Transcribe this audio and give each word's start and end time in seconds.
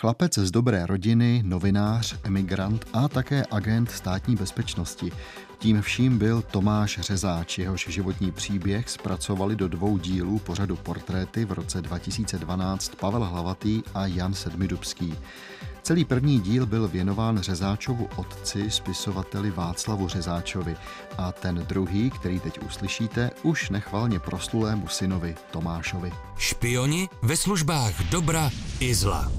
Chlapec 0.00 0.38
z 0.38 0.50
dobré 0.50 0.86
rodiny, 0.86 1.42
novinář, 1.46 2.16
emigrant 2.24 2.84
a 2.92 3.08
také 3.08 3.44
agent 3.50 3.90
státní 3.90 4.36
bezpečnosti. 4.36 5.12
Tím 5.58 5.82
vším 5.82 6.18
byl 6.18 6.42
Tomáš 6.42 6.98
Řezáč, 7.00 7.58
jehož 7.58 7.86
životní 7.88 8.32
příběh 8.32 8.90
zpracovali 8.90 9.56
do 9.56 9.68
dvou 9.68 9.98
dílů 9.98 10.38
pořadu 10.38 10.76
Portréty 10.76 11.44
v 11.44 11.52
roce 11.52 11.82
2012 11.82 12.94
Pavel 12.94 13.24
Hlavatý 13.24 13.82
a 13.94 14.06
Jan 14.06 14.34
Sedmidubský. 14.34 15.14
Celý 15.82 16.04
první 16.04 16.40
díl 16.40 16.66
byl 16.66 16.88
věnován 16.88 17.38
Řezáčovu 17.38 18.08
otci, 18.16 18.70
spisovateli 18.70 19.50
Václavu 19.50 20.08
Řezáčovi 20.08 20.76
a 21.18 21.32
ten 21.32 21.64
druhý, 21.68 22.10
který 22.10 22.40
teď 22.40 22.62
uslyšíte, 22.62 23.30
už 23.42 23.70
nechvalně 23.70 24.18
proslulému 24.18 24.88
synovi 24.88 25.34
Tomášovi. 25.50 26.12
Špioni 26.38 27.08
ve 27.22 27.36
službách 27.36 28.10
dobra 28.10 28.50
i 28.80 28.94
zla. 28.94 29.32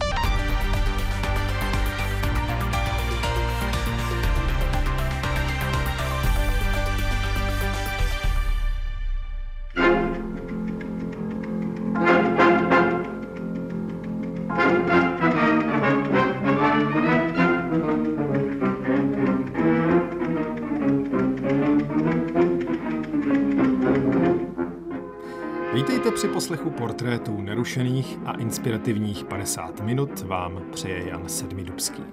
Portrétů 26.71 27.41
nerušených 27.41 28.19
a 28.25 28.31
inspirativních 28.31 29.25
50 29.25 29.81
minut 29.81 30.21
vám 30.21 30.61
přeje 30.71 31.07
Jan 31.07 31.29
Sedmidubský. 31.29 32.03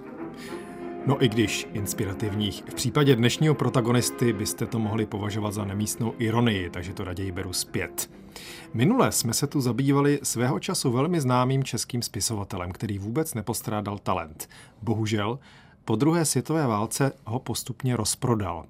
No 1.06 1.24
i 1.24 1.28
když 1.28 1.68
inspirativních, 1.72 2.64
v 2.70 2.74
případě 2.74 3.16
dnešního 3.16 3.54
protagonisty 3.54 4.32
byste 4.32 4.66
to 4.66 4.78
mohli 4.78 5.06
považovat 5.06 5.54
za 5.54 5.64
nemístnou 5.64 6.14
ironii, 6.18 6.70
takže 6.70 6.92
to 6.92 7.04
raději 7.04 7.32
beru 7.32 7.52
zpět. 7.52 8.10
Minule 8.74 9.12
jsme 9.12 9.34
se 9.34 9.46
tu 9.46 9.60
zabývali 9.60 10.20
svého 10.22 10.60
času 10.60 10.92
velmi 10.92 11.20
známým 11.20 11.64
českým 11.64 12.02
spisovatelem, 12.02 12.72
který 12.72 12.98
vůbec 12.98 13.34
nepostrádal 13.34 13.98
talent. 13.98 14.48
Bohužel, 14.82 15.38
po 15.84 15.96
druhé 15.96 16.24
světové 16.24 16.66
válce 16.66 17.12
ho 17.24 17.38
postupně 17.38 17.96
rozprodal. 17.96 18.64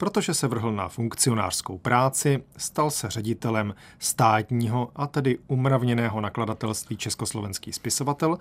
Protože 0.00 0.34
se 0.34 0.48
vrhl 0.48 0.72
na 0.72 0.88
funkcionářskou 0.88 1.78
práci, 1.78 2.42
stal 2.56 2.90
se 2.90 3.10
ředitelem 3.10 3.74
státního 3.98 4.90
a 4.96 5.06
tedy 5.06 5.38
umravněného 5.46 6.20
nakladatelství 6.20 6.96
Československý 6.96 7.72
spisovatel 7.72 8.38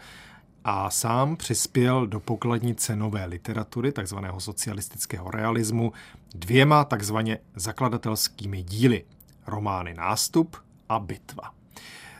a 0.63 0.89
sám 0.89 1.37
přispěl 1.37 2.07
do 2.07 2.19
pokladnice 2.19 2.95
nové 2.95 3.25
literatury, 3.25 3.91
takzvaného 3.91 4.39
socialistického 4.39 5.31
realismu, 5.31 5.93
dvěma 6.35 6.83
takzvaně 6.83 7.37
zakladatelskými 7.55 8.63
díly, 8.63 9.05
romány 9.47 9.93
Nástup 9.93 10.57
a 10.89 10.99
Bitva. 10.99 11.51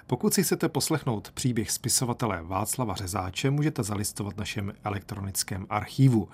Pokud 0.08 0.34
si 0.34 0.44
chcete 0.44 0.70
poslechnout 0.70 1.32
příběh 1.32 1.72
spisovatele 1.72 2.44
Václava 2.44 2.96
Řezáče, 2.96 3.50
můžete 3.50 3.84
zalistovat 3.84 4.38
našem 4.38 4.74
elektronickém 4.84 5.66
archivu. 5.70 6.30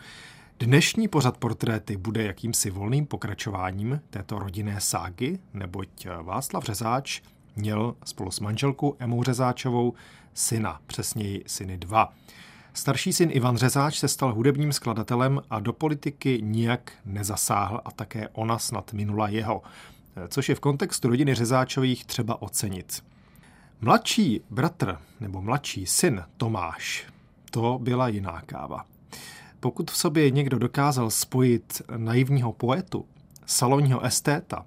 Dnešní 0.59 1.07
pořad 1.07 1.37
portréty 1.37 1.97
bude 1.97 2.23
jakýmsi 2.23 2.69
volným 2.69 3.05
pokračováním 3.05 4.01
této 4.09 4.39
rodinné 4.39 4.81
ságy, 4.81 5.39
neboť 5.53 6.07
Václav 6.21 6.63
Řezáč 6.63 7.21
měl 7.55 7.95
spolu 8.05 8.31
s 8.31 8.39
manželkou 8.39 8.95
Emou 8.99 9.23
Řezáčovou 9.23 9.93
syna, 10.33 10.81
přesněji 10.87 11.43
syny 11.47 11.77
dva. 11.77 12.13
Starší 12.73 13.13
syn 13.13 13.29
Ivan 13.33 13.57
Řezáč 13.57 13.99
se 13.99 14.07
stal 14.07 14.33
hudebním 14.33 14.73
skladatelem 14.73 15.41
a 15.49 15.59
do 15.59 15.73
politiky 15.73 16.39
nijak 16.41 16.91
nezasáhl 17.05 17.81
a 17.85 17.91
také 17.91 18.27
ona 18.29 18.59
snad 18.59 18.93
minula 18.93 19.27
jeho, 19.27 19.61
což 20.27 20.49
je 20.49 20.55
v 20.55 20.59
kontextu 20.59 21.07
rodiny 21.07 21.35
Řezáčových 21.35 22.05
třeba 22.05 22.41
ocenit. 22.41 23.03
Mladší 23.81 24.41
bratr 24.49 24.97
nebo 25.19 25.41
mladší 25.41 25.85
syn 25.85 26.23
Tomáš, 26.37 27.05
to 27.51 27.79
byla 27.81 28.07
jiná 28.07 28.41
káva. 28.41 28.85
Pokud 29.65 29.91
v 29.91 29.97
sobě 29.97 30.31
někdo 30.31 30.59
dokázal 30.59 31.09
spojit 31.09 31.81
naivního 31.97 32.53
poetu, 32.53 33.05
salonního 33.45 34.05
estéta 34.05 34.65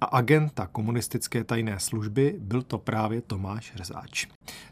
a 0.00 0.04
agenta 0.04 0.66
komunistické 0.66 1.44
tajné 1.44 1.80
služby, 1.80 2.36
byl 2.38 2.62
to 2.62 2.78
právě 2.78 3.20
Tomáš 3.20 3.72
Řezáč. 3.76 4.26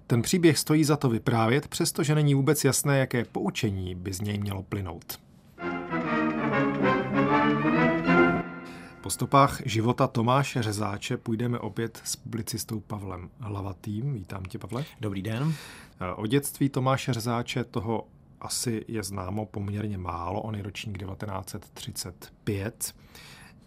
Ten 0.06 0.22
příběh 0.22 0.58
stojí 0.58 0.84
za 0.84 0.96
to 0.96 1.08
vyprávět, 1.08 1.68
přestože 1.68 2.14
není 2.14 2.34
vůbec 2.34 2.64
jasné, 2.64 2.98
jaké 2.98 3.24
poučení 3.24 3.94
by 3.94 4.12
z 4.12 4.20
něj 4.20 4.38
mělo 4.38 4.62
plynout. 4.62 5.20
Po 9.00 9.10
stopách 9.10 9.60
života 9.64 10.06
Tomáše 10.06 10.62
Řezáče 10.62 11.16
půjdeme 11.16 11.58
opět 11.58 12.00
s 12.04 12.16
publicistou 12.16 12.80
Pavlem 12.80 13.30
Hlavatým. 13.38 14.14
Vítám 14.14 14.44
tě, 14.44 14.58
Pavle. 14.58 14.84
Dobrý 15.00 15.22
den. 15.22 15.54
O 16.16 16.26
dětství 16.26 16.68
Tomáše 16.68 17.12
Řezáče, 17.12 17.64
toho 17.64 18.06
asi 18.40 18.84
je 18.88 19.02
známo 19.02 19.46
poměrně 19.46 19.98
málo, 19.98 20.42
on 20.42 20.54
je 20.54 20.62
ročník 20.62 20.98
1935. 20.98 22.94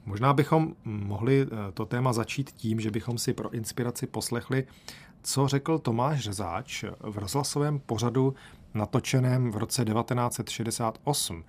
Možná 0.06 0.34
bychom 0.34 0.75
mohli 0.84 1.41
eh, 1.41 1.72
to 1.72 1.85
téma 1.85 2.13
začít 2.13 2.51
tím, 2.51 2.79
že 2.79 2.91
bychom 2.91 3.17
si 3.17 3.34
pro 3.34 3.53
inspiraci 3.53 4.07
poslechli, 4.07 4.67
co 5.23 5.47
řekl 5.47 5.79
Tomáš 5.79 6.19
Řezáč 6.19 6.84
v 7.00 7.17
rozhlasovém 7.17 7.79
pořadu 7.79 8.35
natočeném 8.73 9.51
v 9.51 9.57
roce 9.57 9.85
1968 9.85 11.44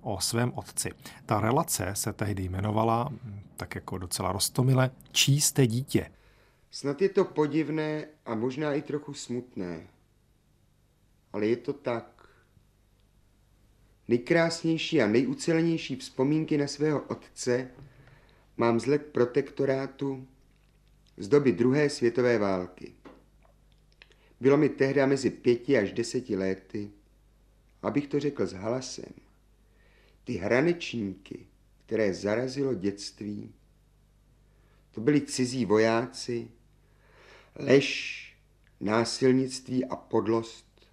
o 0.00 0.20
svém 0.20 0.52
otci. 0.54 0.90
Ta 1.26 1.40
relace 1.40 1.90
se 1.94 2.12
tehdy 2.12 2.42
jmenovala, 2.42 3.08
hm, 3.12 3.40
tak 3.56 3.74
jako 3.74 3.98
docela 3.98 4.32
rostomile, 4.32 4.90
Číste 5.12 5.66
dítě. 5.66 6.10
Snad 6.70 7.02
je 7.02 7.08
to 7.08 7.24
podivné 7.24 8.06
a 8.26 8.34
možná 8.34 8.74
i 8.74 8.82
trochu 8.82 9.14
smutné, 9.14 9.86
ale 11.32 11.46
je 11.46 11.56
to 11.56 11.72
tak. 11.72 12.21
Nejkrásnější 14.12 15.02
a 15.02 15.06
nejucelenější 15.06 15.96
vzpomínky 15.96 16.58
na 16.58 16.66
svého 16.66 17.00
otce 17.00 17.70
mám 18.56 18.80
z 18.80 18.86
let 18.86 19.06
protektorátu 19.06 20.28
z 21.16 21.28
doby 21.28 21.52
druhé 21.52 21.90
světové 21.90 22.38
války. 22.38 22.94
Bylo 24.40 24.56
mi 24.56 24.68
tehdy 24.68 25.06
mezi 25.06 25.30
pěti 25.30 25.78
až 25.78 25.92
deseti 25.92 26.36
lety, 26.36 26.90
abych 27.82 28.06
to 28.06 28.20
řekl 28.20 28.46
s 28.46 28.52
hlasem. 28.52 29.12
Ty 30.24 30.32
hranečníky, 30.32 31.46
které 31.86 32.14
zarazilo 32.14 32.74
dětství, 32.74 33.54
to 34.90 35.00
byli 35.00 35.20
cizí 35.20 35.64
vojáci, 35.64 36.48
lež, 37.54 38.36
násilnictví 38.80 39.84
a 39.84 39.96
podlost 39.96 40.86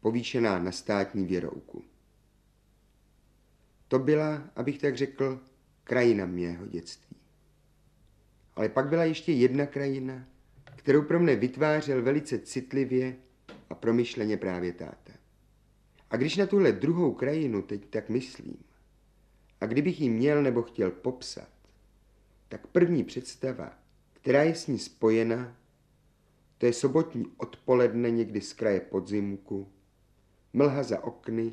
povýšená 0.00 0.58
na 0.58 0.72
státní 0.72 1.26
věrouku. 1.26 1.84
To 3.88 3.98
byla, 3.98 4.50
abych 4.56 4.78
tak 4.78 4.96
řekl, 4.96 5.40
krajina 5.84 6.26
mého 6.26 6.66
dětství. 6.66 7.16
Ale 8.56 8.68
pak 8.68 8.88
byla 8.88 9.04
ještě 9.04 9.32
jedna 9.32 9.66
krajina, 9.66 10.28
kterou 10.76 11.02
pro 11.02 11.20
mne 11.20 11.36
vytvářel 11.36 12.02
velice 12.02 12.38
citlivě 12.38 13.16
a 13.70 13.74
promyšleně 13.74 14.36
právě 14.36 14.72
táta. 14.72 15.12
A 16.10 16.16
když 16.16 16.36
na 16.36 16.46
tuhle 16.46 16.72
druhou 16.72 17.14
krajinu 17.14 17.62
teď 17.62 17.90
tak 17.90 18.08
myslím, 18.08 18.56
a 19.60 19.66
kdybych 19.66 20.00
ji 20.00 20.10
měl 20.10 20.42
nebo 20.42 20.62
chtěl 20.62 20.90
popsat, 20.90 21.48
tak 22.48 22.66
první 22.66 23.04
představa, 23.04 23.78
která 24.12 24.42
je 24.42 24.54
s 24.54 24.66
ní 24.66 24.78
spojena, 24.78 25.56
to 26.58 26.66
je 26.66 26.72
sobotní 26.72 27.26
odpoledne 27.36 28.10
někdy 28.10 28.40
z 28.40 28.52
kraje 28.52 28.80
podzimku, 28.80 29.68
mlha 30.52 30.82
za 30.82 31.04
okny, 31.04 31.52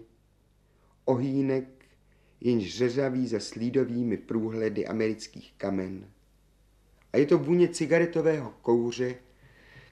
ohýnek 1.05 1.74
jenž 2.45 2.77
řeřaví 2.77 3.27
za 3.27 3.39
slídovými 3.39 4.17
průhledy 4.17 4.87
amerických 4.87 5.53
kamen. 5.57 6.09
A 7.13 7.17
je 7.17 7.25
to 7.25 7.37
vůně 7.37 7.67
cigaretového 7.67 8.53
kouře, 8.61 9.15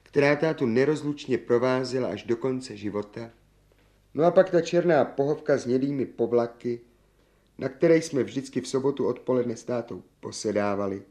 která 0.02 0.36
tátu 0.36 0.66
nerozlučně 0.66 1.38
provázela 1.38 2.08
až 2.08 2.22
do 2.22 2.36
konce 2.36 2.76
života. 2.76 3.30
No 4.14 4.24
a 4.24 4.30
pak 4.30 4.50
ta 4.50 4.60
černá 4.60 5.04
pohovka 5.04 5.58
s 5.58 5.66
nědými 5.66 6.06
povlaky, 6.06 6.80
na 7.58 7.68
které 7.68 7.96
jsme 7.96 8.22
vždycky 8.22 8.60
v 8.60 8.68
sobotu 8.68 9.06
odpoledne 9.06 9.56
s 9.56 9.64
tátou 9.64 10.02
posedávali 10.20 11.02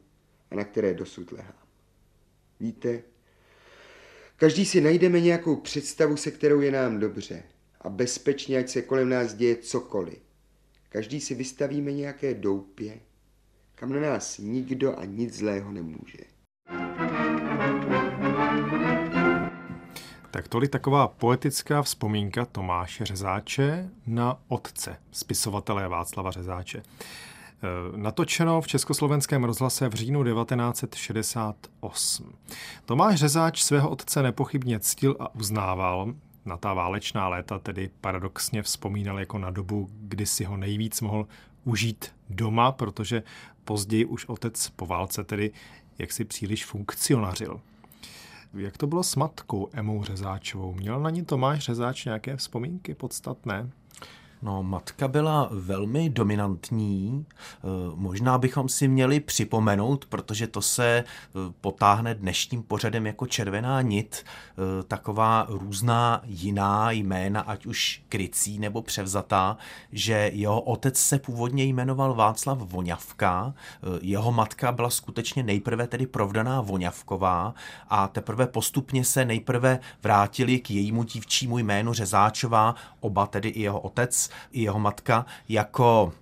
a 0.52 0.56
na 0.56 0.64
které 0.64 0.94
dosud 0.94 1.32
lehám. 1.32 1.64
Víte, 2.60 3.04
každý 4.36 4.66
si 4.66 4.82
najdeme 4.82 5.22
nějakou 5.22 5.56
představu, 5.56 6.18
se 6.18 6.32
kterou 6.32 6.62
je 6.62 6.72
nám 6.72 7.00
dobře 7.00 7.44
a 7.82 7.90
bezpečně, 7.90 8.58
ať 8.58 8.70
se 8.70 8.82
kolem 8.82 9.10
nás 9.10 9.34
děje 9.34 9.56
cokoliv. 9.56 10.23
Každý 10.94 11.22
si 11.22 11.36
vystavíme 11.36 11.92
nějaké 11.92 12.34
doupě, 12.34 13.00
kam 13.76 13.94
na 13.94 14.00
nás 14.00 14.38
nikdo 14.38 15.00
a 15.00 15.06
nic 15.06 15.38
zlého 15.38 15.72
nemůže. 15.72 16.18
Tak 20.32 20.48
tolik 20.48 20.72
taková 20.72 21.08
poetická 21.08 21.82
vzpomínka 21.82 22.46
Tomáše 22.46 23.06
Řezáče 23.06 23.90
na 24.08 24.42
otce, 24.48 24.98
spisovatele 25.12 25.88
Václava 25.88 26.32
Řezáče. 26.32 26.78
E, 26.78 26.84
natočeno 27.96 28.62
v 28.62 28.68
Československém 28.68 29.44
rozhlase 29.44 29.90
v 29.90 29.94
říjnu 29.94 30.24
1968. 30.24 32.34
Tomáš 32.86 33.20
Řezáč 33.20 33.64
svého 33.64 33.90
otce 33.90 34.24
nepochybně 34.24 34.80
ctil 34.80 35.16
a 35.20 35.36
uznával. 35.36 36.14
Na 36.46 36.58
ta 36.58 36.74
válečná 36.74 37.28
léta 37.28 37.60
tedy 37.60 37.90
paradoxně 38.02 38.64
vzpomínal 38.64 39.20
jako 39.20 39.38
na 39.38 39.52
dobu, 39.52 39.90
kdy 39.92 40.26
si 40.26 40.44
ho 40.44 40.58
nejvíc 40.58 41.02
mohl 41.02 41.28
užít 41.64 42.16
doma, 42.30 42.72
protože 42.72 43.24
později 43.64 44.06
už 44.06 44.26
otec 44.26 44.70
po 44.70 44.86
válce 44.86 45.24
tedy 45.24 45.52
jaksi 45.98 46.26
příliš 46.26 46.66
funkcionařil. 46.66 47.62
Jak 48.54 48.78
to 48.78 48.88
bylo 48.88 49.04
s 49.04 49.16
matkou 49.16 49.70
Emou 49.74 50.04
Řezáčovou? 50.04 50.74
Měl 50.74 51.00
na 51.00 51.10
ní 51.10 51.26
Tomáš 51.26 51.60
Řezáč 51.60 52.06
nějaké 52.06 52.38
vzpomínky 52.38 52.96
podstatné? 52.96 53.70
No, 54.44 54.64
matka 54.64 55.08
byla 55.08 55.50
velmi 55.52 56.10
dominantní. 56.10 57.26
Eh, 57.30 57.68
možná 57.96 58.38
bychom 58.38 58.70
si 58.70 58.88
měli 58.88 59.20
připomenout, 59.20 60.06
protože 60.06 60.48
to 60.48 60.62
se 60.62 60.86
eh, 60.86 61.04
potáhne 61.62 62.16
dnešním 62.16 62.64
pořadem 62.64 63.06
jako 63.06 63.28
červená 63.28 63.82
nit, 63.82 64.26
eh, 64.26 64.84
taková 64.84 65.46
různá 65.50 66.22
jiná 66.26 66.92
jména, 66.92 67.42
ať 67.42 67.66
už 67.66 68.04
krycí 68.10 68.60
nebo 68.60 68.82
převzatá, 68.82 69.58
že 69.92 70.32
jeho 70.34 70.62
otec 70.62 70.98
se 70.98 71.20
původně 71.20 71.64
jmenoval 71.64 72.14
Václav 72.14 72.58
Voňavka, 72.58 73.54
jeho 74.02 74.32
matka 74.32 74.72
byla 74.72 74.90
skutečně 74.90 75.44
nejprve 75.44 75.88
tedy 75.88 76.08
provdaná 76.08 76.62
Voňavková 76.62 77.54
a 77.90 78.08
teprve 78.08 78.48
postupně 78.48 79.06
se 79.06 79.26
nejprve 79.26 79.80
vrátili 80.04 80.60
k 80.60 80.72
jejímu 80.72 81.04
dívčímu 81.04 81.58
jménu 81.58 81.94
Řezáčová, 81.94 82.76
oba 83.00 83.28
tedy 83.28 83.50
i 83.50 83.62
jeho 83.62 83.80
otec, 83.80 84.33
i 84.52 84.62
jeho 84.62 84.80
matka 84.80 85.26
jako 85.50 86.14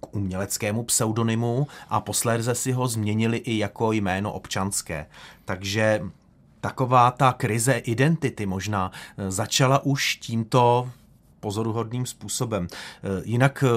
k 0.00 0.16
uměleckému 0.16 0.82
pseudonymu 0.82 1.66
a 1.88 2.00
posléze 2.00 2.54
si 2.54 2.72
ho 2.72 2.88
změnili 2.88 3.36
i 3.36 3.58
jako 3.58 3.92
jméno 3.92 4.32
občanské. 4.32 5.06
Takže 5.44 6.02
taková 6.62 7.10
ta 7.10 7.32
krize 7.32 7.74
identity 7.74 8.46
možná 8.46 8.90
eh, 8.92 9.30
začala 9.30 9.84
už 9.84 10.16
tímto 10.16 10.90
pozoruhodným 11.40 12.06
způsobem. 12.06 12.66
Eh, 12.70 13.08
jinak 13.24 13.64
eh, 13.66 13.68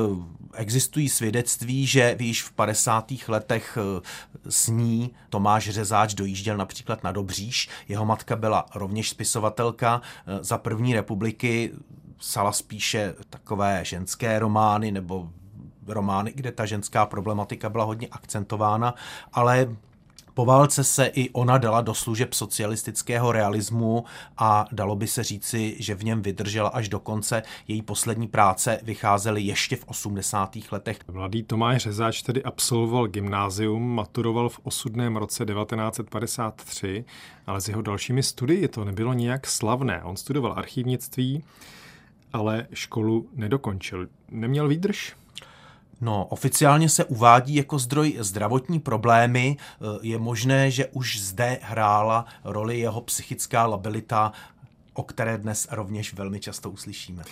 existují 0.53 1.09
svědectví, 1.09 1.85
že 1.85 2.17
již 2.19 2.43
v 2.43 2.51
50. 2.51 3.11
letech 3.27 3.77
s 4.49 4.67
ní 4.67 5.11
Tomáš 5.29 5.69
Řezáč 5.69 6.13
dojížděl 6.13 6.57
například 6.57 7.03
na 7.03 7.11
Dobříž. 7.11 7.69
Jeho 7.87 8.05
matka 8.05 8.35
byla 8.35 8.65
rovněž 8.75 9.09
spisovatelka. 9.09 10.01
Za 10.41 10.57
první 10.57 10.93
republiky 10.93 11.71
psala 12.17 12.51
spíše 12.51 13.13
takové 13.29 13.85
ženské 13.85 14.39
romány 14.39 14.91
nebo 14.91 15.29
romány, 15.87 16.31
kde 16.35 16.51
ta 16.51 16.65
ženská 16.65 17.05
problematika 17.05 17.69
byla 17.69 17.83
hodně 17.83 18.07
akcentována, 18.07 18.95
ale 19.33 19.75
po 20.35 20.45
válce 20.45 20.83
se 20.83 21.05
i 21.05 21.29
ona 21.29 21.57
dala 21.57 21.81
do 21.81 21.93
služeb 21.93 22.33
socialistického 22.33 23.31
realismu 23.31 24.03
a 24.37 24.65
dalo 24.71 24.95
by 24.95 25.07
se 25.07 25.23
říci, 25.23 25.75
že 25.79 25.95
v 25.95 26.03
něm 26.03 26.21
vydržela 26.21 26.69
až 26.69 26.89
do 26.89 26.99
konce. 26.99 27.43
Její 27.67 27.81
poslední 27.81 28.27
práce 28.27 28.79
vycházely 28.83 29.41
ještě 29.41 29.75
v 29.75 29.85
80. 29.87 30.57
letech. 30.71 30.97
Mladý 31.11 31.43
Tomáš 31.43 31.83
Řezáč 31.83 32.21
tedy 32.21 32.43
absolvoval 32.43 33.07
gymnázium, 33.07 33.95
maturoval 33.95 34.49
v 34.49 34.59
osudném 34.63 35.15
roce 35.15 35.45
1953, 35.45 37.05
ale 37.47 37.61
s 37.61 37.67
jeho 37.67 37.81
dalšími 37.81 38.23
studii 38.23 38.67
to 38.67 38.85
nebylo 38.85 39.13
nijak 39.13 39.47
slavné. 39.47 40.03
On 40.03 40.17
studoval 40.17 40.53
archivnictví, 40.57 41.43
ale 42.35 42.67
školu 42.73 43.29
nedokončil. 43.33 44.07
Neměl 44.31 44.67
výdrž? 44.67 45.15
No, 46.01 46.25
oficiálně 46.25 46.89
se 46.89 47.05
uvádí 47.05 47.55
jako 47.55 47.79
zdroj 47.79 48.17
zdravotní 48.19 48.79
problémy. 48.79 49.57
Je 50.01 50.17
možné, 50.17 50.71
že 50.71 50.85
už 50.85 51.19
zde 51.19 51.59
hrála 51.61 52.25
roli 52.43 52.79
jeho 52.79 53.01
psychická 53.01 53.65
labilita, 53.65 54.31
o 54.93 55.03
které 55.03 55.37
dnes 55.37 55.67
rovněž 55.71 56.13
velmi 56.13 56.39
často 56.39 56.69
uslyšíme. 56.69 57.23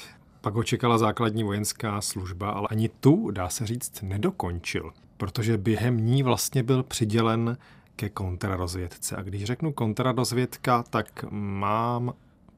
Pak 0.42 0.54
ho 0.54 0.64
čekala 0.64 0.98
základní 0.98 1.44
vojenská 1.44 2.02
služba, 2.02 2.50
ale 2.50 2.68
ani 2.72 2.90
tu, 2.90 3.32
dá 3.32 3.50
se 3.50 3.68
říct, 3.68 4.02
nedokončil, 4.02 4.92
protože 5.18 5.58
během 5.58 6.06
ní 6.06 6.24
vlastně 6.24 6.64
byl 6.64 6.84
přidělen 6.84 7.58
ke 7.96 8.10
kontrarozvědce. 8.10 9.16
A 9.16 9.22
když 9.22 9.44
řeknu 9.44 9.74
kontrarozvědka, 9.74 10.84
tak 10.84 11.26
mám 11.30 12.14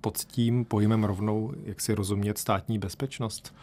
pod 0.05 0.17
tím 0.17 0.65
pojmem 0.65 1.03
rovnou, 1.03 1.53
jak 1.63 1.81
si 1.81 1.95
rozumět, 1.95 2.37
státní 2.37 2.79
bezpečnost? 2.79 3.53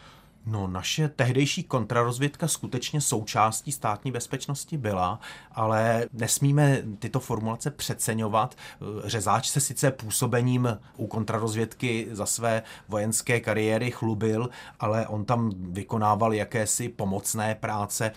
No, 0.45 0.67
naše 0.67 1.07
tehdejší 1.09 1.63
kontrarozvědka 1.63 2.47
skutečně 2.47 3.01
součástí 3.01 3.71
státní 3.71 4.11
bezpečnosti 4.11 4.77
byla, 4.77 5.19
ale 5.51 6.07
nesmíme 6.13 6.83
tyto 6.99 7.19
formulace 7.19 7.71
přeceňovat. 7.71 8.55
Řezáč 9.03 9.49
se 9.49 9.59
sice 9.59 9.91
působením 9.91 10.77
u 10.97 11.07
kontrarozvědky 11.07 12.07
za 12.11 12.25
své 12.25 12.63
vojenské 12.87 13.39
kariéry 13.39 13.91
chlubil, 13.91 14.49
ale 14.79 15.07
on 15.07 15.25
tam 15.25 15.51
vykonával 15.55 16.33
jakési 16.33 16.89
pomocné 16.89 17.55
práce, 17.55 18.11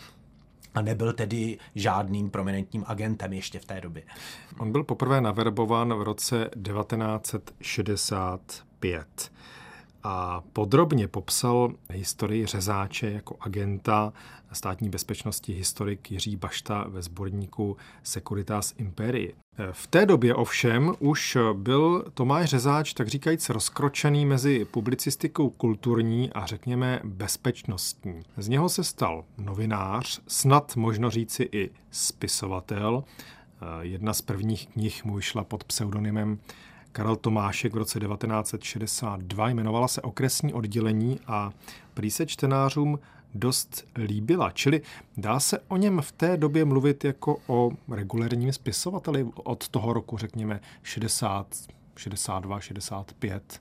a 0.76 0.82
nebyl 0.82 1.12
tedy 1.12 1.58
žádným 1.74 2.30
prominentním 2.30 2.84
agentem 2.86 3.32
ještě 3.32 3.58
v 3.58 3.64
té 3.64 3.80
době. 3.80 4.02
On 4.58 4.72
byl 4.72 4.84
poprvé 4.84 5.20
naverbován 5.20 5.94
v 5.94 6.02
roce 6.02 6.50
1965 6.62 9.32
a 10.08 10.42
podrobně 10.52 11.08
popsal 11.08 11.72
historii 11.90 12.46
řezáče 12.46 13.10
jako 13.10 13.36
agenta 13.40 14.12
státní 14.52 14.88
bezpečnosti 14.88 15.52
historik 15.52 16.10
Jiří 16.10 16.36
Bašta 16.36 16.84
ve 16.88 17.02
sborníku 17.02 17.76
Securitas 18.02 18.74
Imperii. 18.78 19.34
V 19.72 19.86
té 19.86 20.06
době 20.06 20.34
ovšem 20.34 20.94
už 20.98 21.36
byl 21.52 22.04
Tomáš 22.14 22.50
Řezáč 22.50 22.92
tak 22.92 23.08
říkajíc 23.08 23.48
rozkročený 23.48 24.26
mezi 24.26 24.64
publicistikou 24.64 25.50
kulturní 25.50 26.32
a 26.32 26.46
řekněme 26.46 27.00
bezpečnostní. 27.04 28.22
Z 28.36 28.48
něho 28.48 28.68
se 28.68 28.84
stal 28.84 29.24
novinář, 29.38 30.20
snad 30.28 30.76
možno 30.76 31.10
říci 31.10 31.48
i 31.52 31.70
spisovatel. 31.90 33.04
Jedna 33.80 34.12
z 34.12 34.22
prvních 34.22 34.66
knih 34.66 35.04
mu 35.04 35.14
vyšla 35.14 35.44
pod 35.44 35.64
pseudonymem 35.64 36.38
Karel 36.96 37.16
Tomášek 37.16 37.74
v 37.74 37.76
roce 37.76 38.00
1962, 38.00 39.48
jmenovala 39.48 39.88
se 39.88 40.02
Okresní 40.02 40.52
oddělení 40.52 41.20
a 41.26 41.52
prý 41.94 42.10
se 42.10 42.26
čtenářům 42.26 42.98
dost 43.34 43.84
líbila. 43.96 44.50
Čili 44.50 44.82
dá 45.16 45.40
se 45.40 45.58
o 45.68 45.76
něm 45.76 46.00
v 46.00 46.12
té 46.12 46.36
době 46.36 46.64
mluvit 46.64 47.04
jako 47.04 47.38
o 47.46 47.70
regulérním 47.88 48.52
spisovateli 48.52 49.26
od 49.34 49.68
toho 49.68 49.92
roku, 49.92 50.18
řekněme, 50.18 50.60
60, 50.82 51.46
62, 51.98 52.60
65? 52.60 53.60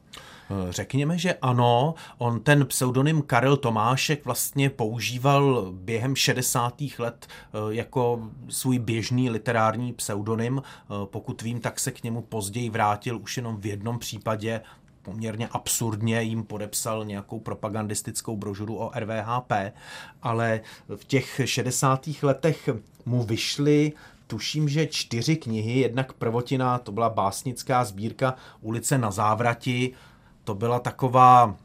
Řekněme, 0.70 1.18
že 1.18 1.34
ano. 1.34 1.94
On 2.18 2.40
ten 2.40 2.66
pseudonym 2.66 3.22
Karel 3.22 3.58
Tomášek 3.58 4.26
vlastně 4.26 4.70
používal 4.70 5.72
během 5.72 6.16
60. 6.16 6.82
let 7.00 7.28
eh, 7.28 7.58
jako 7.70 8.30
svůj 8.50 8.80
běžný 8.80 9.30
literární 9.30 9.94
pseudonym. 9.94 10.62
Eh, 10.62 10.94
pokud 11.06 11.42
vím, 11.42 11.60
tak 11.60 11.80
se 11.80 11.92
k 11.92 12.04
němu 12.04 12.22
později 12.22 12.70
vrátil 12.70 13.18
už 13.18 13.38
jenom 13.38 13.58
v 13.58 13.66
jednom 13.66 14.00
případě 14.00 14.62
poměrně 15.02 15.48
absurdně 15.48 16.22
jim 16.22 16.44
podepsal 16.44 17.06
nějakou 17.06 17.40
propagandistickou 17.40 18.38
brožuru 18.38 18.78
o 18.78 18.92
RVHP, 19.00 19.52
ale 20.22 20.62
v 20.96 21.06
těch 21.06 21.42
60. 21.46 22.10
letech 22.24 22.70
mu 23.06 23.24
vyšly 23.24 23.94
tuším, 24.28 24.70
že 24.70 24.88
čtyři 24.88 25.36
knihy, 25.36 25.80
jednak 25.80 26.14
prvotina, 26.14 26.78
to 26.78 26.92
byla 26.92 27.10
básnická 27.10 27.86
sbírka 27.86 28.36
Ulice 28.62 28.98
na 28.98 29.12
závrati, 29.12 29.94
to 30.44 30.56
byla 30.56 30.80
taková 30.80 31.56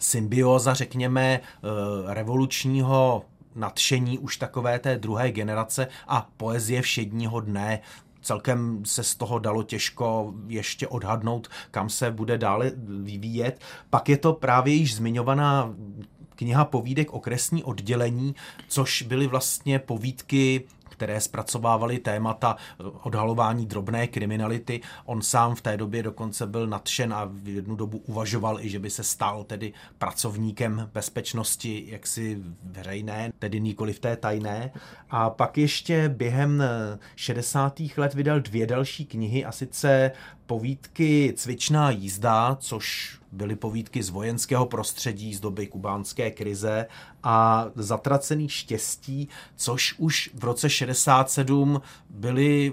symbioza, 0.00 0.74
řekněme, 0.74 1.40
eh, 1.40 1.68
revolučního 2.14 3.24
nadšení 3.54 4.18
už 4.18 4.36
takové 4.36 4.78
té 4.78 4.98
druhé 4.98 5.32
generace 5.32 5.88
a 6.08 6.28
poezie 6.36 6.82
všedního 6.82 7.40
dne 7.40 7.80
celkem 8.24 8.84
se 8.84 9.02
z 9.02 9.14
toho 9.14 9.38
dalo 9.38 9.62
těžko 9.62 10.34
ještě 10.46 10.88
odhadnout, 10.88 11.48
kam 11.70 11.88
se 11.88 12.10
bude 12.10 12.38
dále 12.38 12.72
vyvíjet. 13.02 13.60
Pak 13.90 14.08
je 14.08 14.16
to 14.16 14.32
právě 14.32 14.74
již 14.74 14.94
zmiňovaná 14.94 15.74
kniha 16.36 16.64
povídek 16.64 17.12
okresní 17.12 17.64
oddělení, 17.64 18.34
což 18.68 19.02
byly 19.02 19.26
vlastně 19.26 19.78
povídky 19.78 20.64
které 20.94 21.20
zpracovávaly 21.20 21.98
témata 21.98 22.56
eh, 22.56 22.84
odhalování 23.02 23.66
drobné 23.66 24.06
kriminality. 24.06 24.80
On 25.04 25.22
sám 25.22 25.54
v 25.54 25.60
té 25.60 25.76
době 25.76 26.02
dokonce 26.02 26.46
byl 26.46 26.66
nadšen 26.66 27.12
a 27.14 27.28
v 27.32 27.48
jednu 27.48 27.76
dobu 27.76 27.98
uvažoval 27.98 28.60
i, 28.60 28.68
že 28.68 28.78
by 28.78 28.90
se 28.90 29.02
stal 29.02 29.44
tedy 29.44 29.72
pracovníkem 29.98 30.90
bezpečnosti 30.94 31.84
jaksi 31.88 32.42
veřejné, 32.62 33.32
tedy 33.38 33.60
nikoli 33.60 33.92
v 33.92 33.98
té 33.98 34.16
tajné. 34.16 34.70
A 35.10 35.30
pak 35.30 35.58
ještě 35.58 36.08
během 36.08 36.62
60. 37.16 37.80
Eh, 37.80 38.00
let 38.00 38.14
vydal 38.14 38.40
dvě 38.40 38.66
další 38.66 39.06
knihy 39.06 39.44
a 39.44 39.52
sice 39.52 40.10
povídky 40.46 41.34
Cvičná 41.36 41.90
jízda, 41.90 42.56
což 42.60 43.18
byly 43.34 43.56
povídky 43.56 44.02
z 44.02 44.08
vojenského 44.10 44.66
prostředí 44.66 45.34
z 45.34 45.40
doby 45.40 45.66
kubánské 45.66 46.30
krize 46.30 46.86
a 47.22 47.66
Zatracený 47.74 48.48
štěstí, 48.48 49.28
což 49.56 49.94
už 49.98 50.30
v 50.34 50.44
roce 50.44 50.70
67 50.70 51.80
byly 52.10 52.72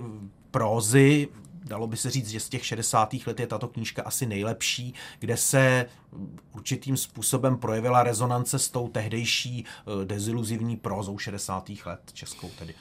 prózy 0.51 1.27
dalo 1.71 1.87
by 1.87 1.97
se 1.97 2.09
říct, 2.09 2.29
že 2.29 2.39
z 2.39 2.49
těch 2.49 2.65
60. 2.65 3.13
let 3.27 3.39
je 3.39 3.47
tato 3.47 3.67
knížka 3.67 4.03
asi 4.03 4.25
nejlepší, 4.25 4.93
kde 5.19 5.37
se 5.37 5.85
určitým 6.55 6.97
způsobem 6.97 7.57
projevila 7.57 8.03
rezonance 8.03 8.59
s 8.59 8.69
tou 8.69 8.87
tehdejší 8.87 9.65
eh, 9.65 10.05
deziluzivní 10.05 10.77
prózou 10.77 11.17
60. 11.17 11.71
let 11.85 11.99
českou 12.13 12.49
tedy. 12.59 12.73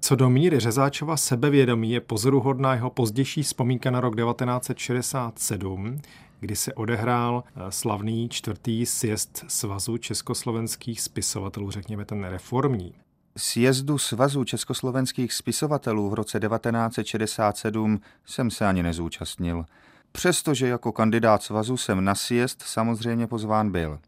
Co 0.00 0.16
do 0.16 0.30
míry 0.30 0.60
Řezáčova 0.60 1.16
sebevědomí 1.16 1.92
je 1.92 2.00
pozoruhodná 2.00 2.74
jeho 2.74 2.90
pozdější 2.90 3.42
vzpomínka 3.42 3.90
na 3.90 4.00
rok 4.00 4.16
1967, 4.16 6.00
kdy 6.40 6.56
se 6.56 6.74
odehrál 6.74 7.44
eh, 7.46 7.72
slavný 7.72 8.28
čtvrtý 8.28 8.86
sjezd 8.86 9.44
Svazu 9.48 9.98
československých 9.98 11.00
spisovatelů, 11.00 11.70
řekněme 11.70 12.04
ten 12.04 12.24
reformní. 12.24 12.94
Sjezdu 13.36 13.98
Svazu 13.98 14.44
československých 14.44 15.32
spisovatelů 15.32 16.10
v 16.10 16.14
roce 16.14 16.40
1967 16.40 18.00
jsem 18.26 18.50
se 18.50 18.66
ani 18.66 18.82
nezúčastnil. 18.82 19.64
Přestože 20.12 20.68
jako 20.68 20.92
kandidát 20.92 21.42
svazu 21.42 21.76
jsem 21.76 22.04
na 22.04 22.14
sjezd 22.14 22.62
samozřejmě 22.62 23.26
pozván 23.26 23.70
byl. 23.70 23.98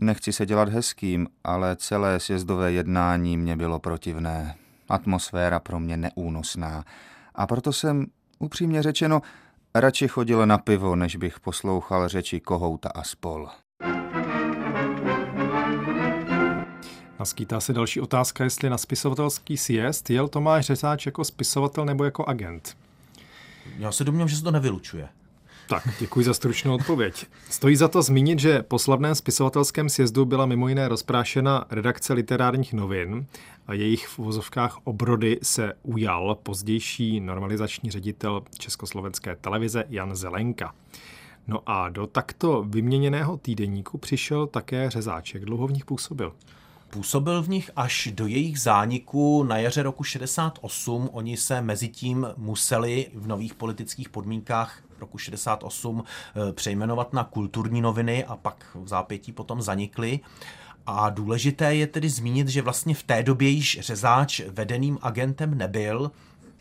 Nechci 0.00 0.32
se 0.32 0.46
dělat 0.46 0.68
hezkým, 0.68 1.28
ale 1.44 1.76
celé 1.76 2.20
sjezdové 2.20 2.72
jednání 2.72 3.36
mě 3.36 3.56
bylo 3.56 3.78
protivné. 3.78 4.54
Atmosféra 4.88 5.60
pro 5.60 5.80
mě 5.80 5.96
neúnosná. 5.96 6.84
A 7.34 7.46
proto 7.46 7.72
jsem, 7.72 8.06
upřímně 8.38 8.82
řečeno, 8.82 9.22
radši 9.74 10.08
chodil 10.08 10.46
na 10.46 10.58
pivo, 10.58 10.96
než 10.96 11.16
bych 11.16 11.40
poslouchal 11.40 12.08
řeči 12.08 12.40
Kohouta 12.40 12.88
a 12.88 13.02
spol. 13.02 13.48
Naskýtá 17.18 17.60
se 17.60 17.72
další 17.72 18.00
otázka, 18.00 18.44
jestli 18.44 18.70
na 18.70 18.78
spisovatelský 18.78 19.56
sjezd 19.56 20.10
jel 20.10 20.28
Tomáš 20.28 20.66
Řezáč 20.66 21.06
jako 21.06 21.24
spisovatel 21.24 21.84
nebo 21.84 22.04
jako 22.04 22.24
agent. 22.24 22.76
Já 23.78 23.92
se 23.92 24.04
domnívám, 24.04 24.28
že 24.28 24.36
se 24.36 24.42
to 24.42 24.50
nevylučuje. 24.50 25.08
Tak, 25.70 25.88
děkuji 26.00 26.24
za 26.24 26.34
stručnou 26.34 26.74
odpověď. 26.74 27.26
Stojí 27.50 27.76
za 27.76 27.88
to 27.88 28.02
zmínit, 28.02 28.38
že 28.38 28.62
po 28.62 28.78
slavném 28.78 29.14
spisovatelském 29.14 29.88
sjezdu 29.88 30.24
byla 30.24 30.46
mimo 30.46 30.68
jiné 30.68 30.88
rozprášena 30.88 31.64
redakce 31.70 32.12
literárních 32.12 32.72
novin 32.72 33.26
a 33.66 33.74
jejich 33.74 34.08
v 34.08 34.18
vozovkách 34.18 34.78
obrody 34.84 35.38
se 35.42 35.72
ujal 35.82 36.38
pozdější 36.42 37.20
normalizační 37.20 37.90
ředitel 37.90 38.42
Československé 38.58 39.36
televize 39.36 39.84
Jan 39.88 40.16
Zelenka. 40.16 40.74
No 41.46 41.60
a 41.66 41.88
do 41.88 42.06
takto 42.06 42.64
vyměněného 42.68 43.36
týdeníku 43.36 43.98
přišel 43.98 44.46
také 44.46 44.90
Řezáček. 44.90 45.44
Dlouho 45.44 45.66
v 45.66 45.72
nich 45.72 45.84
působil. 45.84 46.32
Působil 46.90 47.42
v 47.42 47.48
nich 47.48 47.70
až 47.76 48.08
do 48.14 48.26
jejich 48.26 48.60
zániku 48.60 49.42
na 49.42 49.58
jaře 49.58 49.82
roku 49.82 50.04
68. 50.04 51.08
Oni 51.12 51.36
se 51.36 51.62
mezi 51.62 51.88
tím 51.88 52.26
museli 52.36 53.10
v 53.14 53.26
nových 53.26 53.54
politických 53.54 54.08
podmínkách 54.08 54.82
roku 55.00 55.18
68 55.18 56.04
eh, 56.04 56.52
přejmenovat 56.52 57.12
na 57.12 57.24
kulturní 57.24 57.80
noviny 57.80 58.24
a 58.24 58.36
pak 58.36 58.66
v 58.74 58.88
zápětí 58.88 59.32
potom 59.32 59.62
zanikly. 59.62 60.20
A 60.86 61.10
důležité 61.10 61.74
je 61.74 61.86
tedy 61.86 62.08
zmínit, 62.08 62.48
že 62.48 62.62
vlastně 62.62 62.94
v 62.94 63.02
té 63.02 63.22
době 63.22 63.48
již 63.48 63.78
řezáč 63.80 64.40
vedeným 64.40 64.98
agentem 65.02 65.58
nebyl, 65.58 66.10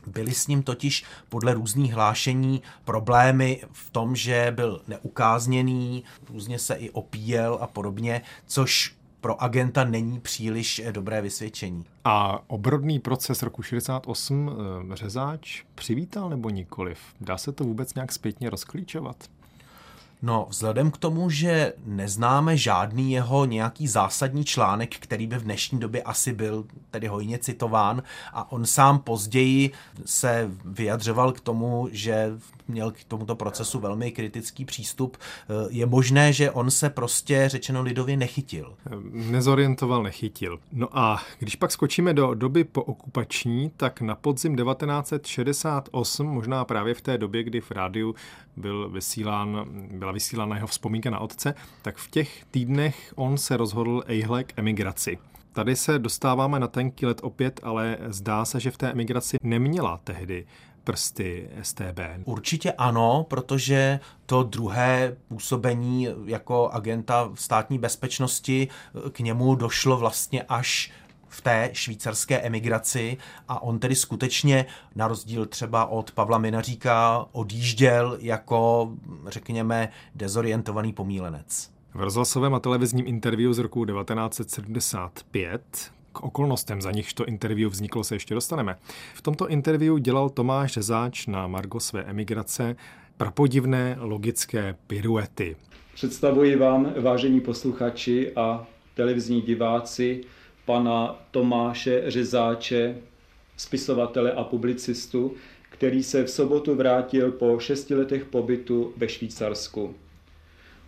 Byly 0.08 0.34
s 0.34 0.48
ním 0.48 0.63
totiž 0.63 1.03
podle 1.29 1.53
různých 1.53 1.93
hlášení 1.93 2.62
problémy 2.86 3.62
v 3.72 3.89
tom, 3.89 4.15
že 4.15 4.51
byl 4.55 4.81
neukázněný, 4.88 6.03
různě 6.29 6.60
se 6.60 6.75
i 6.75 6.89
opíjel 6.89 7.58
a 7.62 7.67
podobně, 7.67 8.22
což 8.46 8.96
pro 9.21 9.43
agenta 9.43 9.83
není 9.83 10.19
příliš 10.19 10.79
eh, 10.79 10.91
dobré 10.91 11.21
vysvědčení. 11.21 11.85
A 12.05 12.39
obrodný 12.47 12.99
proces 12.99 13.43
roku 13.43 13.61
68 13.61 14.51
eh, 14.91 14.95
řezáč 14.95 15.63
přivítal 15.75 16.29
nebo 16.29 16.49
nikoliv? 16.49 16.99
Dá 17.21 17.38
se 17.38 17.51
to 17.51 17.63
vůbec 17.63 17.93
nějak 17.93 18.11
zpětně 18.11 18.49
rozklíčovat? 18.49 19.15
No, 20.21 20.47
vzhledem 20.49 20.91
k 20.91 20.97
tomu, 20.97 21.29
že 21.29 21.73
neznáme 21.85 22.57
žádný 22.57 23.11
jeho 23.11 23.45
nějaký 23.45 23.88
zásadní 23.88 24.45
článek, 24.45 24.95
který 24.95 25.27
by 25.27 25.38
v 25.38 25.43
dnešní 25.43 25.79
době 25.79 26.03
asi 26.03 26.33
byl 26.33 26.65
tedy 26.91 27.07
hojně 27.07 27.39
citován 27.39 28.03
a 28.33 28.51
on 28.51 28.65
sám 28.65 28.99
později 28.99 29.71
se 30.05 30.51
vyjadřoval 30.65 31.31
k 31.31 31.39
tomu, 31.39 31.88
že 31.91 32.31
měl 32.69 32.91
k 32.91 33.03
tomuto 33.03 33.35
procesu 33.35 33.79
velmi 33.79 34.11
kritický 34.11 34.65
přístup. 34.65 35.17
Je 35.69 35.85
možné, 35.85 36.33
že 36.33 36.51
on 36.51 36.71
se 36.71 36.89
prostě 36.89 37.49
řečeno 37.49 37.81
lidově 37.81 38.17
nechytil. 38.17 38.75
Nezorientoval, 39.11 40.03
nechytil. 40.03 40.59
No 40.71 40.97
a 40.97 41.21
když 41.39 41.55
pak 41.55 41.71
skočíme 41.71 42.13
do 42.13 42.33
doby 42.33 42.63
po 42.63 42.83
okupační, 42.83 43.71
tak 43.77 44.01
na 44.01 44.15
podzim 44.15 44.55
1968, 44.55 46.27
možná 46.27 46.65
právě 46.65 46.93
v 46.93 47.01
té 47.01 47.17
době, 47.17 47.43
kdy 47.43 47.61
v 47.61 47.71
rádiu 47.71 48.15
byl 48.57 48.89
vysílán, 48.89 49.65
byla 49.91 50.11
vysílána 50.11 50.55
jeho 50.55 50.67
vzpomínka 50.67 51.09
na 51.09 51.19
otce, 51.19 51.53
tak 51.81 51.97
v 51.97 52.11
těch 52.11 52.45
týdnech 52.51 53.13
on 53.15 53.38
se 53.38 53.57
rozhodl 53.57 54.03
ejhle 54.07 54.43
k 54.43 54.53
emigraci. 54.59 55.17
Tady 55.53 55.75
se 55.75 55.99
dostáváme 55.99 56.59
na 56.59 56.67
tenký 56.67 57.05
let 57.05 57.19
opět, 57.23 57.59
ale 57.63 57.97
zdá 58.07 58.45
se, 58.45 58.59
že 58.59 58.71
v 58.71 58.77
té 58.77 58.91
emigraci 58.91 59.38
neměla 59.43 59.99
tehdy 60.03 60.45
prsty 60.83 61.50
STB? 61.62 62.00
Určitě 62.25 62.71
ano, 62.71 63.25
protože 63.29 64.00
to 64.25 64.43
druhé 64.43 65.17
působení 65.27 66.07
jako 66.25 66.69
agenta 66.69 67.31
státní 67.36 67.79
bezpečnosti 67.79 68.67
k 69.12 69.19
němu 69.19 69.55
došlo 69.55 69.98
vlastně 69.98 70.43
až 70.43 70.91
v 71.29 71.41
té 71.41 71.69
švýcarské 71.74 72.39
emigraci 72.39 73.17
a 73.48 73.63
on 73.63 73.79
tedy 73.79 73.95
skutečně, 73.95 74.65
na 74.95 75.07
rozdíl 75.07 75.45
třeba 75.45 75.86
od 75.86 76.12
Pavla 76.12 76.38
Minaříka, 76.38 77.25
odjížděl 77.31 78.17
jako, 78.21 78.91
řekněme, 79.27 79.89
dezorientovaný 80.15 80.93
pomílenec. 80.93 81.71
V 81.93 82.01
rozhlasovém 82.01 82.53
a 82.53 82.59
televizním 82.59 83.07
interview 83.07 83.53
z 83.53 83.57
roku 83.57 83.86
1975 83.86 85.91
okolnostem, 86.23 86.81
za 86.81 86.91
nichž 86.91 87.13
to 87.13 87.25
interview 87.25 87.69
vzniklo, 87.69 88.03
se 88.03 88.15
ještě 88.15 88.33
dostaneme. 88.33 88.75
V 89.13 89.21
tomto 89.21 89.47
interview 89.47 89.99
dělal 89.99 90.29
Tomáš 90.29 90.71
Řezáč 90.71 91.27
na 91.27 91.47
Margo 91.47 91.79
své 91.79 92.03
emigrace 92.03 92.75
prapodivné 93.17 93.97
logické 93.99 94.75
piruety. 94.88 95.55
Představuji 95.93 96.55
vám, 96.55 96.93
vážení 96.99 97.41
posluchači 97.41 98.31
a 98.35 98.67
televizní 98.93 99.41
diváci, 99.41 100.21
pana 100.65 101.25
Tomáše 101.31 102.03
Řezáče, 102.07 102.97
spisovatele 103.57 104.31
a 104.31 104.43
publicistu, 104.43 105.33
který 105.69 106.03
se 106.03 106.23
v 106.23 106.29
sobotu 106.29 106.75
vrátil 106.75 107.31
po 107.31 107.59
šesti 107.59 107.95
letech 107.95 108.25
pobytu 108.25 108.93
ve 108.97 109.09
Švýcarsku. 109.09 109.95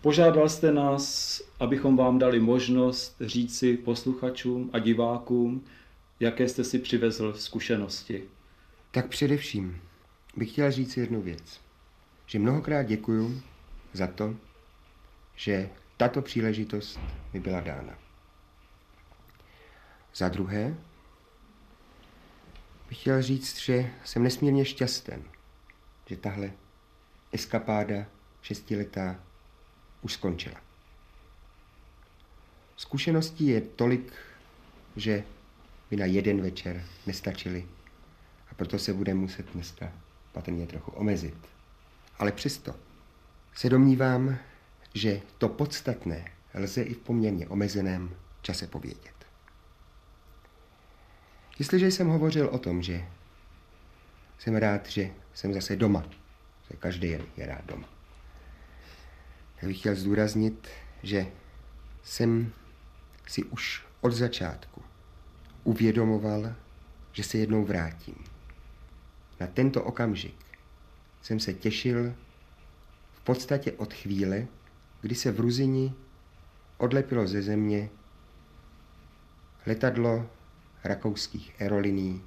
Požádal 0.02 0.48
jste 0.48 0.72
nás, 0.72 1.40
abychom 1.60 1.96
vám 1.96 2.18
dali 2.18 2.40
možnost 2.40 3.16
říci 3.20 3.76
posluchačům 3.76 4.70
a 4.72 4.78
divákům, 4.78 5.64
jaké 6.20 6.48
jste 6.48 6.64
si 6.64 6.78
přivezl 6.78 7.32
zkušenosti. 7.32 8.24
Tak 8.90 9.08
především 9.08 9.80
bych 10.36 10.52
chtěl 10.52 10.70
říct 10.70 10.96
jednu 10.96 11.22
věc. 11.22 11.60
Že 12.26 12.38
mnohokrát 12.38 12.82
děkuju 12.82 13.42
za 13.92 14.06
to, 14.06 14.36
že 15.36 15.70
tato 15.96 16.22
příležitost 16.22 17.00
mi 17.32 17.40
byla 17.40 17.60
dána. 17.60 17.98
Za 20.14 20.28
druhé 20.28 20.76
bych 22.88 23.00
chtěl 23.00 23.22
říct, 23.22 23.58
že 23.58 23.90
jsem 24.04 24.22
nesmírně 24.22 24.64
šťasten, 24.64 25.22
že 26.06 26.16
tahle 26.16 26.52
eskapáda 27.32 28.06
šestiletá 28.42 29.31
už 30.02 30.12
skončila. 30.12 30.60
Zkušeností 32.76 33.46
je 33.46 33.60
tolik, 33.60 34.12
že 34.96 35.24
by 35.90 35.96
na 35.96 36.06
jeden 36.06 36.42
večer 36.42 36.84
nestačili 37.06 37.66
a 38.50 38.54
proto 38.54 38.78
se 38.78 38.92
budeme 38.92 39.20
muset 39.20 39.52
dneska 39.52 39.92
patrně 40.32 40.66
trochu 40.66 40.90
omezit. 40.90 41.36
Ale 42.18 42.32
přesto 42.32 42.74
se 43.54 43.68
domnívám, 43.68 44.38
že 44.94 45.20
to 45.38 45.48
podstatné 45.48 46.32
lze 46.54 46.82
i 46.82 46.94
v 46.94 46.98
poměrně 46.98 47.48
omezeném 47.48 48.16
čase 48.42 48.66
povědět. 48.66 49.26
Jestliže 51.58 51.86
jsem 51.86 52.08
hovořil 52.08 52.48
o 52.48 52.58
tom, 52.58 52.82
že 52.82 53.08
jsem 54.38 54.56
rád, 54.56 54.88
že 54.88 55.10
jsem 55.34 55.54
zase 55.54 55.76
doma, 55.76 56.04
že 56.70 56.76
každý 56.76 57.08
je 57.08 57.46
rád 57.46 57.64
doma, 57.64 57.88
tak 59.62 59.68
bych 59.68 59.78
chtěl 59.78 59.94
zdůraznit, 59.94 60.68
že 61.02 61.26
jsem 62.02 62.52
si 63.26 63.44
už 63.44 63.84
od 64.00 64.12
začátku 64.12 64.82
uvědomoval, 65.64 66.54
že 67.12 67.22
se 67.22 67.38
jednou 67.38 67.64
vrátím. 67.64 68.14
Na 69.40 69.46
tento 69.46 69.84
okamžik 69.84 70.34
jsem 71.22 71.40
se 71.40 71.54
těšil 71.54 72.14
v 73.12 73.20
podstatě 73.20 73.72
od 73.72 73.94
chvíle, 73.94 74.46
kdy 75.00 75.14
se 75.14 75.32
v 75.32 75.40
Ruzini 75.40 75.92
odlepilo 76.78 77.26
ze 77.26 77.42
země 77.42 77.88
letadlo 79.66 80.30
rakouských 80.84 81.54
aeroliní, 81.60 82.22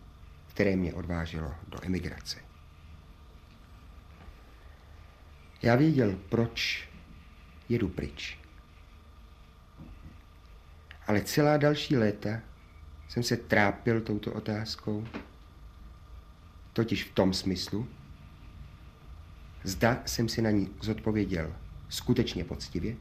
které 0.48 0.76
mě 0.76 0.94
odváželo 0.94 1.56
do 1.68 1.86
emigrace. 1.86 2.40
Já 5.62 5.76
věděl, 5.76 6.20
proč 6.30 6.90
jedu 7.70 7.90
pryč. 7.90 8.40
Ale 11.08 11.22
celá 11.22 11.58
další 11.58 11.98
léta 11.98 12.42
jsem 13.08 13.24
se 13.24 13.38
trápil 13.38 14.02
touto 14.02 14.34
otázkou, 14.34 15.08
totiž 16.74 17.04
v 17.04 17.14
tom 17.14 17.34
smyslu, 17.34 17.88
zda 19.64 20.02
jsem 20.06 20.30
si 20.30 20.42
na 20.42 20.52
ní 20.52 20.70
zodpověděl 20.82 21.54
skutečně 21.90 22.44
poctivě 22.44 22.96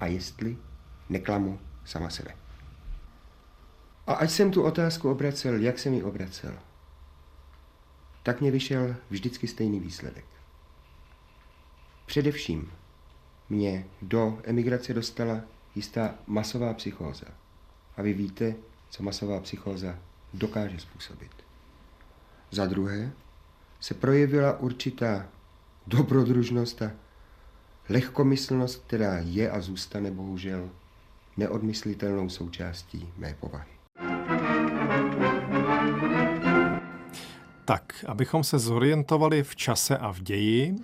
a 0.00 0.06
jestli 0.06 0.56
neklamu 1.08 1.60
sama 1.84 2.10
sebe. 2.10 2.36
A 4.06 4.14
ať 4.14 4.30
jsem 4.30 4.50
tu 4.50 4.62
otázku 4.62 5.10
obracel, 5.10 5.60
jak 5.60 5.78
jsem 5.78 5.94
ji 5.94 6.02
obracel, 6.02 6.58
tak 8.22 8.40
mě 8.40 8.50
vyšel 8.50 8.96
vždycky 9.10 9.48
stejný 9.48 9.80
výsledek. 9.80 10.24
Především 12.06 12.72
mě 13.48 13.86
do 14.02 14.38
emigrace 14.44 14.94
dostala 14.94 15.40
jistá 15.74 16.14
masová 16.26 16.74
psychóza. 16.74 17.26
A 17.96 18.02
vy 18.02 18.12
víte, 18.12 18.54
co 18.90 19.02
masová 19.02 19.40
psychóza 19.40 19.98
dokáže 20.34 20.78
způsobit. 20.78 21.30
Za 22.50 22.66
druhé 22.66 23.12
se 23.80 23.94
projevila 23.94 24.58
určitá 24.58 25.28
dobrodružnost 25.86 26.82
a 26.82 26.92
lehkomyslnost, 27.88 28.82
která 28.86 29.18
je 29.18 29.50
a 29.50 29.60
zůstane 29.60 30.10
bohužel 30.10 30.70
neodmyslitelnou 31.36 32.28
součástí 32.28 33.12
mé 33.16 33.34
povahy. 33.40 33.70
Tak, 37.64 38.04
abychom 38.08 38.44
se 38.44 38.58
zorientovali 38.58 39.42
v 39.42 39.56
čase 39.56 39.98
a 39.98 40.12
v 40.12 40.20
ději, 40.20 40.76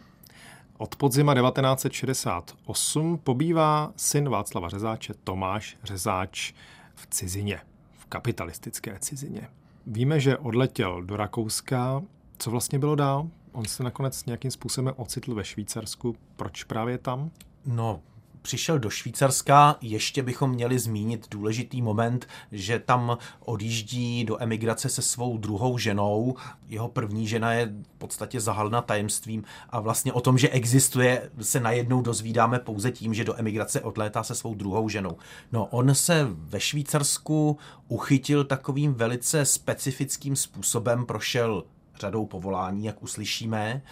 od 0.82 0.96
podzima 0.96 1.34
1968 1.34 3.18
pobývá 3.18 3.92
syn 3.96 4.28
Václava 4.28 4.68
Řezáče 4.68 5.14
Tomáš 5.24 5.76
Řezáč 5.84 6.52
v 6.94 7.06
cizině, 7.06 7.60
v 7.98 8.06
kapitalistické 8.06 8.98
cizině. 8.98 9.48
Víme, 9.86 10.20
že 10.20 10.36
odletěl 10.36 11.02
do 11.02 11.16
Rakouska. 11.16 12.02
Co 12.38 12.50
vlastně 12.50 12.78
bylo 12.78 12.94
dál? 12.94 13.28
On 13.52 13.64
se 13.64 13.82
nakonec 13.82 14.24
nějakým 14.26 14.50
způsobem 14.50 14.94
ocitl 14.96 15.34
ve 15.34 15.44
Švýcarsku. 15.44 16.16
Proč 16.36 16.64
právě 16.64 16.98
tam? 16.98 17.30
No, 17.66 18.00
přišel 18.42 18.78
do 18.78 18.90
Švýcarska, 18.90 19.76
ještě 19.80 20.22
bychom 20.22 20.50
měli 20.50 20.78
zmínit 20.78 21.26
důležitý 21.30 21.82
moment, 21.82 22.28
že 22.52 22.78
tam 22.78 23.18
odjíždí 23.40 24.24
do 24.24 24.42
emigrace 24.42 24.88
se 24.88 25.02
svou 25.02 25.38
druhou 25.38 25.78
ženou. 25.78 26.34
Jeho 26.68 26.88
první 26.88 27.26
žena 27.26 27.52
je 27.52 27.66
v 27.66 27.98
podstatě 27.98 28.40
zahalna 28.40 28.82
tajemstvím 28.82 29.44
a 29.70 29.80
vlastně 29.80 30.12
o 30.12 30.20
tom, 30.20 30.38
že 30.38 30.48
existuje, 30.48 31.30
se 31.40 31.60
najednou 31.60 32.02
dozvídáme 32.02 32.58
pouze 32.58 32.90
tím, 32.90 33.14
že 33.14 33.24
do 33.24 33.38
emigrace 33.38 33.80
odlétá 33.80 34.22
se 34.22 34.34
svou 34.34 34.54
druhou 34.54 34.88
ženou. 34.88 35.16
No, 35.52 35.66
on 35.66 35.94
se 35.94 36.28
ve 36.30 36.60
Švýcarsku 36.60 37.58
uchytil 37.88 38.44
takovým 38.44 38.94
velice 38.94 39.44
specifickým 39.44 40.36
způsobem, 40.36 41.06
prošel 41.06 41.64
řadou 42.00 42.26
povolání, 42.26 42.84
jak 42.84 43.02
uslyšíme. 43.02 43.82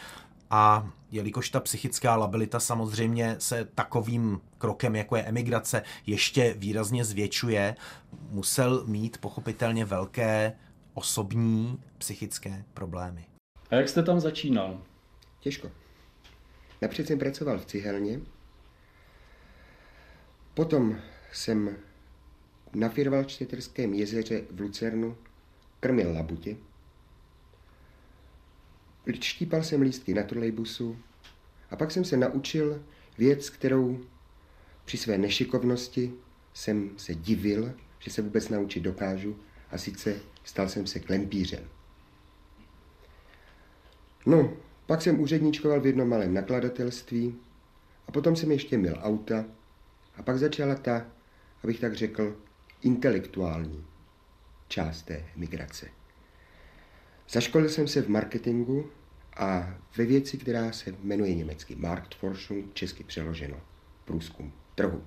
A 0.50 0.90
jelikož 1.10 1.50
ta 1.50 1.60
psychická 1.60 2.16
labilita 2.16 2.60
samozřejmě 2.60 3.36
se 3.38 3.68
takovým 3.74 4.40
krokem, 4.58 4.96
jako 4.96 5.16
je 5.16 5.22
emigrace, 5.22 5.82
ještě 6.06 6.54
výrazně 6.58 7.04
zvětšuje, 7.04 7.76
musel 8.30 8.86
mít 8.86 9.18
pochopitelně 9.18 9.84
velké 9.84 10.52
osobní 10.94 11.82
psychické 11.98 12.64
problémy. 12.74 13.24
A 13.70 13.74
jak 13.74 13.88
jste 13.88 14.02
tam 14.02 14.20
začínal? 14.20 14.82
Těžko. 15.40 15.70
Napřed 16.82 17.06
jsem 17.06 17.18
pracoval 17.18 17.58
v 17.58 17.66
cihelně, 17.66 18.20
potom 20.54 20.98
jsem 21.32 21.76
na 22.74 22.88
Firvalčteterském 22.88 23.94
jezeře 23.94 24.42
v 24.50 24.60
Lucernu 24.60 25.16
krmil 25.80 26.12
labutě, 26.12 26.56
štípal 29.20 29.62
jsem 29.62 29.82
lístky 29.82 30.14
na 30.14 30.22
trolejbusu 30.22 30.98
a 31.70 31.76
pak 31.76 31.90
jsem 31.90 32.04
se 32.04 32.16
naučil 32.16 32.82
věc, 33.18 33.50
kterou 33.50 34.00
při 34.84 34.96
své 34.96 35.18
nešikovnosti 35.18 36.12
jsem 36.54 36.90
se 36.96 37.14
divil, 37.14 37.74
že 37.98 38.10
se 38.10 38.22
vůbec 38.22 38.48
naučit 38.48 38.80
dokážu 38.80 39.36
a 39.70 39.78
sice 39.78 40.16
stal 40.44 40.68
jsem 40.68 40.86
se 40.86 41.00
klempířem. 41.00 41.64
No, 44.26 44.56
pak 44.86 45.02
jsem 45.02 45.20
úředničkoval 45.20 45.80
v 45.80 45.86
jednom 45.86 46.08
malém 46.08 46.34
nakladatelství 46.34 47.36
a 48.08 48.12
potom 48.12 48.36
jsem 48.36 48.50
ještě 48.50 48.78
měl 48.78 48.98
auta 49.02 49.44
a 50.16 50.22
pak 50.22 50.38
začala 50.38 50.74
ta, 50.74 51.06
abych 51.64 51.80
tak 51.80 51.94
řekl, 51.94 52.36
intelektuální 52.82 53.84
část 54.68 55.02
té 55.02 55.24
migrace. 55.36 55.99
Zaškolil 57.32 57.68
jsem 57.68 57.88
se 57.88 58.02
v 58.02 58.08
marketingu 58.08 58.90
a 59.36 59.74
ve 59.96 60.04
věci, 60.04 60.38
která 60.38 60.72
se 60.72 60.94
jmenuje 61.02 61.34
německy 61.34 61.76
Marktforschung, 61.76 62.74
česky 62.74 63.04
přeloženo 63.04 63.60
průzkum 64.04 64.52
trhu. 64.74 65.04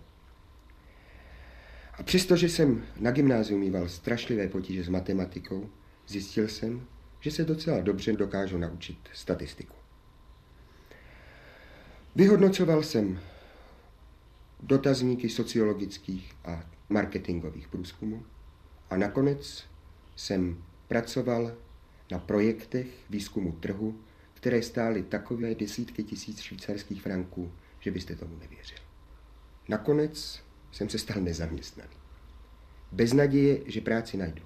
A 1.94 2.04
přestože 2.04 2.50
jsem 2.50 2.86
na 3.00 3.12
gymnáziu 3.12 3.60
mýval 3.60 3.90
strašlivé 3.90 4.48
potíže 4.48 4.84
s 4.84 4.90
matematikou, 4.90 5.70
zjistil 6.08 6.48
jsem, 6.48 6.88
že 7.20 7.32
se 7.32 7.46
docela 7.46 7.82
dobře 7.82 8.14
dokážu 8.14 8.58
naučit 8.58 8.98
statistiku. 9.14 9.76
Vyhodnocoval 12.16 12.84
jsem 12.84 13.20
dotazníky 14.60 15.30
sociologických 15.30 16.34
a 16.46 16.70
marketingových 16.90 17.68
průzkumů 17.68 18.26
a 18.90 18.98
nakonec 18.98 19.64
jsem 20.16 20.64
pracoval 20.88 21.56
na 22.12 22.20
projektech 22.20 22.88
výzkumu 23.10 23.52
trhu, 23.52 24.00
které 24.34 24.62
stály 24.62 25.04
takové 25.04 25.56
desítky 25.56 26.04
tisíc 26.04 26.42
švýcarských 26.42 27.02
franků, 27.02 27.52
že 27.80 27.92
byste 27.92 28.16
tomu 28.16 28.38
nevěřil. 28.38 28.78
Nakonec 29.70 30.44
jsem 30.72 30.90
se 30.90 30.98
stal 30.98 31.22
nezaměstnaný. 31.22 31.94
Bez 32.92 33.14
naděje, 33.14 33.62
že 33.66 33.82
práci 33.82 34.18
najdu. 34.18 34.44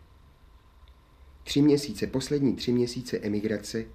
Tři 1.43 1.61
měsíce, 1.61 2.07
poslední 2.07 2.55
tři 2.55 2.71
měsíce 2.71 3.19
emigrace 3.19 3.85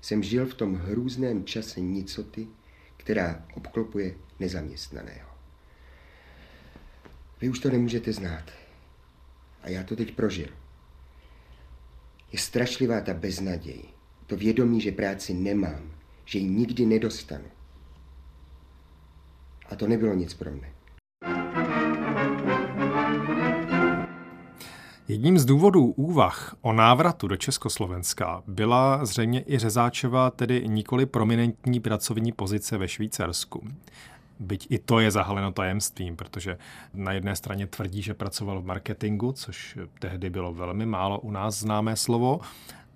jsem 0.00 0.22
žil 0.22 0.46
v 0.46 0.54
tom 0.54 0.74
hrůzném 0.74 1.44
čase 1.44 1.80
nicoty, 1.80 2.48
která 2.96 3.46
obklopuje 3.54 4.14
nezaměstnaného. 4.40 5.30
Vy 7.40 7.48
už 7.48 7.58
to 7.58 7.70
nemůžete 7.70 8.12
znát. 8.12 8.50
A 9.62 9.68
já 9.68 9.82
to 9.82 9.96
teď 9.96 10.14
prožil. 10.14 10.61
Je 12.32 12.38
strašlivá 12.38 13.00
ta 13.00 13.14
beznaděj, 13.14 13.82
to 14.26 14.36
vědomí, 14.36 14.80
že 14.80 14.92
práci 14.92 15.34
nemám, 15.34 15.92
že 16.24 16.38
ji 16.38 16.44
nikdy 16.44 16.86
nedostanu. 16.86 17.44
A 19.68 19.76
to 19.76 19.86
nebylo 19.86 20.14
nic 20.14 20.34
pro 20.34 20.50
mne. 20.50 20.72
Jedním 25.08 25.38
z 25.38 25.44
důvodů 25.44 25.84
úvah 25.86 26.56
o 26.60 26.72
návratu 26.72 27.28
do 27.28 27.36
Československa 27.36 28.42
byla 28.46 29.04
zřejmě 29.04 29.44
i 29.46 29.58
Řezáčeva, 29.58 30.30
tedy 30.30 30.68
nikoli 30.68 31.06
prominentní 31.06 31.80
pracovní 31.80 32.32
pozice 32.32 32.78
ve 32.78 32.88
Švýcarsku. 32.88 33.68
Byť 34.40 34.66
i 34.70 34.78
to 34.78 35.00
je 35.00 35.10
zahaleno 35.10 35.52
tajemstvím, 35.52 36.16
protože 36.16 36.58
na 36.94 37.12
jedné 37.12 37.36
straně 37.36 37.66
tvrdí, 37.66 38.02
že 38.02 38.14
pracoval 38.14 38.60
v 38.60 38.66
marketingu, 38.66 39.32
což 39.32 39.78
tehdy 39.98 40.30
bylo 40.30 40.54
velmi 40.54 40.86
málo 40.86 41.20
u 41.20 41.30
nás 41.30 41.58
známé 41.58 41.96
slovo, 41.96 42.40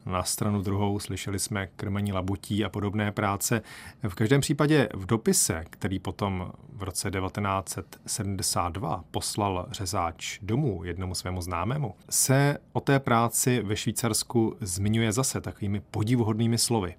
na 0.07 0.23
stranu 0.23 0.63
druhou 0.63 0.99
slyšeli 0.99 1.39
jsme 1.39 1.67
krmení 1.67 2.13
labutí 2.13 2.65
a 2.65 2.69
podobné 2.69 3.13
práce. 3.13 3.63
V 4.09 4.15
každém 4.15 4.41
případě 4.41 4.89
v 4.95 5.07
dopise, 5.07 5.65
který 5.71 5.99
potom 5.99 6.53
v 6.73 6.83
roce 6.83 7.11
1972 7.11 9.05
poslal 9.11 9.67
řezáč 9.71 10.39
domů 10.43 10.85
jednomu 10.85 11.15
svému 11.15 11.43
známému, 11.43 11.95
se 12.11 12.59
o 12.73 12.81
té 12.81 13.01
práci 13.01 13.63
ve 13.63 13.77
Švýcarsku 13.77 14.57
zmiňuje 14.61 15.13
zase 15.13 15.41
takovými 15.41 15.81
podivuhodnými 15.81 16.59
slovy. 16.59 16.95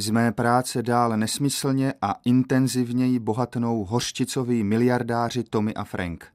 Z 0.00 0.10
mé 0.10 0.32
práce 0.32 0.82
dále 0.82 1.16
nesmyslně 1.16 1.94
a 2.02 2.14
intenzivněji 2.24 3.18
bohatnou 3.18 3.84
hořčicoví 3.84 4.64
miliardáři 4.64 5.44
Tommy 5.44 5.74
a 5.74 5.84
Frank, 5.84 6.26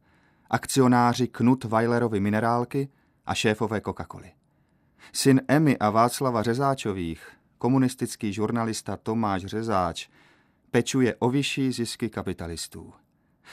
akcionáři 0.49 1.27
Knut 1.27 1.63
Weilerovi 1.63 2.19
minerálky 2.19 2.89
a 3.25 3.33
šéfové 3.33 3.79
Coca-Coly. 3.79 4.31
Syn 5.13 5.41
Emmy 5.47 5.77
a 5.77 5.89
Václava 5.89 6.43
Řezáčových, 6.43 7.27
komunistický 7.57 8.33
žurnalista 8.33 8.97
Tomáš 8.97 9.45
Řezáč 9.45 10.09
pečuje 10.71 11.15
o 11.19 11.29
vyšší 11.29 11.71
zisky 11.71 12.09
kapitalistů. 12.09 12.93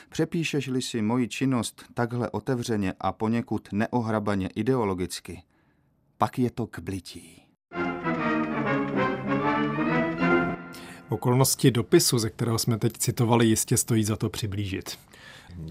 Přepíšeš-li 0.09 0.83
si 0.83 1.03
moji 1.03 1.29
činnost 1.29 1.85
takhle 1.94 2.31
otevřeně 2.31 2.94
a 3.01 3.12
poněkud 3.12 3.68
neohrabaně 3.73 4.49
ideologicky, 4.55 5.42
pak 6.18 6.38
je 6.38 6.51
to 6.51 6.66
k 6.66 6.79
blití. 6.79 7.42
Okolnosti 11.11 11.70
dopisu, 11.70 12.18
ze 12.18 12.31
kterého 12.31 12.59
jsme 12.59 12.79
teď 12.79 12.92
citovali, 12.99 13.46
jistě 13.46 13.77
stojí 13.77 14.05
za 14.05 14.16
to 14.16 14.29
přiblížit. 14.29 14.99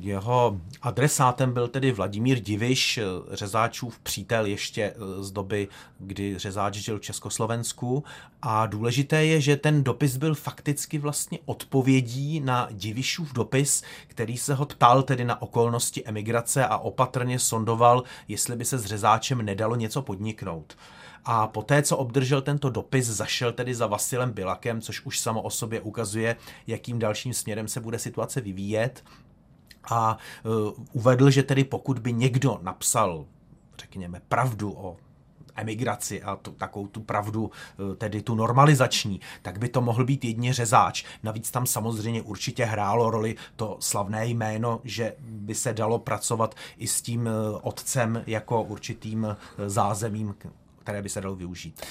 Jeho 0.02 0.60
adresátem 0.82 1.54
byl 1.54 1.68
tedy 1.68 1.92
Vladimír 1.92 2.40
Diviš, 2.40 3.00
řezáčův 3.32 4.00
přítel 4.00 4.46
ještě 4.46 4.82
eh, 4.82 5.24
z 5.24 5.32
doby, 5.32 5.68
kdy 6.00 6.38
řezáč 6.38 6.76
žil 6.76 6.98
v 6.98 7.02
Československu. 7.02 8.04
A 8.42 8.66
důležité 8.66 9.26
je, 9.26 9.42
že 9.42 9.58
ten 9.58 9.84
dopis 9.84 10.18
byl 10.18 10.36
fakticky 10.36 10.98
vlastně 10.98 11.40
odpovědí 11.46 12.40
na 12.40 12.68
Divišův 12.72 13.34
dopis, 13.34 13.84
který 14.08 14.38
se 14.38 14.54
ho 14.54 14.66
ptal 14.66 15.04
tedy 15.04 15.26
na 15.26 15.42
okolnosti 15.42 16.06
emigrace 16.06 16.66
a 16.66 16.78
opatrně 16.78 17.40
sondoval, 17.40 18.04
jestli 18.28 18.56
by 18.56 18.66
se 18.66 18.78
s 18.78 18.86
řezáčem 18.86 19.42
nedalo 19.42 19.76
něco 19.76 20.02
podniknout. 20.02 20.76
A 21.32 21.48
poté, 21.48 21.82
co 21.84 21.98
obdržel 21.98 22.42
tento 22.42 22.70
dopis, 22.70 23.06
zašel 23.06 23.52
tedy 23.52 23.76
za 23.76 23.88
Vasilem 23.88 24.32
Bilakem, 24.32 24.82
což 24.82 25.06
už 25.06 25.20
samo 25.20 25.42
o 25.42 25.50
sobě 25.50 25.82
ukazuje, 25.82 26.36
jakým 26.68 27.00
dalším 27.00 27.34
směrem 27.34 27.68
se 27.68 27.80
bude 27.80 28.00
situace 28.00 28.42
vyvíjet 28.42 29.04
a 29.92 30.18
uh, 30.46 30.86
uvedl, 30.94 31.30
že 31.30 31.44
tedy 31.44 31.64
pokud 31.64 32.00
by 32.00 32.14
někdo 32.14 32.60
napsal, 32.62 33.26
řekněme, 33.80 34.22
pravdu 34.28 34.74
o 34.78 34.98
emigraci 35.56 36.24
a 36.24 36.36
tu, 36.36 36.52
takovou 36.52 36.88
tu 36.88 37.02
pravdu, 37.02 37.52
e, 37.92 37.96
tedy 37.96 38.22
tu 38.22 38.36
normalizační, 38.36 39.20
tak 39.42 39.58
by 39.60 39.70
to 39.70 39.82
mohl 39.82 40.06
být 40.06 40.26
jedně 40.26 40.54
řezáč. 40.54 41.06
Navíc 41.24 41.52
tam 41.52 41.66
samozřejmě 41.66 42.22
určitě 42.22 42.66
hrálo 42.66 43.10
roli 43.10 43.36
to 43.56 43.78
slavné 43.80 44.28
jméno, 44.28 44.82
že 44.84 45.16
by 45.20 45.56
se 45.56 45.74
dalo 45.74 46.00
pracovat 46.00 46.56
i 46.78 46.88
s 46.88 47.02
tím 47.02 47.28
e, 47.28 47.32
otcem 47.62 48.24
jako 48.28 48.64
určitým 48.64 49.38
zázemím, 49.68 50.36
které 50.90 51.02
by 51.02 51.10
se 51.10 51.22
dalo 51.22 51.36
využít. 51.36 51.82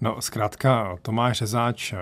No, 0.00 0.22
zkrátka 0.22 0.98
Tomáš 1.02 1.38
Řezáč 1.38 1.94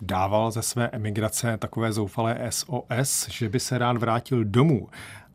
dával 0.00 0.50
ze 0.50 0.62
své 0.62 0.88
emigrace 0.88 1.56
takové 1.58 1.92
zoufalé 1.92 2.38
SOS, 2.50 3.28
že 3.28 3.48
by 3.48 3.60
se 3.60 3.78
rád 3.78 3.96
vrátil 3.96 4.44
domů. 4.44 4.88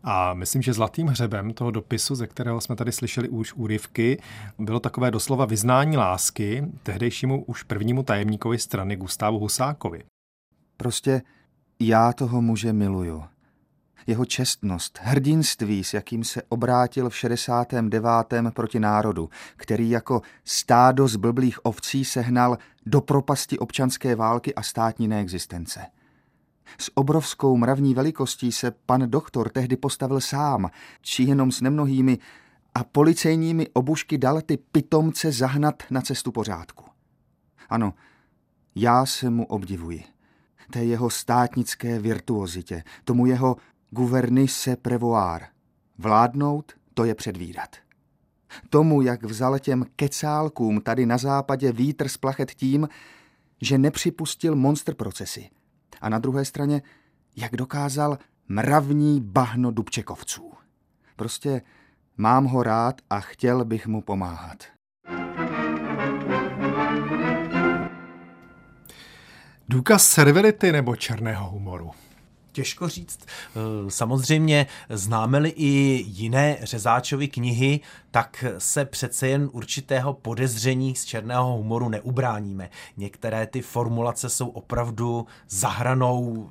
A 0.03 0.33
myslím, 0.33 0.61
že 0.61 0.73
zlatým 0.73 1.07
hřebem 1.07 1.53
toho 1.53 1.71
dopisu, 1.71 2.15
ze 2.15 2.27
kterého 2.27 2.61
jsme 2.61 2.75
tady 2.75 2.91
slyšeli 2.91 3.29
už 3.29 3.53
úryvky, 3.53 4.21
bylo 4.59 4.79
takové 4.79 5.11
doslova 5.11 5.45
vyznání 5.45 5.97
lásky 5.97 6.63
tehdejšímu 6.83 7.43
už 7.43 7.63
prvnímu 7.63 8.03
tajemníkovi 8.03 8.57
strany 8.57 8.95
Gustávu 8.95 9.39
Husákovi. 9.39 10.03
Prostě 10.77 11.21
já 11.79 12.13
toho 12.13 12.41
muže 12.41 12.73
miluju. 12.73 13.23
Jeho 14.07 14.25
čestnost, 14.25 14.99
hrdinství, 15.01 15.83
s 15.83 15.93
jakým 15.93 16.23
se 16.23 16.41
obrátil 16.49 17.09
v 17.09 17.17
69. 17.17 18.05
proti 18.53 18.79
národu, 18.79 19.29
který 19.55 19.89
jako 19.89 20.21
stádo 20.43 21.07
z 21.07 21.15
blblých 21.15 21.65
ovcí 21.65 22.05
sehnal 22.05 22.57
do 22.85 23.01
propasti 23.01 23.59
občanské 23.59 24.15
války 24.15 24.55
a 24.55 24.63
státní 24.63 25.07
neexistence. 25.07 25.85
S 26.77 26.91
obrovskou 26.93 27.57
mravní 27.57 27.93
velikostí 27.93 28.51
se 28.51 28.71
pan 28.71 29.09
doktor 29.09 29.49
tehdy 29.49 29.77
postavil 29.77 30.21
sám, 30.21 30.69
či 31.01 31.23
jenom 31.23 31.51
s 31.51 31.61
nemnohými 31.61 32.17
a 32.75 32.83
policejními 32.83 33.69
obušky 33.69 34.17
dal 34.17 34.41
ty 34.41 34.57
pitomce 34.57 35.31
zahnat 35.31 35.83
na 35.89 36.01
cestu 36.01 36.31
pořádku. 36.31 36.85
Ano, 37.69 37.93
já 38.75 39.05
se 39.05 39.29
mu 39.29 39.45
obdivuji. 39.45 40.03
Té 40.71 40.85
jeho 40.85 41.09
státnické 41.09 41.99
virtuozitě, 41.99 42.83
tomu 43.03 43.25
jeho 43.25 43.55
se 44.47 44.75
prevoir. 44.75 45.41
Vládnout, 45.97 46.73
to 46.93 47.03
je 47.03 47.15
předvídat. 47.15 47.75
Tomu, 48.69 49.01
jak 49.01 49.23
vzal 49.23 49.59
těm 49.59 49.85
kecálkům 49.95 50.81
tady 50.81 51.05
na 51.05 51.17
západě 51.17 51.71
vítr 51.71 52.07
z 52.07 52.17
plachet 52.17 52.51
tím, 52.51 52.89
že 53.61 53.77
nepřipustil 53.77 54.55
monster 54.55 54.95
procesy. 54.95 55.49
A 56.01 56.09
na 56.09 56.19
druhé 56.19 56.45
straně, 56.45 56.81
jak 57.35 57.55
dokázal 57.55 58.17
mravní 58.47 59.21
bahno 59.21 59.71
Dubčekovců. 59.71 60.51
Prostě 61.15 61.61
mám 62.17 62.45
ho 62.45 62.63
rád 62.63 63.01
a 63.09 63.19
chtěl 63.19 63.65
bych 63.65 63.87
mu 63.87 64.01
pomáhat. 64.01 64.63
Důkaz 69.69 70.05
servility 70.05 70.71
nebo 70.71 70.95
černého 70.95 71.49
humoru? 71.49 71.91
Těžko 72.51 72.87
říct. 72.87 73.19
Eh, 73.25 73.91
samozřejmě 73.91 74.67
známe-li 74.89 75.49
i 75.49 76.03
jiné 76.07 76.57
řezáčovy 76.61 77.27
knihy, 77.27 77.79
tak 78.11 78.45
se 78.57 78.85
přece 78.85 79.27
jen 79.27 79.49
určitého 79.51 80.13
podezření 80.13 80.95
z 80.95 81.05
černého 81.05 81.57
humoru 81.57 81.89
neubráníme. 81.89 82.69
Některé 82.97 83.47
ty 83.47 83.61
formulace 83.61 84.29
jsou 84.29 84.47
opravdu 84.47 85.27
zahranou 85.49 86.49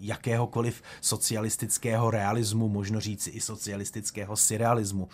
jakéhokoliv 0.00 0.82
socialistického 1.00 2.10
realismu, 2.10 2.68
možno 2.68 3.00
říci 3.00 3.30
i 3.30 3.40
socialistického 3.40 4.36
surrealismu. 4.36 5.08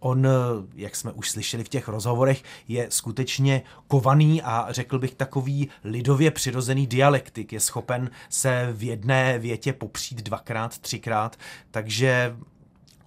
On, 0.00 0.26
jak 0.74 0.96
jsme 0.96 1.12
už 1.12 1.30
slyšeli 1.30 1.64
v 1.64 1.68
těch 1.68 1.88
rozhovorech, 1.88 2.42
je 2.68 2.86
skutečně 2.90 3.62
kovaný 3.88 4.42
a 4.42 4.66
řekl 4.70 4.98
bych 4.98 5.14
takový 5.14 5.68
lidově 5.84 6.30
přirozený 6.30 6.86
dialektik. 6.86 7.52
Je 7.52 7.60
schopen 7.60 8.10
se 8.28 8.68
v 8.72 8.82
jedné 8.82 9.38
větě 9.38 9.72
popřít 9.72 10.22
dvakrát, 10.22 10.78
třikrát, 10.78 11.36
takže 11.70 12.36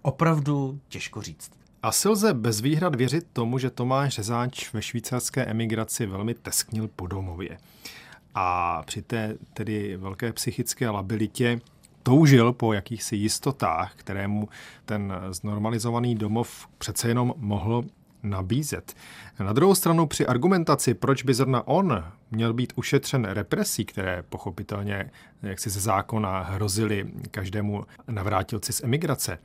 opravdu 0.02 0.80
těžko 0.88 1.22
říct. 1.22 1.52
Asi 1.84 2.10
lze 2.10 2.34
bez 2.34 2.62
výhrad 2.62 2.96
věřit 2.96 3.28
tomu, 3.34 3.58
že 3.58 3.70
Tomáš 3.70 4.14
Řezáč 4.14 4.74
ve 4.74 4.82
švýcarské 4.82 5.46
emigraci 5.46 6.06
velmi 6.06 6.34
tesknil 6.34 6.90
po 6.96 7.08
domově. 7.08 7.58
A 8.36 8.82
při 8.84 9.02
té 9.02 9.38
tedy 9.54 9.98
velké 9.98 10.34
psychické 10.34 10.90
labilitě 10.90 11.62
toužil 12.04 12.54
po 12.54 12.74
jakýchsi 12.74 13.16
jistotách, 13.16 13.96
kterému 13.96 14.50
ten 14.86 15.14
znormalizovaný 15.32 16.16
domov 16.16 16.68
přece 16.78 17.08
jenom 17.08 17.34
mohl 17.38 17.84
nabízet. 18.24 18.94
Na 19.40 19.54
druhou 19.54 19.76
stranu 19.76 20.08
při 20.08 20.28
argumentaci, 20.28 20.94
proč 20.94 21.24
by 21.24 21.34
zrovna 21.34 21.68
on 21.68 22.04
měl 22.32 22.54
být 22.54 22.74
ušetřen 22.76 23.26
represí, 23.26 23.86
které 23.86 24.24
pochopitelně 24.30 25.12
jaksi 25.44 25.70
ze 25.70 25.80
zákona 25.80 26.42
hrozily 26.42 27.12
každému 27.32 27.84
navrátilci 28.08 28.74
z 28.74 28.84
emigrace, 28.84 29.40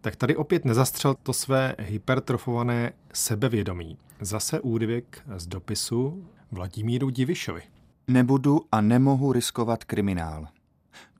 tak 0.00 0.16
tady 0.16 0.36
opět 0.36 0.64
nezastřel 0.64 1.14
to 1.22 1.32
své 1.32 1.74
hypertrofované 1.78 2.92
sebevědomí. 3.12 3.98
Zase 4.20 4.60
úryvek 4.60 5.22
z 5.36 5.46
dopisu 5.46 6.26
Vladimíru 6.52 7.10
Divišovi. 7.10 7.62
Nebudu 8.08 8.60
a 8.72 8.80
nemohu 8.80 9.32
riskovat 9.32 9.84
kriminál. 9.84 10.46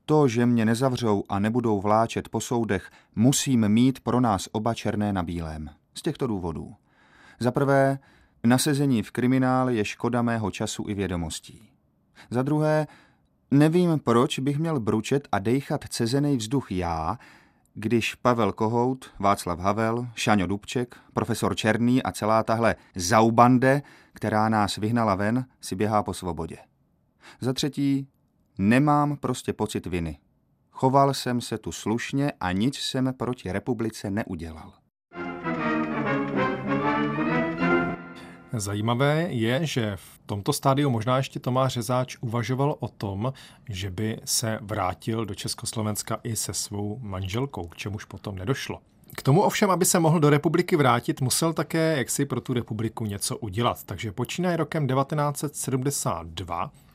To, 0.08 0.28
že 0.28 0.46
mě 0.46 0.64
nezavřou 0.64 1.24
a 1.28 1.38
nebudou 1.38 1.80
vláčet 1.80 2.28
po 2.28 2.40
soudech, 2.40 2.90
musím 3.14 3.68
mít 3.68 4.00
pro 4.00 4.20
nás 4.20 4.48
oba 4.52 4.74
černé 4.74 5.12
na 5.12 5.22
bílém. 5.22 5.70
Z 5.94 6.02
těchto 6.02 6.26
důvodů. 6.26 6.74
Za 7.40 7.50
prvé, 7.50 7.98
nasezení 8.44 9.02
v 9.02 9.10
kriminále 9.10 9.74
je 9.74 9.84
škoda 9.84 10.22
mého 10.22 10.50
času 10.50 10.84
i 10.88 10.94
vědomostí. 10.94 11.70
Za 12.30 12.42
druhé, 12.42 12.86
nevím, 13.50 13.98
proč 13.98 14.38
bych 14.38 14.58
měl 14.58 14.80
bručet 14.80 15.28
a 15.32 15.38
dejchat 15.38 15.84
cezený 15.88 16.36
vzduch 16.36 16.72
já, 16.72 17.18
když 17.74 18.14
Pavel 18.14 18.52
Kohout, 18.52 19.10
Václav 19.18 19.58
Havel, 19.58 20.08
Šaňo 20.14 20.46
Dubček, 20.46 20.96
profesor 21.12 21.56
Černý 21.56 22.02
a 22.02 22.12
celá 22.12 22.42
tahle 22.42 22.76
zaubande, 22.96 23.82
která 24.12 24.48
nás 24.48 24.76
vyhnala 24.76 25.14
ven, 25.14 25.46
si 25.60 25.76
běhá 25.76 26.02
po 26.02 26.14
svobodě. 26.14 26.56
Za 27.40 27.52
třetí, 27.52 28.08
nemám 28.58 29.16
prostě 29.16 29.52
pocit 29.52 29.86
viny. 29.86 30.18
Choval 30.70 31.14
jsem 31.14 31.40
se 31.40 31.58
tu 31.58 31.72
slušně 31.72 32.32
a 32.40 32.52
nic 32.52 32.78
jsem 32.78 33.14
proti 33.14 33.52
republice 33.52 34.10
neudělal. 34.10 34.72
Zajímavé 38.52 39.26
je, 39.30 39.66
že 39.66 39.96
v 39.96 40.20
tomto 40.26 40.52
stádiu 40.52 40.90
možná 40.90 41.16
ještě 41.16 41.40
Tomáš 41.40 41.72
Řezáč 41.72 42.16
uvažoval 42.20 42.76
o 42.80 42.88
tom, 42.88 43.32
že 43.68 43.90
by 43.90 44.20
se 44.24 44.58
vrátil 44.62 45.24
do 45.24 45.34
Československa 45.34 46.20
i 46.22 46.36
se 46.36 46.54
svou 46.54 46.98
manželkou, 47.02 47.68
k 47.68 47.76
čemuž 47.76 48.04
potom 48.04 48.36
nedošlo. 48.36 48.80
K 49.16 49.22
tomu 49.22 49.42
ovšem, 49.42 49.70
aby 49.70 49.84
se 49.84 49.98
mohl 49.98 50.20
do 50.20 50.30
republiky 50.30 50.76
vrátit, 50.76 51.20
musel 51.20 51.52
také 51.52 51.98
jaksi 51.98 52.24
pro 52.24 52.40
tu 52.40 52.52
republiku 52.52 53.04
něco 53.04 53.36
udělat. 53.36 53.84
Takže 53.84 54.12
počínaje 54.12 54.56
rokem 54.56 54.86
1972 54.86 56.70
eh, 56.74 56.85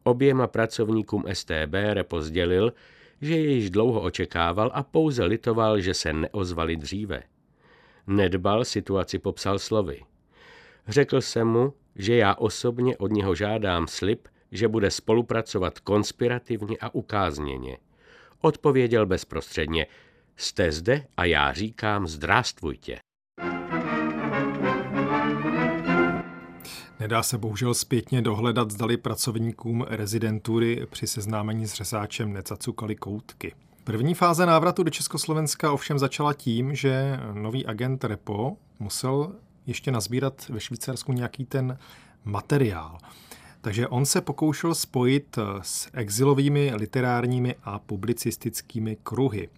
Oběma 0.03 0.47
pracovníkům 0.47 1.23
STB 1.33 1.73
Repo 1.93 2.21
sdělil, 2.21 2.73
že 3.21 3.37
je 3.37 3.51
již 3.51 3.69
dlouho 3.69 4.01
očekával 4.01 4.71
a 4.73 4.83
pouze 4.83 5.23
litoval, 5.23 5.79
že 5.79 5.93
se 5.93 6.13
neozvali 6.13 6.75
dříve. 6.77 7.23
Nedbal 8.07 8.65
situaci 8.65 9.19
popsal 9.19 9.59
slovy. 9.59 10.01
Řekl 10.87 11.21
jsem 11.21 11.47
mu, 11.47 11.73
že 11.95 12.15
já 12.15 12.35
osobně 12.35 12.97
od 12.97 13.11
něho 13.11 13.35
žádám 13.35 13.87
slib, 13.87 14.27
že 14.51 14.67
bude 14.67 14.91
spolupracovat 14.91 15.79
konspirativně 15.79 16.77
a 16.81 16.95
ukázněně. 16.95 17.77
Odpověděl 18.41 19.05
bezprostředně, 19.05 19.87
jste 20.35 20.71
zde 20.71 21.05
a 21.17 21.25
já 21.25 21.53
říkám 21.53 22.07
zdrástvujtě. 22.07 22.97
Nedá 27.01 27.23
se 27.23 27.37
bohužel 27.37 27.73
zpětně 27.73 28.21
dohledat, 28.21 28.71
zdali 28.71 28.97
pracovníkům 28.97 29.85
rezidentury 29.89 30.87
při 30.91 31.07
seznámení 31.07 31.67
s 31.67 31.73
řezáčem 31.73 32.33
necacukali 32.33 32.95
koutky. 32.95 33.53
První 33.83 34.13
fáze 34.13 34.45
návratu 34.45 34.83
do 34.83 34.89
Československa 34.89 35.71
ovšem 35.71 35.99
začala 35.99 36.33
tím, 36.33 36.75
že 36.75 37.19
nový 37.33 37.65
agent 37.65 38.03
Repo 38.03 38.57
musel 38.79 39.31
ještě 39.67 39.91
nazbírat 39.91 40.49
ve 40.49 40.59
Švýcarsku 40.59 41.13
nějaký 41.13 41.45
ten 41.45 41.77
materiál. 42.23 42.97
Takže 43.61 43.87
on 43.87 44.05
se 44.05 44.21
pokoušel 44.21 44.75
spojit 44.75 45.37
s 45.61 45.89
exilovými 45.93 46.71
literárními 46.75 47.55
a 47.63 47.79
publicistickými 47.79 48.97
kruhy. 49.03 49.49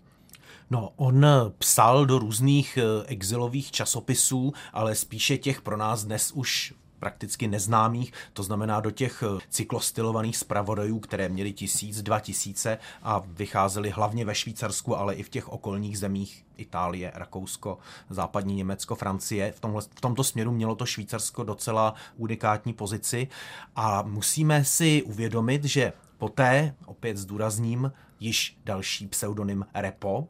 No, 0.69 0.89
on 0.95 1.25
psal 1.58 2.06
do 2.06 2.19
různých 2.19 2.77
eh, 2.77 3.06
exilových 3.08 3.71
časopisů, 3.71 4.53
ale 4.73 4.95
spíše 4.95 5.38
těch 5.38 5.62
pro 5.62 5.77
nás 5.77 6.06
dnes 6.06 6.32
už 6.32 6.73
prakticky 7.04 7.48
neznámých, 7.48 8.13
to 8.34 8.44
znamená 8.44 8.80
do 8.80 8.92
těch 8.92 9.24
eh, 9.24 9.39
cyklostylovaných 9.50 10.38
zpravodajů, 10.38 11.00
které 11.00 11.30
měly 11.30 11.54
tisíc, 11.54 12.02
dva 12.02 12.20
tisíce 12.20 12.78
a 13.02 13.24
vycházely 13.28 13.89
hlavně 13.89 14.26
ve 14.26 14.36
Švýcarsku, 14.36 14.98
ale 14.98 15.16
i 15.16 15.24
v 15.24 15.30
těch 15.30 15.50
okolních 15.50 16.00
zemích 16.00 16.46
Itálie, 16.58 17.12
Rakousko, 17.16 17.78
západní 18.10 18.56
Německo, 18.56 18.96
Francie. 18.96 19.52
V, 19.52 19.60
tomhle, 19.60 19.82
v 19.82 20.02
tomto 20.02 20.24
směru 20.24 20.52
mělo 20.52 20.76
to 20.76 20.86
Švýcarsko 20.86 21.44
docela 21.44 21.94
unikátní 22.18 22.74
pozici 22.74 23.28
a 23.76 24.02
musíme 24.02 24.66
si 24.66 25.04
uvědomit, 25.04 25.63
že 25.63 25.94
poté, 26.18 26.76
opět 26.86 27.18
zdůrazním, 27.18 27.92
již 28.20 28.58
další 28.66 29.08
pseudonym 29.08 29.66
Repo, 29.74 30.28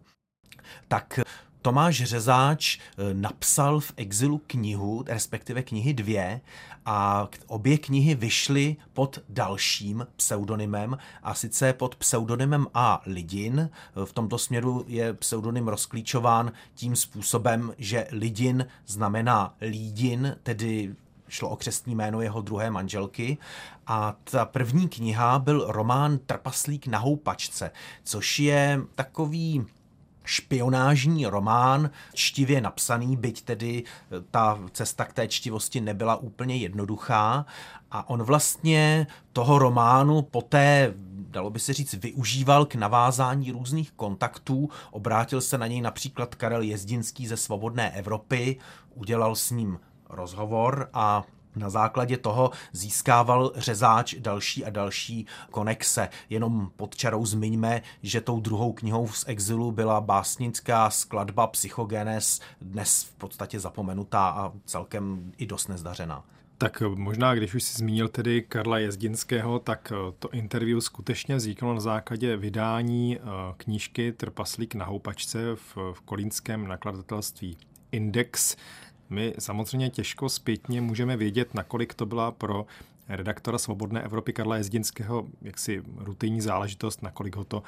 tak 0.88 1.20
Tomáš 1.64 2.04
Řezáč 2.04 2.78
eh, 2.78 3.14
napsal 3.14 3.80
v 3.80 3.94
exilu 3.98 4.42
knihu, 4.48 5.04
respektive 5.08 5.64
knihy 5.64 5.94
dvě, 5.94 6.42
a 6.86 7.28
obě 7.48 7.78
knihy 7.78 8.16
vyšly 8.16 8.76
pod 8.94 9.20
dalším 9.30 10.08
pseudonymem, 10.16 10.98
a 11.24 11.34
sice 11.34 11.74
pod 11.74 11.96
pseudonymem 11.96 12.68
A. 12.74 13.02
Lidin. 13.06 13.70
V 14.06 14.14
tomto 14.14 14.38
směru 14.38 14.86
je 14.88 15.14
pseudonym 15.14 15.68
rozklíčován 15.68 16.52
tím 16.76 16.96
způsobem, 16.96 17.74
že 17.78 18.08
Lidin 18.12 18.68
znamená 18.88 19.56
Lídin, 19.62 20.36
tedy 20.44 20.96
šlo 21.30 21.50
o 21.50 21.56
křestní 21.56 21.96
jméno 21.96 22.22
jeho 22.22 22.42
druhé 22.42 22.72
manželky. 22.72 23.38
A 23.88 24.16
ta 24.24 24.46
první 24.46 24.90
kniha 24.90 25.40
byl 25.40 25.66
román 25.68 26.18
Trpaslík 26.18 26.88
na 26.88 27.00
houpačce, 27.00 27.72
což 28.04 28.40
je 28.40 28.82
takový 28.96 29.66
špionážní 30.24 31.26
román, 31.26 31.90
čtivě 32.14 32.62
napsaný, 32.62 33.18
byť 33.18 33.42
tedy 33.42 33.84
eh, 33.84 34.16
ta 34.32 34.60
cesta 34.72 35.06
k 35.06 35.14
té 35.14 35.28
čtivosti 35.28 35.82
nebyla 35.82 36.16
úplně 36.16 36.56
jednoduchá. 36.56 37.46
A 37.92 38.10
on 38.10 38.24
vlastně 38.24 39.08
toho 39.34 39.60
románu 39.60 40.22
poté 40.22 40.94
dalo 41.34 41.50
by 41.50 41.60
se 41.60 41.74
říct, 41.74 41.94
využíval 41.94 42.66
k 42.66 42.76
navázání 42.76 43.52
různých 43.52 43.92
kontaktů. 43.92 44.70
Obrátil 44.92 45.42
se 45.42 45.58
na 45.58 45.68
něj 45.68 45.82
například 45.82 46.36
Karel 46.36 46.62
Jezdinský 46.62 47.28
ze 47.28 47.38
Svobodné 47.38 47.92
Evropy, 47.92 48.60
udělal 48.96 49.36
s 49.36 49.52
ním 49.52 49.80
rozhovor 50.10 50.90
a 50.94 51.24
na 51.56 51.70
základě 51.70 52.18
toho 52.18 52.52
získával 52.72 53.52
řezáč 53.56 54.16
další 54.20 54.66
a 54.66 54.70
další 54.70 55.26
konexe. 55.52 56.10
Jenom 56.30 56.72
pod 56.76 56.96
čarou 56.96 57.26
zmiňme, 57.26 57.82
že 58.04 58.22
tou 58.22 58.40
druhou 58.40 58.74
knihou 58.74 59.08
z 59.08 59.26
exilu 59.28 59.72
byla 59.72 60.02
básnická 60.02 60.90
skladba 60.90 61.48
Psychogenes, 61.48 62.40
dnes 62.62 63.04
v 63.04 63.16
podstatě 63.16 63.60
zapomenutá 63.60 64.30
a 64.30 64.52
celkem 64.66 65.32
i 65.38 65.46
dost 65.46 65.68
nezdařená. 65.68 66.24
Tak 66.58 66.82
možná, 66.82 67.36
když 67.36 67.54
už 67.54 67.64
si 67.64 67.78
zmínil 67.78 68.08
tedy 68.08 68.42
Karla 68.42 68.80
Jezdinského, 68.80 69.60
tak 69.60 69.94
to 70.20 70.30
interview 70.30 70.80
skutečně 70.80 71.36
vzniklo 71.36 71.74
na 71.74 71.80
základě 71.80 72.38
vydání 72.38 73.18
eh, 73.18 73.22
knížky 73.58 74.12
Trpaslík 74.12 74.76
na 74.76 74.86
houpačce 74.86 75.56
v, 75.56 75.78
v 75.94 76.02
kolínském 76.02 76.68
nakladatelství 76.68 77.58
Index. 77.92 78.56
My 79.10 79.34
samozřejmě 79.40 79.90
těžko 79.90 80.30
zpětně 80.30 80.82
můžeme 80.82 81.18
vědět, 81.18 81.54
nakolik 81.54 81.94
to 81.94 82.06
byla 82.06 82.32
pro 82.32 82.66
redaktora 83.10 83.58
Svobodné 83.58 84.02
Evropy 84.02 84.34
Karla 84.34 84.58
Jezdinského 84.58 85.28
jaksi 85.42 85.84
rutinní 85.96 86.42
záležitost, 86.42 87.02
nakolik 87.02 87.36
ho 87.36 87.44
to 87.44 87.64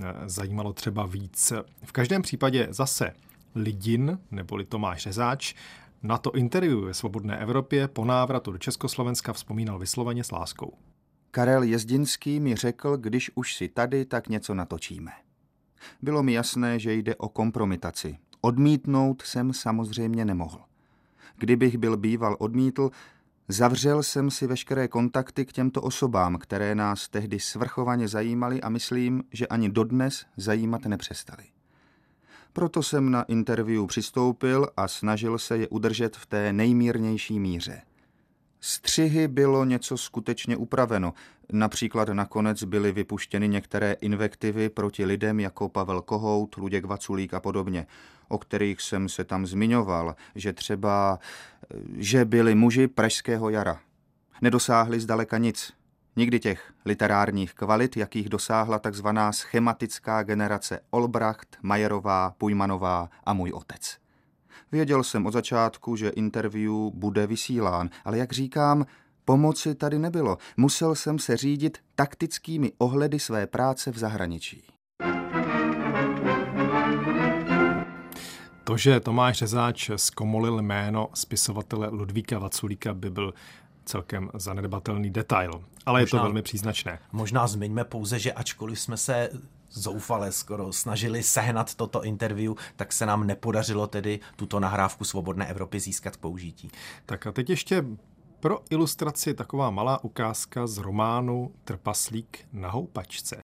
eh, 0.00 0.14
zajímalo 0.26 0.72
třeba 0.72 1.06
víc. 1.06 1.52
V 1.84 1.92
každém 1.92 2.22
případě 2.22 2.68
zase 2.70 3.12
Lidin, 3.54 4.18
neboli 4.30 4.64
Tomáš 4.64 5.02
Řezáč, 5.02 5.54
na 6.02 6.18
to 6.18 6.32
interview 6.32 6.84
ve 6.84 6.94
Svobodné 6.94 7.38
Evropě 7.38 7.88
po 7.88 8.04
návratu 8.04 8.52
do 8.52 8.58
Československa 8.58 9.32
vzpomínal 9.32 9.78
vysloveně 9.78 10.24
s 10.24 10.30
láskou. 10.30 10.72
Karel 11.30 11.62
Jezdinský 11.62 12.40
mi 12.40 12.56
řekl, 12.56 12.96
když 12.96 13.30
už 13.34 13.54
si 13.54 13.68
tady, 13.68 14.04
tak 14.04 14.28
něco 14.28 14.54
natočíme. 14.54 15.12
Bylo 16.02 16.22
mi 16.22 16.32
jasné, 16.32 16.78
že 16.78 16.94
jde 16.94 17.16
o 17.16 17.28
kompromitaci. 17.28 18.18
Odmítnout 18.40 19.22
jsem 19.22 19.52
samozřejmě 19.52 20.24
nemohl. 20.24 20.60
Kdybych 21.40 21.78
byl 21.78 21.96
býval 21.96 22.36
odmítl, 22.38 22.90
zavřel 23.48 24.02
jsem 24.02 24.30
si 24.30 24.46
veškeré 24.46 24.88
kontakty 24.88 25.46
k 25.46 25.52
těmto 25.52 25.82
osobám, 25.82 26.38
které 26.38 26.74
nás 26.74 27.08
tehdy 27.08 27.40
svrchovaně 27.40 28.08
zajímaly 28.08 28.60
a 28.60 28.68
myslím, 28.68 29.24
že 29.32 29.46
ani 29.46 29.68
dodnes 29.68 30.26
zajímat 30.36 30.84
nepřestali. 30.84 31.44
Proto 32.52 32.82
jsem 32.82 33.10
na 33.10 33.22
interview 33.22 33.86
přistoupil 33.86 34.68
a 34.76 34.88
snažil 34.88 35.38
se 35.38 35.58
je 35.58 35.68
udržet 35.68 36.16
v 36.16 36.26
té 36.26 36.52
nejmírnější 36.52 37.38
míře. 37.38 37.82
Střihy 38.60 39.28
bylo 39.28 39.64
něco 39.64 39.96
skutečně 39.96 40.56
upraveno. 40.56 41.14
Například 41.52 42.08
nakonec 42.08 42.64
byly 42.64 42.92
vypuštěny 42.92 43.48
některé 43.48 43.92
invektivy 43.92 44.68
proti 44.68 45.04
lidem 45.04 45.40
jako 45.40 45.68
Pavel 45.68 46.02
Kohout, 46.02 46.56
Luděk 46.56 46.84
Vaculík 46.84 47.34
a 47.34 47.40
podobně, 47.40 47.86
o 48.30 48.38
kterých 48.38 48.80
jsem 48.80 49.08
se 49.08 49.24
tam 49.24 49.46
zmiňoval, 49.46 50.16
že 50.34 50.52
třeba, 50.52 51.18
že 51.96 52.24
byli 52.24 52.54
muži 52.54 52.88
pražského 52.88 53.50
jara. 53.50 53.80
Nedosáhli 54.42 55.00
zdaleka 55.00 55.38
nic. 55.38 55.72
Nikdy 56.16 56.40
těch 56.40 56.72
literárních 56.84 57.54
kvalit, 57.54 57.96
jakých 57.96 58.28
dosáhla 58.28 58.78
takzvaná 58.78 59.32
schematická 59.32 60.22
generace 60.22 60.80
Olbracht, 60.90 61.56
Majerová, 61.62 62.34
Pujmanová 62.38 63.10
a 63.24 63.32
můj 63.32 63.52
otec. 63.52 63.98
Věděl 64.72 65.02
jsem 65.02 65.26
od 65.26 65.32
začátku, 65.32 65.96
že 65.96 66.08
interview 66.08 66.72
bude 66.94 67.26
vysílán, 67.26 67.90
ale 68.04 68.18
jak 68.18 68.32
říkám, 68.32 68.86
pomoci 69.24 69.74
tady 69.74 69.98
nebylo. 69.98 70.38
Musel 70.56 70.94
jsem 70.94 71.18
se 71.18 71.36
řídit 71.36 71.78
taktickými 71.94 72.72
ohledy 72.78 73.18
své 73.18 73.46
práce 73.46 73.90
v 73.90 73.98
zahraničí. 73.98 74.69
To, 78.70 78.76
že 78.76 79.00
Tomáš 79.00 79.38
Řezáč 79.38 79.90
zkomolil 79.96 80.62
jméno 80.62 81.08
spisovatele 81.14 81.88
Ludvíka 81.88 82.38
Vaculíka, 82.38 82.94
by 82.94 83.10
byl 83.10 83.34
celkem 83.84 84.30
zanedbatelný 84.34 85.10
detail, 85.10 85.64
ale 85.86 86.00
možná, 86.00 86.16
je 86.16 86.20
to 86.20 86.24
velmi 86.24 86.42
příznačné. 86.42 86.98
Možná 87.12 87.46
zmiňme 87.46 87.84
pouze, 87.84 88.18
že 88.18 88.32
ačkoliv 88.32 88.80
jsme 88.80 88.96
se 88.96 89.30
zoufale 89.70 90.32
skoro 90.32 90.72
snažili 90.72 91.22
sehnat 91.22 91.74
toto 91.74 92.04
interview, 92.04 92.54
tak 92.76 92.92
se 92.92 93.06
nám 93.06 93.26
nepodařilo 93.26 93.86
tedy 93.86 94.20
tuto 94.36 94.60
nahrávku 94.60 95.04
Svobodné 95.04 95.46
Evropy 95.46 95.80
získat 95.80 96.16
k 96.16 96.20
použití. 96.20 96.70
Tak 97.06 97.26
a 97.26 97.32
teď 97.32 97.50
ještě 97.50 97.84
pro 98.40 98.58
ilustraci 98.70 99.34
taková 99.34 99.70
malá 99.70 100.04
ukázka 100.04 100.66
z 100.66 100.78
románu 100.78 101.52
Trpaslík 101.64 102.38
na 102.52 102.70
houpačce. 102.70 103.40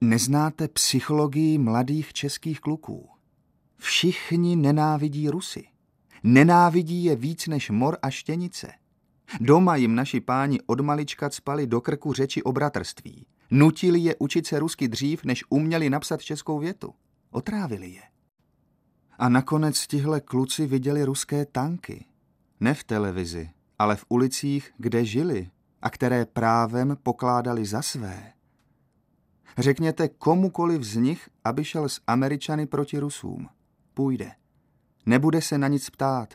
Neznáte 0.00 0.68
psychologii 0.68 1.58
mladých 1.58 2.12
českých 2.12 2.60
kluků. 2.60 3.17
Všichni 3.78 4.56
nenávidí 4.56 5.28
Rusy. 5.28 5.64
Nenávidí 6.22 7.04
je 7.04 7.16
víc 7.16 7.46
než 7.46 7.70
mor 7.70 7.98
a 8.02 8.10
štěnice. 8.10 8.72
Doma 9.40 9.76
jim 9.76 9.94
naši 9.94 10.20
páni 10.20 10.60
od 10.66 10.80
malička 10.80 11.30
spali 11.30 11.66
do 11.66 11.80
krku 11.80 12.12
řeči 12.12 12.42
o 12.42 12.52
bratrství. 12.52 13.26
Nutili 13.50 14.00
je 14.00 14.16
učit 14.18 14.46
se 14.46 14.58
rusky 14.58 14.88
dřív, 14.88 15.24
než 15.24 15.44
uměli 15.48 15.90
napsat 15.90 16.22
českou 16.22 16.58
větu. 16.58 16.94
Otrávili 17.30 17.90
je. 17.90 18.02
A 19.18 19.28
nakonec 19.28 19.86
tihle 19.86 20.20
kluci 20.20 20.66
viděli 20.66 21.04
ruské 21.04 21.46
tanky. 21.46 22.04
Ne 22.60 22.74
v 22.74 22.84
televizi, 22.84 23.50
ale 23.78 23.96
v 23.96 24.04
ulicích, 24.08 24.70
kde 24.78 25.04
žili 25.04 25.50
a 25.82 25.90
které 25.90 26.24
právem 26.24 26.96
pokládali 27.02 27.66
za 27.66 27.82
své. 27.82 28.32
Řekněte 29.58 30.08
komukoliv 30.08 30.82
z 30.82 30.96
nich, 30.96 31.28
aby 31.44 31.64
šel 31.64 31.88
s 31.88 32.00
Američany 32.06 32.66
proti 32.66 32.98
Rusům. 32.98 33.48
Půjde. 33.98 34.30
Nebude 35.06 35.42
se 35.42 35.58
na 35.58 35.68
nic 35.68 35.90
ptát. 35.90 36.34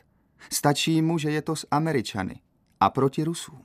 Stačí 0.52 1.02
mu, 1.02 1.18
že 1.18 1.30
je 1.30 1.42
to 1.42 1.56
s 1.56 1.66
Američany 1.70 2.40
a 2.80 2.90
proti 2.90 3.24
Rusům. 3.24 3.62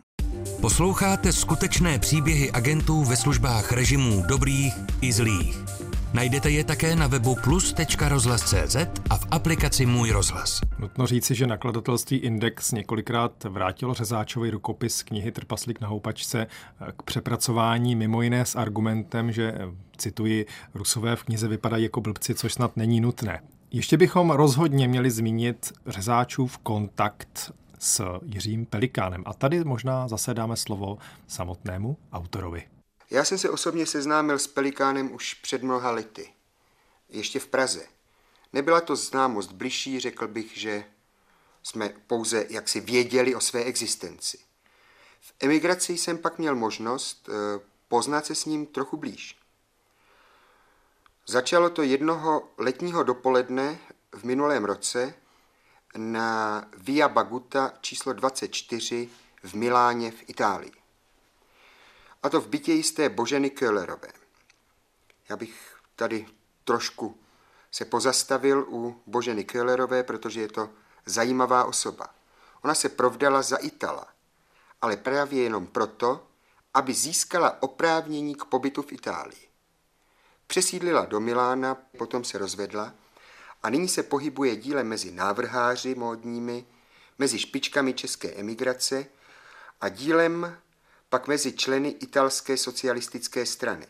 Posloucháte 0.62 1.34
skutečné 1.34 2.00
příběhy 2.00 2.52
agentů 2.52 3.04
ve 3.04 3.16
službách 3.16 3.72
režimů 3.72 4.24
dobrých 4.28 4.74
i 5.02 5.14
zlých. 5.14 5.58
Najdete 6.14 6.50
je 6.50 6.64
také 6.64 6.96
na 6.96 7.08
webu 7.08 7.36
plus.rozhlas.cz 7.44 8.76
a 9.10 9.18
v 9.18 9.28
aplikaci 9.32 9.86
Můj 9.86 10.12
rozhlas. 10.12 10.62
Nutno 10.80 11.08
říci, 11.08 11.36
že 11.36 11.48
nakladatelství 11.48 12.18
Index 12.18 12.72
několikrát 12.72 13.44
vrátilo 13.44 13.94
Řezáčovi 13.94 14.50
rukopis 14.50 15.04
knihy 15.04 15.32
Trpaslík 15.32 15.82
na 15.82 15.88
houpačce 15.88 16.48
k 16.98 17.04
přepracování 17.04 17.96
mimo 17.96 18.22
jiné 18.22 18.46
s 18.46 18.56
argumentem, 18.56 19.32
že, 19.32 19.54
cituji, 19.98 20.46
Rusové 20.74 21.16
v 21.16 21.24
knize 21.24 21.48
vypadají 21.48 21.84
jako 21.84 22.02
blbci, 22.02 22.36
což 22.36 22.54
snad 22.54 22.78
není 22.78 23.02
nutné. 23.02 23.42
Ještě 23.72 23.98
bychom 23.98 24.32
rozhodně 24.32 24.88
měli 24.88 25.12
zmínit 25.12 25.74
Řezáčův 25.86 26.58
kontakt 26.58 27.52
s 27.80 28.20
Jiřím 28.26 28.66
Pelikánem. 28.66 29.24
A 29.26 29.34
tady 29.34 29.64
možná 29.64 30.08
zase 30.08 30.34
dáme 30.34 30.58
slovo 30.58 30.98
samotnému 31.28 31.98
autorovi. 32.12 32.68
Já 33.10 33.26
jsem 33.26 33.38
se 33.38 33.50
osobně 33.50 33.86
seznámil 33.86 34.40
s 34.40 34.48
Pelikánem 34.48 35.12
už 35.12 35.34
před 35.34 35.64
mnoha 35.64 35.92
lety. 35.92 36.30
Ještě 37.10 37.40
v 37.40 37.48
Praze. 37.48 37.86
Nebyla 38.54 38.82
to 38.82 38.96
známost 38.96 39.52
bližší, 39.52 40.00
řekl 40.00 40.28
bych, 40.28 40.58
že 40.58 40.84
jsme 41.64 41.90
pouze 42.08 42.46
jaksi 42.50 42.80
věděli 42.80 43.36
o 43.36 43.42
své 43.42 43.64
existenci. 43.64 44.38
V 45.20 45.34
emigraci 45.40 45.98
jsem 45.98 46.18
pak 46.18 46.40
měl 46.40 46.56
možnost 46.56 47.30
eh, 47.30 47.60
poznat 47.88 48.26
se 48.26 48.36
s 48.36 48.46
ním 48.46 48.66
trochu 48.66 48.98
blíž. 48.98 49.39
Začalo 51.30 51.70
to 51.70 51.84
jednoho 51.84 52.50
letního 52.58 53.04
dopoledne 53.04 53.80
v 54.16 54.24
minulém 54.24 54.66
roce 54.66 55.14
na 55.98 56.66
Via 56.78 57.10
Baguta 57.10 57.74
číslo 57.82 58.14
24 58.14 59.10
v 59.44 59.54
Miláně 59.54 60.12
v 60.12 60.30
Itálii. 60.30 60.72
A 62.24 62.30
to 62.30 62.42
v 62.42 62.48
bytě 62.48 62.74
jisté 62.74 63.10
Boženy 63.10 63.50
Köhlerové. 63.50 64.12
Já 65.30 65.38
bych 65.38 65.76
tady 65.96 66.28
trošku 66.64 67.18
se 67.72 67.86
pozastavil 67.86 68.66
u 68.70 69.02
Boženy 69.06 69.44
Köhlerové, 69.44 70.04
protože 70.04 70.42
je 70.42 70.48
to 70.48 70.70
zajímavá 71.06 71.64
osoba. 71.64 72.10
Ona 72.62 72.76
se 72.76 72.90
provdala 72.90 73.42
za 73.42 73.58
Itala, 73.58 74.08
ale 74.82 74.98
právě 74.98 75.44
jenom 75.44 75.68
proto, 75.68 76.28
aby 76.74 76.94
získala 76.94 77.64
oprávnění 77.64 78.36
k 78.36 78.46
pobytu 78.46 78.82
v 78.82 78.92
Itálii. 78.92 79.49
Přesídlila 80.50 81.06
do 81.06 81.20
Milána, 81.20 81.76
potom 81.76 82.24
se 82.24 82.38
rozvedla 82.38 82.94
a 83.64 83.70
nyní 83.70 83.88
se 83.88 84.04
pohybuje 84.04 84.56
dílem 84.56 84.88
mezi 84.88 85.12
návrháři 85.12 85.96
módními, 85.96 86.66
mezi 87.20 87.40
špičkami 87.40 87.94
české 87.94 88.32
emigrace 88.34 89.06
a 89.82 89.90
dílem 89.90 90.58
pak 91.10 91.28
mezi 91.28 91.54
členy 91.54 91.90
italské 91.90 92.58
socialistické 92.58 93.46
strany. 93.46 93.88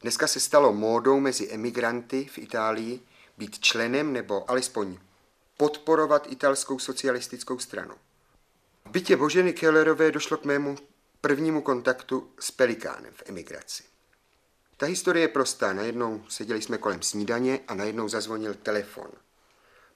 Dneska 0.00 0.26
se 0.26 0.40
stalo 0.40 0.72
módou 0.72 1.20
mezi 1.20 1.50
emigranty 1.50 2.24
v 2.24 2.38
Itálii 2.38 3.00
být 3.38 3.58
členem 3.58 4.12
nebo 4.12 4.50
alespoň 4.50 4.98
podporovat 5.56 6.32
italskou 6.32 6.78
socialistickou 6.78 7.58
stranu. 7.58 7.94
V 8.84 8.90
bytě 8.90 9.16
Boženy 9.16 9.52
Kellerové 9.52 10.12
došlo 10.12 10.36
k 10.36 10.44
mému 10.44 10.76
prvnímu 11.20 11.62
kontaktu 11.62 12.32
s 12.40 12.50
Pelikánem 12.50 13.12
v 13.14 13.22
emigraci. 13.26 13.93
Ta 14.76 14.86
historie 14.86 15.24
je 15.24 15.28
prostá. 15.28 15.72
Najednou 15.72 16.24
seděli 16.28 16.62
jsme 16.62 16.78
kolem 16.78 17.02
snídaně 17.02 17.60
a 17.68 17.74
najednou 17.74 18.08
zazvonil 18.08 18.54
telefon. 18.54 19.10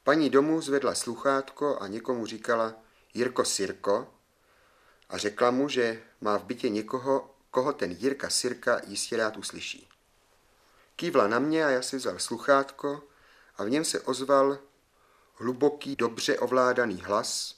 Paní 0.05 0.31
domů 0.31 0.61
zvedla 0.61 0.95
sluchátko 0.95 1.79
a 1.81 1.87
někomu 1.87 2.27
říkala 2.27 2.75
Jirko 3.15 3.45
Sirko 3.45 4.09
a 5.09 5.19
řekla 5.19 5.51
mu, 5.51 5.69
že 5.69 6.03
má 6.21 6.39
v 6.39 6.45
bytě 6.45 6.69
někoho, 6.69 7.35
koho 7.51 7.73
ten 7.73 7.91
Jirka 7.91 8.31
Sirka 8.31 8.81
jistě 8.87 9.17
rád 9.17 9.37
uslyší. 9.37 9.89
Kývla 10.97 11.29
na 11.29 11.39
mě 11.39 11.65
a 11.65 11.71
já 11.71 11.83
si 11.83 11.97
vzal 11.97 12.19
sluchátko 12.19 13.03
a 13.57 13.65
v 13.65 13.71
něm 13.71 13.85
se 13.85 14.01
ozval 14.01 14.59
hluboký, 15.35 15.97
dobře 15.97 16.39
ovládaný 16.39 17.03
hlas. 17.05 17.55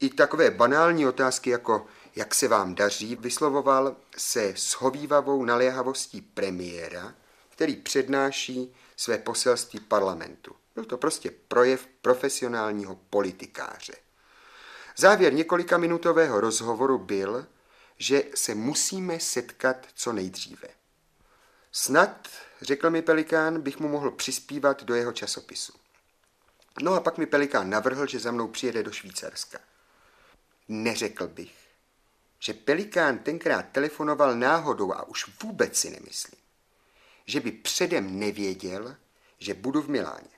I 0.00 0.10
takové 0.10 0.50
banální 0.50 1.06
otázky 1.06 1.50
jako 1.50 1.86
jak 2.16 2.34
se 2.34 2.48
vám 2.48 2.74
daří, 2.74 3.16
vyslovoval 3.16 3.96
se 4.16 4.54
shovívavou 4.56 5.44
naléhavostí 5.44 6.20
premiéra, 6.20 7.14
který 7.48 7.76
přednáší 7.76 8.74
své 8.96 9.18
poselství 9.18 9.80
parlamentu. 9.80 10.56
Byl 10.74 10.84
to 10.84 10.98
prostě 10.98 11.30
projev 11.48 11.86
profesionálního 11.86 12.94
politikáře. 13.10 13.94
Závěr 14.96 15.32
několika 15.32 15.78
minutového 15.78 16.40
rozhovoru 16.40 16.98
byl, 16.98 17.46
že 17.98 18.22
se 18.34 18.54
musíme 18.54 19.20
setkat 19.20 19.76
co 19.94 20.12
nejdříve. 20.12 20.68
Snad, 21.72 22.28
řekl 22.62 22.90
mi 22.90 23.02
Pelikán, 23.02 23.60
bych 23.60 23.78
mu 23.78 23.88
mohl 23.88 24.10
přispívat 24.10 24.82
do 24.82 24.94
jeho 24.94 25.12
časopisu. 25.12 25.72
No 26.82 26.94
a 26.94 27.00
pak 27.00 27.18
mi 27.18 27.26
Pelikán 27.26 27.70
navrhl, 27.70 28.06
že 28.06 28.18
za 28.18 28.30
mnou 28.30 28.48
přijede 28.48 28.82
do 28.82 28.92
Švýcarska. 28.92 29.58
Neřekl 30.68 31.28
bych, 31.28 31.63
že 32.44 32.54
Pelikán 32.54 33.18
tenkrát 33.18 33.62
telefonoval 33.72 34.36
náhodou 34.36 34.92
a 34.92 35.02
už 35.08 35.30
vůbec 35.42 35.78
si 35.78 35.90
nemyslím, 35.90 36.40
že 37.26 37.40
by 37.40 37.52
předem 37.52 38.18
nevěděl, 38.18 38.96
že 39.38 39.54
budu 39.54 39.82
v 39.82 39.88
Miláně. 39.88 40.28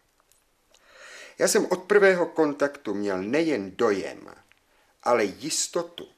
Já 1.38 1.48
jsem 1.48 1.66
od 1.66 1.82
prvého 1.82 2.26
kontaktu 2.26 2.94
měl 2.94 3.22
nejen 3.22 3.76
dojem, 3.76 4.34
ale 5.02 5.24
jistotu, 5.24 6.08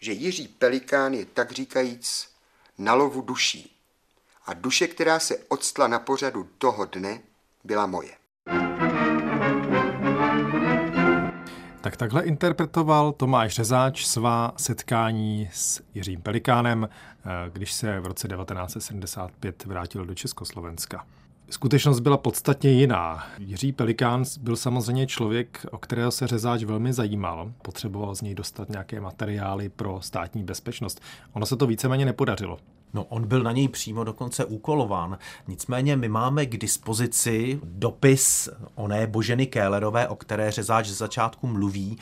že 0.00 0.12
Jiří 0.12 0.48
Pelikán 0.48 1.14
je 1.14 1.24
tak 1.24 1.52
říkajíc 1.52 2.28
na 2.78 2.94
lovu 2.94 3.20
duší 3.20 3.80
a 4.46 4.54
duše, 4.54 4.88
která 4.88 5.20
se 5.20 5.38
odstla 5.48 5.88
na 5.88 5.98
pořadu 5.98 6.50
toho 6.58 6.84
dne, 6.84 7.22
byla 7.64 7.86
moje. 7.86 8.17
Tak 11.88 11.96
takhle 11.96 12.22
interpretoval 12.22 13.12
Tomáš 13.12 13.54
Řezáč 13.54 14.04
svá 14.04 14.52
setkání 14.56 15.48
s 15.52 15.82
Jiřím 15.94 16.22
Pelikánem, 16.22 16.88
eh, 16.88 17.50
když 17.52 17.72
se 17.72 18.00
v 18.00 18.06
roce 18.06 18.28
1975 18.28 19.64
vrátil 19.64 20.06
do 20.06 20.14
Československa. 20.14 21.06
Skutečnost 21.50 22.00
byla 22.00 22.16
podstatně 22.16 22.70
jiná. 22.70 23.26
Jiří 23.38 23.72
Pelikán 23.72 24.24
byl 24.40 24.56
samozřejmě 24.56 25.06
člověk, 25.06 25.66
o 25.70 25.78
kterého 25.78 26.10
se 26.10 26.26
řezáč 26.26 26.64
velmi 26.64 26.92
zajímal. 26.92 27.52
Potřeboval 27.62 28.14
z 28.14 28.22
něj 28.22 28.34
dostat 28.34 28.68
nějaké 28.68 29.00
materiály 29.00 29.68
pro 29.68 30.00
státní 30.02 30.44
bezpečnost. 30.44 31.00
Ono 31.32 31.46
se 31.46 31.56
to 31.56 31.66
víceméně 31.66 32.04
nepodařilo. 32.04 32.58
No, 32.94 33.04
on 33.04 33.26
byl 33.26 33.42
na 33.42 33.52
něj 33.52 33.68
přímo 33.68 34.04
dokonce 34.04 34.44
úkolován. 34.44 35.18
Nicméně 35.48 35.96
my 35.96 36.08
máme 36.08 36.46
k 36.46 36.58
dispozici 36.58 37.60
dopis 37.64 38.48
oné 38.74 39.06
Boženy 39.06 39.46
Kélerové, 39.46 40.08
o 40.08 40.16
které 40.16 40.50
řezáč 40.50 40.86
z 40.86 40.96
začátku 40.96 41.46
mluví, 41.46 41.98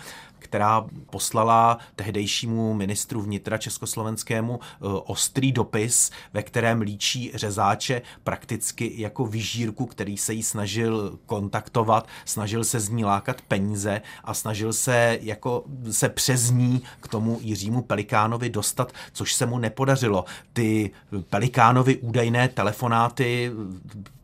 která 0.57 0.87
poslala 1.11 1.79
tehdejšímu 1.97 2.75
ministru 2.75 3.23
vnitra 3.23 3.59
československému 3.59 4.61
eh, 4.63 4.79
ostrý 5.05 5.53
dopis, 5.53 6.11
ve 6.33 6.43
kterém 6.43 6.81
líčí 6.81 7.33
řezáče 7.35 8.03
prakticky 8.25 8.93
jako 8.97 9.27
vyžírku, 9.27 9.87
který 9.87 10.17
se 10.17 10.33
jí 10.33 10.43
snažil 10.43 11.19
kontaktovat, 11.27 12.09
snažil 12.25 12.65
se 12.65 12.81
z 12.81 12.89
ní 12.89 13.05
lákat 13.05 13.43
peníze 13.43 14.03
a 14.25 14.35
snažil 14.35 14.73
se 14.73 15.19
jako 15.23 15.65
se 15.91 16.09
přes 16.09 16.51
ní 16.51 16.83
k 17.01 17.09
tomu 17.09 17.39
Jiřímu 17.41 17.83
Pelikánovi 17.83 18.51
dostat, 18.51 18.93
což 19.13 19.35
se 19.35 19.47
mu 19.47 19.59
nepodařilo. 19.59 20.25
Ty 20.53 20.91
Pelikánovi 21.31 21.97
údajné 21.97 22.49
telefonáty 22.49 23.53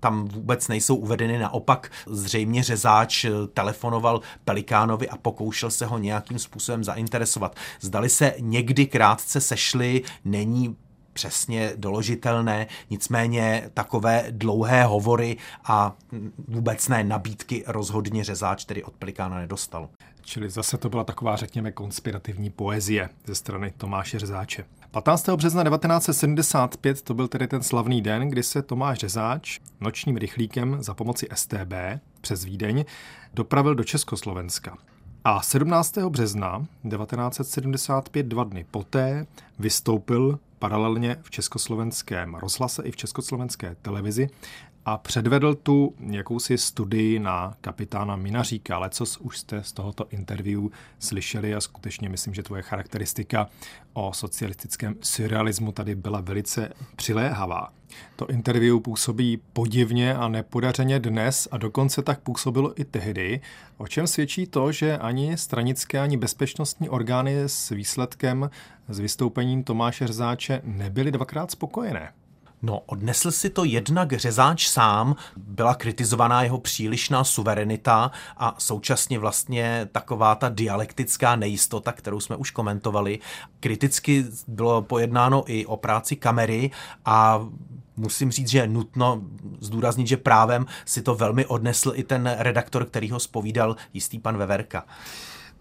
tam 0.02 0.28
vůbec 0.28 0.68
nejsou 0.68 0.96
uvedeny, 0.96 1.38
naopak 1.38 1.90
zřejmě 2.06 2.62
řezáč 2.62 3.26
telefonoval 3.54 4.20
Pelikánovi 4.44 5.08
a 5.08 5.16
pokoušel 5.16 5.70
se 5.70 5.86
ho 5.86 5.98
nějakým 6.22 6.38
způsobem 6.38 6.84
zainteresovat. 6.84 7.56
Zdali 7.80 8.08
se 8.08 8.34
někdy 8.40 8.86
krátce 8.86 9.40
sešli, 9.40 10.02
není 10.24 10.76
přesně 11.12 11.72
doložitelné, 11.76 12.66
nicméně 12.90 13.70
takové 13.74 14.24
dlouhé 14.30 14.84
hovory 14.84 15.36
a 15.64 15.96
vůbec 16.48 16.88
ne 16.88 17.04
nabídky 17.04 17.64
rozhodně 17.66 18.24
řezáč 18.24 18.64
tedy 18.64 18.84
od 18.84 18.92
Pelikána 18.92 19.38
nedostal. 19.38 19.88
Čili 20.22 20.50
zase 20.50 20.78
to 20.78 20.88
byla 20.88 21.04
taková, 21.04 21.36
řekněme, 21.36 21.72
konspirativní 21.72 22.50
poezie 22.50 23.08
ze 23.26 23.34
strany 23.34 23.72
Tomáše 23.76 24.18
Řezáče. 24.18 24.64
15. 24.90 25.28
března 25.28 25.64
1975 25.64 27.02
to 27.02 27.14
byl 27.14 27.28
tedy 27.28 27.48
ten 27.48 27.62
slavný 27.62 28.02
den, 28.02 28.28
kdy 28.28 28.42
se 28.42 28.62
Tomáš 28.62 28.98
Řezáč 28.98 29.60
nočním 29.80 30.16
rychlíkem 30.16 30.76
za 30.82 30.94
pomoci 30.94 31.28
STB 31.34 31.72
přes 32.20 32.44
Vídeň 32.44 32.84
dopravil 33.34 33.74
do 33.74 33.84
Československa. 33.84 34.78
A 35.24 35.42
17. 35.42 35.98
března 35.98 36.66
1975, 36.88 38.26
dva 38.26 38.44
dny 38.44 38.66
poté, 38.70 39.26
vystoupil 39.58 40.38
paralelně 40.58 41.16
v 41.22 41.30
československém 41.30 42.34
rozhlase 42.34 42.82
i 42.82 42.90
v 42.90 42.96
československé 42.96 43.76
televizi 43.82 44.28
a 44.84 44.98
předvedl 44.98 45.54
tu 45.54 45.94
jakousi 46.10 46.58
studii 46.58 47.18
na 47.18 47.56
kapitána 47.60 48.16
Minaříka, 48.16 48.76
ale 48.76 48.90
co 48.90 49.04
už 49.20 49.38
jste 49.38 49.62
z 49.62 49.72
tohoto 49.72 50.06
interview 50.10 50.62
slyšeli 50.98 51.54
a 51.54 51.60
skutečně 51.60 52.08
myslím, 52.08 52.34
že 52.34 52.42
tvoje 52.42 52.62
charakteristika 52.62 53.48
o 53.92 54.12
socialistickém 54.12 54.96
surrealismu 55.00 55.72
tady 55.72 55.94
byla 55.94 56.20
velice 56.20 56.72
přiléhavá. 56.96 57.72
To 58.16 58.26
interview 58.26 58.80
působí 58.80 59.40
podivně 59.52 60.14
a 60.14 60.28
nepodařeně 60.28 61.00
dnes 61.00 61.48
a 61.50 61.56
dokonce 61.56 62.02
tak 62.02 62.20
působilo 62.20 62.80
i 62.80 62.84
tehdy, 62.84 63.40
o 63.76 63.88
čem 63.88 64.06
svědčí 64.06 64.46
to, 64.46 64.72
že 64.72 64.98
ani 64.98 65.36
stranické, 65.36 66.00
ani 66.00 66.16
bezpečnostní 66.16 66.88
orgány 66.88 67.36
s 67.36 67.70
výsledkem, 67.70 68.50
s 68.88 68.98
vystoupením 68.98 69.64
Tomáše 69.64 70.06
Rzáče 70.06 70.60
nebyly 70.64 71.10
dvakrát 71.10 71.50
spokojené. 71.50 72.12
No, 72.62 72.78
odnesl 72.78 73.30
si 73.30 73.50
to 73.50 73.64
jednak 73.64 74.12
řezáč 74.12 74.68
sám, 74.68 75.16
byla 75.36 75.74
kritizovaná 75.74 76.42
jeho 76.42 76.58
přílišná 76.58 77.24
suverenita 77.24 78.10
a 78.36 78.54
současně 78.58 79.18
vlastně 79.18 79.88
taková 79.92 80.34
ta 80.34 80.48
dialektická 80.48 81.36
nejistota, 81.36 81.92
kterou 81.92 82.20
jsme 82.20 82.36
už 82.36 82.50
komentovali. 82.50 83.18
Kriticky 83.60 84.24
bylo 84.48 84.82
pojednáno 84.82 85.44
i 85.46 85.66
o 85.66 85.76
práci 85.76 86.16
kamery 86.16 86.70
a 87.04 87.46
musím 87.96 88.30
říct, 88.30 88.48
že 88.48 88.58
je 88.58 88.66
nutno 88.66 89.22
zdůraznit, 89.60 90.06
že 90.06 90.16
právem 90.16 90.66
si 90.84 91.02
to 91.02 91.14
velmi 91.14 91.46
odnesl 91.46 91.92
i 91.94 92.04
ten 92.04 92.36
redaktor, 92.38 92.84
který 92.84 93.10
ho 93.10 93.20
spovídal, 93.20 93.76
jistý 93.94 94.18
pan 94.18 94.36
Veverka. 94.36 94.84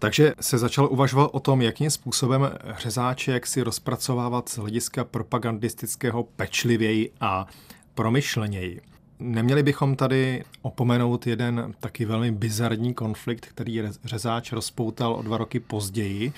Takže 0.02 0.34
se 0.40 0.58
začal 0.58 0.88
uvažovat 0.90 1.30
o 1.32 1.40
tom, 1.40 1.62
jakým 1.62 1.90
způsobem 1.90 2.50
řezáče 2.78 3.32
jak 3.32 3.46
si 3.46 3.62
rozpracovávat 3.62 4.48
z 4.48 4.58
hlediska 4.58 5.04
propagandistického 5.04 6.22
pečlivěji 6.22 7.12
a 7.20 7.46
promyšleněji. 7.94 8.80
Neměli 9.18 9.62
bychom 9.62 9.96
tady 9.96 10.44
opomenout 10.62 11.26
jeden 11.26 11.74
taky 11.80 12.04
velmi 12.04 12.30
bizarní 12.30 12.94
konflikt, 12.94 13.46
který 13.46 13.82
řezáč 14.04 14.52
rozpoutal 14.52 15.14
o 15.14 15.22
dva 15.22 15.38
roky 15.38 15.60
později, 15.60 16.32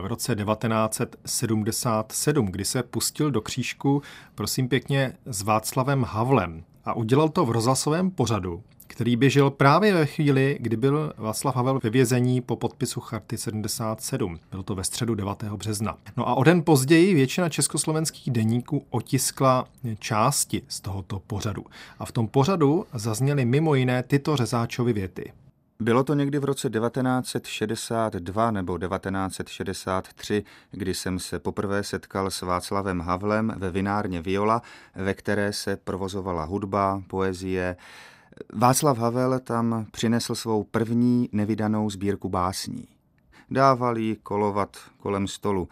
v 0.00 0.06
roce 0.06 0.36
1977, 0.36 2.46
kdy 2.46 2.64
se 2.64 2.82
pustil 2.82 3.30
do 3.30 3.40
křížku, 3.40 4.02
prosím 4.34 4.68
pěkně, 4.68 5.12
s 5.26 5.42
Václavem 5.42 6.04
Havlem 6.04 6.64
a 6.84 6.94
udělal 6.94 7.28
to 7.28 7.46
v 7.46 7.50
rozhlasovém 7.50 8.10
pořadu, 8.10 8.62
který 8.96 9.16
běžel 9.16 9.50
právě 9.50 9.94
ve 9.94 10.06
chvíli, 10.06 10.58
kdy 10.60 10.76
byl 10.76 11.12
Václav 11.16 11.56
Havel 11.56 11.80
ve 11.82 11.90
vězení 11.90 12.40
po 12.40 12.56
podpisu 12.56 13.00
Charty 13.00 13.38
77. 13.38 14.38
Bylo 14.50 14.62
to 14.62 14.74
ve 14.74 14.84
středu 14.84 15.14
9. 15.14 15.44
března. 15.44 15.96
No 16.16 16.28
a 16.28 16.34
o 16.34 16.44
den 16.44 16.62
později 16.62 17.14
většina 17.14 17.48
československých 17.48 18.30
deníků 18.32 18.84
otiskla 18.90 19.64
části 19.98 20.62
z 20.68 20.80
tohoto 20.80 21.22
pořadu. 21.26 21.64
A 21.98 22.04
v 22.04 22.12
tom 22.12 22.28
pořadu 22.28 22.86
zazněly 22.94 23.44
mimo 23.44 23.74
jiné 23.74 24.02
tyto 24.02 24.36
řezáčovy 24.36 24.92
věty. 24.92 25.32
Bylo 25.80 26.04
to 26.04 26.14
někdy 26.14 26.38
v 26.38 26.44
roce 26.44 26.70
1962 26.70 28.50
nebo 28.50 28.78
1963, 28.78 30.44
kdy 30.70 30.94
jsem 30.94 31.18
se 31.18 31.38
poprvé 31.38 31.82
setkal 31.82 32.30
s 32.30 32.42
Václavem 32.42 33.00
Havlem 33.00 33.52
ve 33.56 33.70
vinárně 33.70 34.22
Viola, 34.22 34.62
ve 34.94 35.14
které 35.14 35.52
se 35.52 35.76
provozovala 35.76 36.44
hudba, 36.44 37.02
poezie, 37.06 37.76
Václav 38.52 38.98
Havel 38.98 39.40
tam 39.40 39.86
přinesl 39.90 40.34
svou 40.34 40.64
první 40.64 41.28
nevydanou 41.32 41.90
sbírku 41.90 42.28
básní. 42.28 42.88
Dával 43.50 43.98
jí 43.98 44.16
kolovat 44.22 44.76
kolem 44.98 45.28
stolu. 45.28 45.68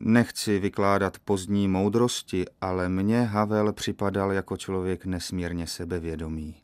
Nechci 0.00 0.58
vykládat 0.58 1.18
pozdní 1.24 1.68
moudrosti, 1.68 2.44
ale 2.60 2.88
mně 2.88 3.22
Havel 3.22 3.72
připadal 3.72 4.32
jako 4.32 4.56
člověk 4.56 5.06
nesmírně 5.06 5.66
sebevědomý, 5.66 6.54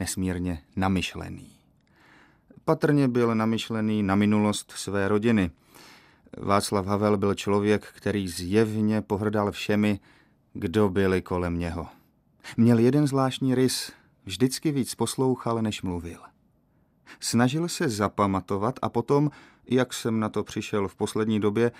nesmírně 0.00 0.62
namyšlený. 0.76 1.50
Patrně 2.64 3.08
byl 3.08 3.34
namyšlený 3.34 4.02
na 4.02 4.14
minulost 4.14 4.72
své 4.76 5.08
rodiny. 5.08 5.50
Václav 6.38 6.86
Havel 6.86 7.16
byl 7.16 7.34
člověk, 7.34 7.86
který 7.96 8.28
zjevně 8.28 9.02
pohrdal 9.02 9.52
všemi, 9.52 10.00
kdo 10.52 10.88
byli 10.88 11.22
kolem 11.22 11.58
něho. 11.58 11.86
Měl 12.56 12.78
jeden 12.78 13.06
zvláštní 13.06 13.54
rys– 13.54 13.92
Vždycky 14.24 14.72
víc 14.72 14.94
poslouchal, 14.94 15.62
než 15.62 15.82
mluvil. 15.82 16.18
Snažil 17.20 17.68
se 17.68 17.88
zapamatovat 17.88 18.78
a 18.82 18.88
potom, 18.88 19.30
jak 19.66 19.92
jsem 19.92 20.20
na 20.20 20.28
to 20.28 20.44
přišel 20.44 20.88
v 20.88 20.94
poslední 20.94 21.40
době, 21.40 21.72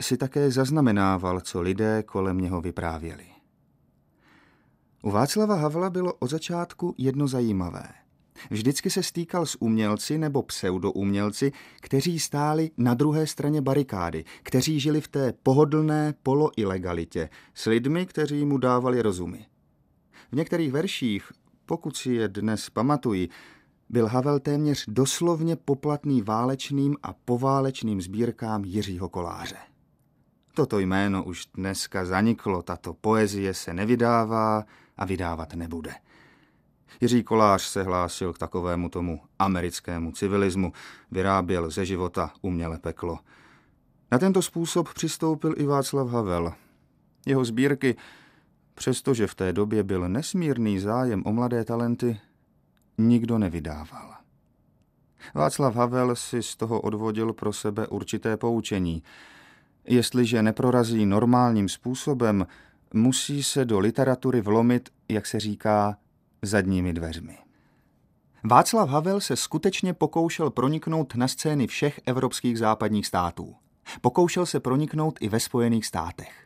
si 0.00 0.16
také 0.16 0.50
zaznamenával, 0.50 1.40
co 1.40 1.60
lidé 1.62 2.02
kolem 2.02 2.38
něho 2.38 2.60
vyprávěli. 2.60 3.26
U 5.02 5.10
Václava 5.10 5.54
Havla 5.54 5.90
bylo 5.90 6.14
od 6.14 6.30
začátku 6.30 6.94
jedno 6.98 7.28
zajímavé. 7.28 7.88
Vždycky 8.50 8.90
se 8.90 9.02
stýkal 9.02 9.46
s 9.46 9.62
umělci 9.62 10.18
nebo 10.18 10.42
pseudoumělci, 10.42 11.52
kteří 11.80 12.18
stáli 12.18 12.70
na 12.76 12.94
druhé 12.94 13.26
straně 13.26 13.60
barikády, 13.60 14.24
kteří 14.42 14.80
žili 14.80 15.00
v 15.00 15.08
té 15.08 15.32
pohodlné 15.42 16.14
poloilegalitě, 16.22 17.28
s 17.54 17.66
lidmi, 17.66 18.06
kteří 18.06 18.44
mu 18.44 18.58
dávali 18.58 19.02
rozumy. 19.02 19.46
V 20.32 20.36
některých 20.36 20.72
verších 20.72 21.32
pokud 21.66 21.96
si 21.96 22.12
je 22.12 22.28
dnes 22.28 22.70
pamatuji, 22.70 23.28
byl 23.88 24.06
Havel 24.06 24.40
téměř 24.40 24.84
doslovně 24.88 25.56
poplatný 25.56 26.22
válečným 26.22 26.96
a 27.02 27.12
poválečným 27.12 28.00
sbírkám 28.00 28.64
Jiřího 28.64 29.08
Koláře. 29.08 29.56
Toto 30.54 30.78
jméno 30.78 31.24
už 31.24 31.46
dneska 31.54 32.04
zaniklo, 32.04 32.62
tato 32.62 32.94
poezie 32.94 33.54
se 33.54 33.74
nevydává 33.74 34.64
a 34.96 35.04
vydávat 35.04 35.54
nebude. 35.54 35.94
Jiří 37.00 37.22
Kolář 37.22 37.62
se 37.62 37.82
hlásil 37.82 38.32
k 38.32 38.38
takovému 38.38 38.88
tomu 38.88 39.20
americkému 39.38 40.12
civilismu, 40.12 40.72
vyráběl 41.10 41.70
ze 41.70 41.86
života 41.86 42.32
uměle 42.42 42.78
peklo. 42.78 43.18
Na 44.12 44.18
tento 44.18 44.42
způsob 44.42 44.94
přistoupil 44.94 45.54
i 45.56 45.66
Václav 45.66 46.08
Havel. 46.08 46.52
Jeho 47.26 47.44
sbírky 47.44 47.96
Přestože 48.76 49.26
v 49.26 49.34
té 49.34 49.52
době 49.52 49.82
byl 49.82 50.08
nesmírný 50.08 50.78
zájem 50.78 51.22
o 51.26 51.32
mladé 51.32 51.64
talenty, 51.64 52.20
nikdo 52.98 53.38
nevydával. 53.38 54.14
Václav 55.34 55.74
Havel 55.74 56.16
si 56.16 56.42
z 56.42 56.56
toho 56.56 56.80
odvodil 56.80 57.32
pro 57.32 57.52
sebe 57.52 57.86
určité 57.86 58.36
poučení. 58.36 59.02
Jestliže 59.84 60.42
neprorazí 60.42 61.06
normálním 61.06 61.68
způsobem, 61.68 62.46
musí 62.94 63.42
se 63.42 63.64
do 63.64 63.78
literatury 63.78 64.40
vlomit, 64.40 64.88
jak 65.08 65.26
se 65.26 65.40
říká, 65.40 65.96
zadními 66.42 66.92
dveřmi. 66.92 67.38
Václav 68.44 68.88
Havel 68.88 69.20
se 69.20 69.36
skutečně 69.36 69.92
pokoušel 69.92 70.50
proniknout 70.50 71.14
na 71.14 71.28
scény 71.28 71.66
všech 71.66 72.00
evropských 72.06 72.58
západních 72.58 73.06
států. 73.06 73.54
Pokoušel 74.00 74.46
se 74.46 74.60
proniknout 74.60 75.18
i 75.20 75.28
ve 75.28 75.40
Spojených 75.40 75.86
státech. 75.86 76.45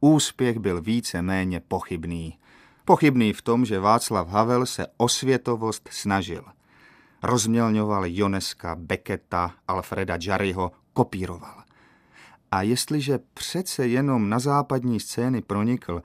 Úspěch 0.00 0.58
byl 0.58 0.80
více 0.80 1.22
méně 1.22 1.60
pochybný. 1.60 2.38
Pochybný 2.84 3.32
v 3.32 3.42
tom, 3.42 3.64
že 3.64 3.80
Václav 3.80 4.28
Havel 4.28 4.66
se 4.66 4.86
o 4.96 5.08
světovost 5.08 5.88
snažil. 5.92 6.44
Rozmělňoval 7.22 8.04
Joneska, 8.06 8.74
Becketa, 8.74 9.54
Alfreda 9.68 10.18
Jarryho, 10.22 10.72
kopíroval. 10.92 11.62
A 12.50 12.62
jestliže 12.62 13.18
přece 13.34 13.86
jenom 13.86 14.28
na 14.28 14.38
západní 14.38 15.00
scény 15.00 15.42
pronikl, 15.42 16.02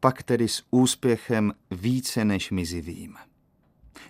pak 0.00 0.22
tedy 0.22 0.48
s 0.48 0.62
úspěchem 0.70 1.52
více 1.70 2.24
než 2.24 2.50
mizivým. 2.50 3.16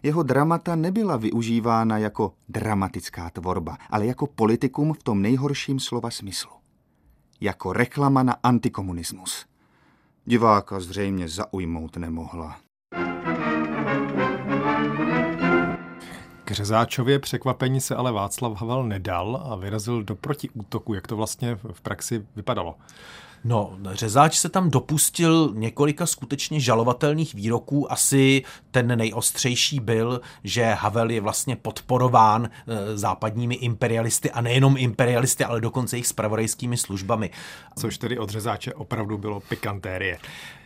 Jeho 0.03 0.22
dramata 0.22 0.77
nebyla 0.77 1.16
využívána 1.16 1.99
jako 1.99 2.35
dramatická 2.49 3.31
tvorba, 3.31 3.79
ale 3.91 4.07
jako 4.07 4.27
politikum 4.27 4.93
v 4.93 5.03
tom 5.03 5.22
nejhorším 5.22 5.81
slova 5.81 6.11
smyslu 6.11 6.64
jako 7.45 7.72
reklama 7.72 8.22
na 8.22 8.36
antikomunismus. 8.42 9.47
Diváka 10.24 10.80
zřejmě 10.80 11.28
zaujmout 11.28 11.97
nemohla. 11.97 12.57
K 16.45 16.51
Řezáčově 16.51 17.18
překvapení 17.18 17.80
se 17.80 17.97
ale 17.97 18.12
Václav 18.12 18.61
Havel 18.61 18.84
nedal 18.84 19.42
a 19.51 19.57
vyrazil 19.57 20.03
do 20.03 20.16
protiútoku, 20.16 20.95
jak 20.95 21.07
to 21.07 21.16
vlastně 21.16 21.55
v 21.72 21.80
praxi 21.80 22.26
vypadalo. 22.36 22.74
No, 23.45 23.76
řezáč 23.92 24.38
se 24.38 24.49
tam 24.49 24.70
dopustil 24.70 25.53
několika 25.55 26.07
skutečně 26.07 26.61
žalovatelných 26.61 27.34
výroků. 27.34 27.92
Asi 27.92 28.42
ten 28.70 28.99
nejostřejší 28.99 29.80
byl, 29.80 30.20
že 30.45 30.64
Havel 30.64 31.11
je 31.11 31.20
vlastně 31.20 31.57
podporován 31.57 32.45
e, 32.45 32.97
západními 32.99 33.55
imperialisty 33.55 34.30
a 34.30 34.40
nejenom 34.40 34.76
imperialisty, 34.78 35.45
ale 35.45 35.61
dokonce 35.61 35.97
jejich 35.97 36.07
spravodajskými 36.07 36.76
službami. 36.76 37.30
Což 37.78 37.99
tedy 37.99 38.18
od 38.18 38.30
řezáče 38.30 38.74
opravdu 38.74 39.18
bylo 39.18 39.40
pikantérie. 39.40 40.18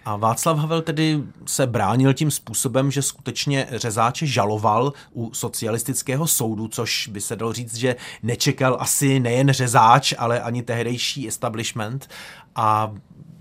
A 0.09 0.16
Václav 0.16 0.59
Havel 0.59 0.82
tedy 0.82 1.22
se 1.46 1.66
bránil 1.66 2.14
tím 2.14 2.30
způsobem, 2.30 2.90
že 2.90 3.02
skutečně 3.02 3.66
řezáče 3.72 4.26
žaloval 4.26 4.92
u 5.12 5.34
socialistického 5.34 6.26
soudu, 6.26 6.68
což 6.68 7.09
by 7.09 7.20
se 7.20 7.36
dalo 7.36 7.52
říct, 7.52 7.74
že 7.74 7.96
nečekal 8.22 8.76
asi 8.80 9.20
nejen 9.20 9.52
řezáč, 9.52 10.14
ale 10.18 10.40
ani 10.40 10.62
tehdejší 10.62 11.28
establishment. 11.28 12.09
A 12.54 12.92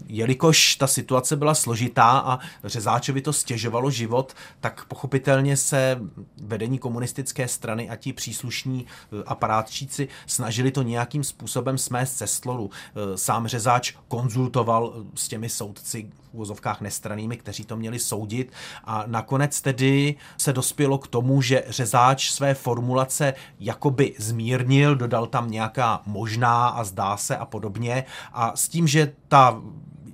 jelikož 0.07 0.75
ta 0.75 0.87
situace 0.87 1.35
byla 1.35 1.53
složitá 1.53 2.09
a 2.19 2.39
Řezáčovi 2.63 3.21
to 3.21 3.33
stěžovalo 3.33 3.91
život, 3.91 4.33
tak 4.59 4.85
pochopitelně 4.85 5.57
se 5.57 5.99
vedení 6.41 6.79
komunistické 6.79 7.47
strany 7.47 7.89
a 7.89 7.95
ti 7.95 8.13
příslušní 8.13 8.85
eh, 8.85 9.23
aparátčíci 9.25 10.07
snažili 10.27 10.71
to 10.71 10.81
nějakým 10.81 11.23
způsobem 11.23 11.77
smést 11.77 12.17
ze 12.17 12.27
stolu. 12.27 12.69
Eh, 12.73 13.17
sám 13.17 13.47
Řezáč 13.47 13.93
konzultoval 14.07 14.93
eh, 14.95 15.03
s 15.15 15.27
těmi 15.27 15.49
soudci 15.49 16.09
úvozovkách 16.37 16.81
nestranými, 16.81 17.37
kteří 17.37 17.65
to 17.65 17.77
měli 17.77 17.99
soudit. 17.99 18.51
A 18.83 19.03
nakonec 19.07 19.61
tedy 19.61 20.15
se 20.37 20.53
dospělo 20.53 20.97
k 20.97 21.07
tomu, 21.07 21.41
že 21.41 21.63
Řezáč 21.67 22.31
své 22.31 22.53
formulace 22.53 23.33
jakoby 23.59 24.13
zmírnil, 24.17 24.95
dodal 24.95 25.27
tam 25.27 25.51
nějaká 25.51 26.01
možná 26.05 26.67
a 26.67 26.83
zdá 26.83 27.17
se 27.17 27.37
a 27.37 27.45
podobně. 27.45 28.03
A 28.33 28.55
s 28.55 28.67
tím, 28.67 28.87
že 28.87 29.13
ta 29.27 29.61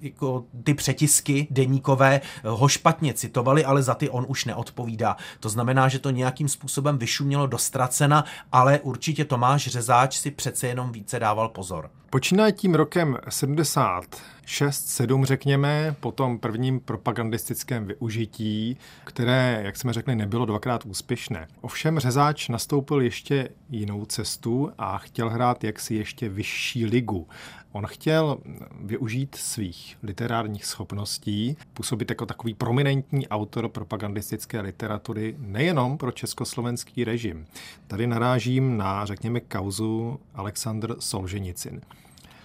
jako 0.04 0.45
ty 0.64 0.74
přetisky 0.74 1.47
deníkové 1.51 2.22
ho 2.43 2.68
špatně 2.68 3.14
citovali, 3.14 3.66
ale 3.66 3.84
za 3.84 3.95
ty 3.95 4.10
on 4.10 4.26
už 4.28 4.45
neodpovídá. 4.45 5.16
To 5.39 5.49
znamená, 5.49 5.88
že 5.88 5.99
to 5.99 6.10
nějakým 6.10 6.49
způsobem 6.49 6.97
vyšumělo 6.97 7.47
do 7.47 7.58
ztracena, 7.58 8.26
ale 8.51 8.80
určitě 8.80 9.26
Tomáš 9.26 9.68
Řezáč 9.68 10.18
si 10.18 10.32
přece 10.32 10.68
jenom 10.68 10.91
více 10.91 11.20
dával 11.20 11.49
pozor. 11.49 11.89
Počínaje 12.10 12.51
tím 12.51 12.76
rokem 12.76 13.18
76, 13.30 14.88
7 14.88 15.26
řekněme, 15.26 15.95
po 15.99 16.12
tom 16.12 16.39
prvním 16.39 16.80
propagandistickém 16.80 17.86
využití, 17.86 18.78
které, 19.04 19.62
jak 19.66 19.78
jsme 19.78 19.93
řekli, 19.93 20.16
nebylo 20.16 20.45
dvakrát 20.45 20.86
úspěšné. 20.86 21.47
Ovšem 21.62 21.99
Řezáč 21.99 22.49
nastoupil 22.49 23.01
ještě 23.01 23.49
jinou 23.70 24.06
cestu 24.06 24.72
a 24.78 24.97
chtěl 24.97 25.30
hrát 25.30 25.64
jaksi 25.64 25.95
ještě 25.95 26.30
vyšší 26.30 26.86
ligu. 26.86 27.28
On 27.76 27.88
chtěl 27.88 28.38
využít 28.82 29.36
svých 29.36 29.97
literárních 30.03 30.65
schopností, 30.65 31.57
působit 31.74 32.09
jako 32.09 32.26
takový 32.26 32.53
prominentní 32.53 33.28
autor 33.28 33.69
propagandistické 33.69 34.61
literatury 34.61 35.36
nejenom 35.38 35.97
pro 35.97 36.11
československý 36.11 37.03
režim. 37.03 37.45
Tady 37.88 38.07
narážím 38.07 38.78
na, 38.78 39.05
řekněme, 39.05 39.39
kauzu 39.39 40.19
Aleksandr 40.34 40.95
Solženicin. 40.99 41.82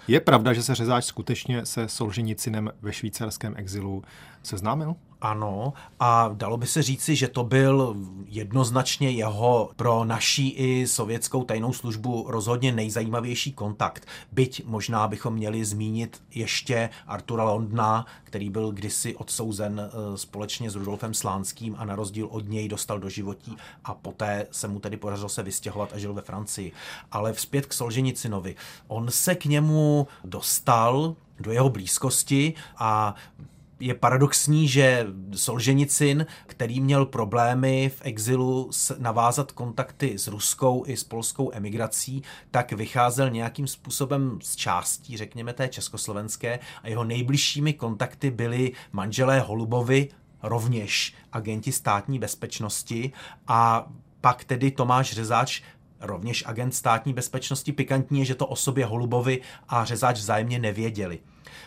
Je 0.08 0.20
pravda, 0.20 0.52
že 0.52 0.62
se 0.62 0.74
Řezáč 0.74 1.04
skutečně 1.04 1.66
se 1.66 1.88
Solženicinem 1.88 2.70
ve 2.82 2.92
švýcarském 2.92 3.54
exilu 3.56 4.04
seznámil? 4.42 4.96
Ano, 5.20 5.72
a 6.00 6.30
dalo 6.34 6.56
by 6.56 6.66
se 6.66 6.82
říci, 6.82 7.16
že 7.16 7.28
to 7.28 7.44
byl 7.44 7.96
jednoznačně 8.26 9.10
jeho 9.10 9.70
pro 9.76 10.04
naší 10.04 10.50
i 10.50 10.86
sovětskou 10.86 11.44
tajnou 11.44 11.72
službu 11.72 12.26
rozhodně 12.28 12.72
nejzajímavější 12.72 13.52
kontakt. 13.52 14.06
Byť 14.32 14.64
možná 14.64 15.08
bychom 15.08 15.34
měli 15.34 15.64
zmínit 15.64 16.22
ještě 16.34 16.90
Artura 17.06 17.44
Londna, 17.44 18.06
který 18.24 18.50
byl 18.50 18.72
kdysi 18.72 19.16
odsouzen 19.16 19.80
eh, 19.80 20.18
společně 20.18 20.70
s 20.70 20.74
Rudolfem 20.74 21.14
Slánským 21.14 21.76
a 21.78 21.84
na 21.84 21.96
rozdíl 21.96 22.28
od 22.30 22.48
něj 22.48 22.68
dostal 22.68 22.98
do 22.98 23.08
životí 23.08 23.56
a 23.84 23.94
poté 23.94 24.46
se 24.50 24.68
mu 24.68 24.80
tedy 24.80 24.96
podařilo 24.96 25.28
se 25.28 25.42
vystěhovat 25.42 25.92
a 25.92 25.98
žil 25.98 26.14
ve 26.14 26.22
Francii. 26.22 26.72
Ale 27.12 27.32
vzpět 27.32 27.66
k 27.66 27.72
Solženicinovi. 27.72 28.56
On 28.86 29.10
se 29.10 29.34
k 29.34 29.44
němu 29.44 30.06
dostal 30.24 31.14
do 31.40 31.52
jeho 31.52 31.70
blízkosti 31.70 32.54
a 32.76 33.14
je 33.80 33.94
paradoxní, 33.94 34.68
že 34.68 35.06
Solženicin, 35.34 36.26
který 36.46 36.80
měl 36.80 37.06
problémy 37.06 37.88
v 37.96 38.00
exilu 38.04 38.70
navázat 38.98 39.52
kontakty 39.52 40.18
s 40.18 40.28
ruskou 40.28 40.84
i 40.86 40.96
s 40.96 41.04
polskou 41.04 41.50
emigrací, 41.52 42.22
tak 42.50 42.72
vycházel 42.72 43.30
nějakým 43.30 43.66
způsobem 43.66 44.38
z 44.42 44.56
částí, 44.56 45.16
řekněme, 45.16 45.52
té 45.52 45.68
československé 45.68 46.58
a 46.82 46.88
jeho 46.88 47.04
nejbližšími 47.04 47.72
kontakty 47.72 48.30
byly 48.30 48.72
manželé 48.92 49.40
Holubovi, 49.40 50.08
rovněž 50.42 51.14
agenti 51.32 51.72
státní 51.72 52.18
bezpečnosti 52.18 53.12
a 53.48 53.88
pak 54.20 54.44
tedy 54.44 54.70
Tomáš 54.70 55.12
Řezáč 55.12 55.62
rovněž 56.00 56.44
agent 56.46 56.74
státní 56.74 57.14
bezpečnosti. 57.14 57.72
Pikantní 57.72 58.18
je, 58.18 58.24
že 58.24 58.34
to 58.34 58.46
o 58.46 58.56
sobě 58.56 58.86
Holubovi 58.86 59.40
a 59.68 59.84
Řezáč 59.84 60.18
vzájemně 60.18 60.58
nevěděli. 60.58 61.18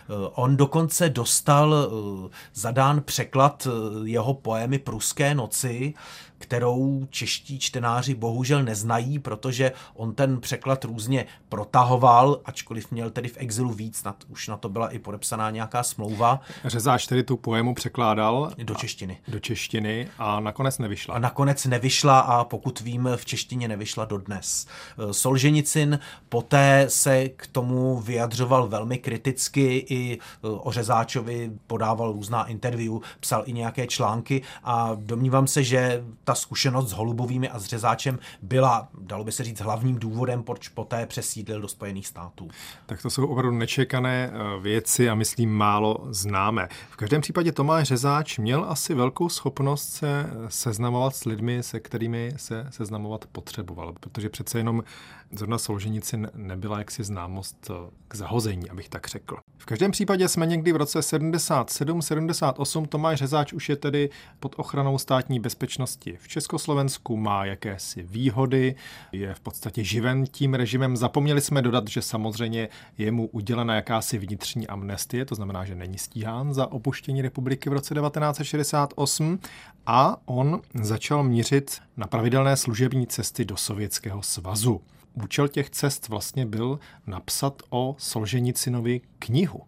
Eh, 0.09 0.29
on 0.33 0.57
dokonce 0.57 1.09
dostal 1.09 1.75
eh, 1.75 2.29
zadán 2.53 3.01
překlad 3.01 3.67
eh, 3.67 4.09
jeho 4.09 4.33
poemy 4.33 4.79
Pruské 4.79 5.35
noci, 5.35 5.93
kterou 6.41 7.07
čeští 7.09 7.59
čtenáři 7.59 8.15
bohužel 8.15 8.63
neznají, 8.63 9.19
protože 9.19 9.71
on 9.93 10.15
ten 10.15 10.39
překlad 10.39 10.85
různě 10.85 11.25
protahoval, 11.49 12.41
ačkoliv 12.45 12.91
měl 12.91 13.09
tedy 13.09 13.29
v 13.29 13.37
exilu 13.37 13.73
víc, 13.73 14.03
nad, 14.03 14.15
už 14.29 14.47
na 14.47 14.57
to 14.57 14.69
byla 14.69 14.89
i 14.89 14.99
podepsaná 14.99 15.49
nějaká 15.49 15.83
smlouva. 15.83 16.41
Řezáč 16.65 17.07
tedy 17.07 17.23
tu 17.23 17.37
poemu 17.37 17.73
překládal 17.73 18.51
do 18.63 18.75
češtiny. 18.75 19.17
Do 19.27 19.39
češtiny 19.39 20.07
a 20.17 20.39
nakonec 20.39 20.77
nevyšla. 20.77 21.15
A 21.15 21.19
nakonec 21.19 21.65
nevyšla 21.65 22.19
a 22.19 22.43
pokud 22.43 22.81
vím, 22.81 23.09
v 23.15 23.25
češtině 23.25 23.67
nevyšla 23.67 24.05
dodnes. 24.05 24.67
Solženicin 25.11 25.99
poté 26.29 26.85
se 26.87 27.29
k 27.29 27.47
tomu 27.47 27.99
vyjadřoval 27.99 28.67
velmi 28.67 28.97
kriticky 28.97 29.85
i 29.89 30.19
o 30.41 30.71
Řezáčovi 30.71 31.51
podával 31.67 32.11
různá 32.11 32.47
interview, 32.47 32.93
psal 33.19 33.43
i 33.45 33.53
nějaké 33.53 33.87
články 33.87 34.41
a 34.63 34.91
domnívám 34.95 35.47
se, 35.47 35.63
že 35.63 36.03
ta 36.23 36.30
ta 36.31 36.35
zkušenost 36.35 36.89
s 36.89 36.91
Holubovými 36.91 37.49
a 37.49 37.59
s 37.59 37.65
Řezáčem 37.65 38.19
byla, 38.41 38.89
dalo 38.99 39.23
by 39.23 39.31
se 39.31 39.43
říct, 39.43 39.61
hlavním 39.61 39.99
důvodem, 39.99 40.43
proč 40.43 40.69
poté 40.69 41.05
přesídlil 41.05 41.61
do 41.61 41.67
Spojených 41.67 42.07
států. 42.07 42.47
Tak 42.85 43.01
to 43.01 43.09
jsou 43.09 43.27
opravdu 43.27 43.57
nečekané 43.57 44.31
eh, 44.33 44.59
věci 44.61 45.09
a 45.09 45.15
myslím 45.15 45.51
málo 45.51 46.07
známé. 46.09 46.67
V 46.89 46.95
každém 46.95 47.21
případě 47.21 47.51
Tomáš 47.51 47.87
Řezáč 47.87 48.37
měl 48.37 48.65
asi 48.69 48.93
velkou 48.93 49.29
schopnost 49.29 49.89
se 49.89 50.29
seznamovat 50.47 51.15
s 51.15 51.25
lidmi, 51.25 51.63
se 51.63 51.79
kterými 51.79 52.33
se 52.35 52.67
seznamovat 52.69 53.25
potřeboval, 53.31 53.93
protože 53.99 54.29
přece 54.29 54.59
jenom 54.59 54.83
zrovna 55.31 55.57
Solženici 55.57 56.17
nebyla 56.33 56.77
jaksi 56.77 57.03
známost 57.03 57.71
eh, 57.71 57.89
k 58.07 58.15
zahození, 58.15 58.69
abych 58.69 58.89
tak 58.89 59.07
řekl. 59.07 59.37
V 59.57 59.65
každém 59.65 59.91
případě 59.91 60.27
jsme 60.27 60.45
někdy 60.45 60.73
v 60.73 60.75
roce 60.75 60.99
77-78, 60.99 62.87
Tomáš 62.87 63.19
Řezáč 63.19 63.53
už 63.53 63.69
je 63.69 63.75
tedy 63.75 64.09
pod 64.39 64.55
ochranou 64.57 64.97
státní 64.97 65.39
bezpečnosti 65.39 66.17
v 66.21 66.27
Československu, 66.27 67.17
má 67.17 67.45
jakési 67.45 68.03
výhody, 68.03 68.75
je 69.11 69.33
v 69.33 69.39
podstatě 69.39 69.83
živen 69.83 70.25
tím 70.25 70.53
režimem. 70.53 70.97
Zapomněli 70.97 71.41
jsme 71.41 71.61
dodat, 71.61 71.87
že 71.87 72.01
samozřejmě 72.01 72.69
je 72.97 73.11
mu 73.11 73.27
udělena 73.27 73.75
jakási 73.75 74.17
vnitřní 74.17 74.67
amnestie, 74.67 75.25
to 75.25 75.35
znamená, 75.35 75.65
že 75.65 75.75
není 75.75 75.97
stíhán 75.97 76.53
za 76.53 76.71
opuštění 76.71 77.21
republiky 77.21 77.69
v 77.69 77.73
roce 77.73 77.95
1968 77.95 79.39
a 79.85 80.17
on 80.25 80.61
začal 80.81 81.23
mířit 81.23 81.81
na 81.97 82.07
pravidelné 82.07 82.57
služební 82.57 83.07
cesty 83.07 83.45
do 83.45 83.57
Sovětského 83.57 84.21
svazu 84.21 84.81
účel 85.13 85.47
těch 85.47 85.69
cest 85.69 86.07
vlastně 86.07 86.45
byl 86.45 86.79
napsat 87.07 87.61
o 87.69 87.95
Solženicinovi 87.97 89.01
knihu. 89.19 89.61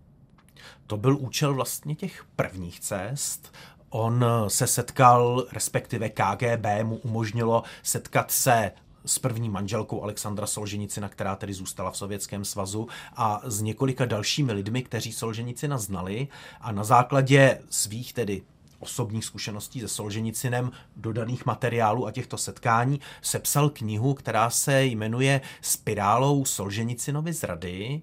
To 0.88 0.97
byl 0.97 1.18
účel 1.18 1.54
vlastně 1.54 1.95
těch 1.95 2.26
prvních 2.36 2.80
cest. 2.80 3.54
On 3.95 4.25
se 4.47 4.67
setkal, 4.67 5.45
respektive 5.51 6.09
KGB 6.09 6.65
mu 6.83 6.95
umožnilo 6.95 7.63
setkat 7.83 8.31
se 8.31 8.71
s 9.05 9.19
první 9.19 9.49
manželkou 9.49 10.03
Alexandra 10.03 10.47
Solženicina, 10.47 11.09
která 11.09 11.35
tedy 11.35 11.53
zůstala 11.53 11.91
v 11.91 11.97
Sovětském 11.97 12.45
svazu 12.45 12.87
a 13.15 13.41
s 13.43 13.61
několika 13.61 14.05
dalšími 14.05 14.53
lidmi, 14.53 14.83
kteří 14.83 15.11
Solženicina 15.11 15.77
znali 15.77 16.27
a 16.61 16.71
na 16.71 16.83
základě 16.83 17.61
svých 17.69 18.13
tedy 18.13 18.41
osobních 18.79 19.25
zkušeností 19.25 19.79
se 19.79 19.87
Solženicinem, 19.87 20.71
dodaných 20.95 21.45
materiálů 21.45 22.07
a 22.07 22.11
těchto 22.11 22.37
setkání, 22.37 22.99
sepsal 23.21 23.69
knihu, 23.69 24.13
která 24.13 24.49
se 24.49 24.83
jmenuje 24.83 25.41
Spirálou 25.61 26.45
Solženicinovy 26.45 27.33
zrady. 27.33 28.01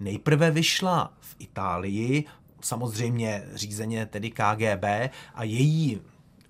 Nejprve 0.00 0.50
vyšla 0.50 1.12
v 1.20 1.36
Itálii, 1.38 2.24
samozřejmě 2.60 3.42
řízeně 3.54 4.06
tedy 4.06 4.30
KGB, 4.30 4.84
a 5.34 5.44
její 5.44 6.00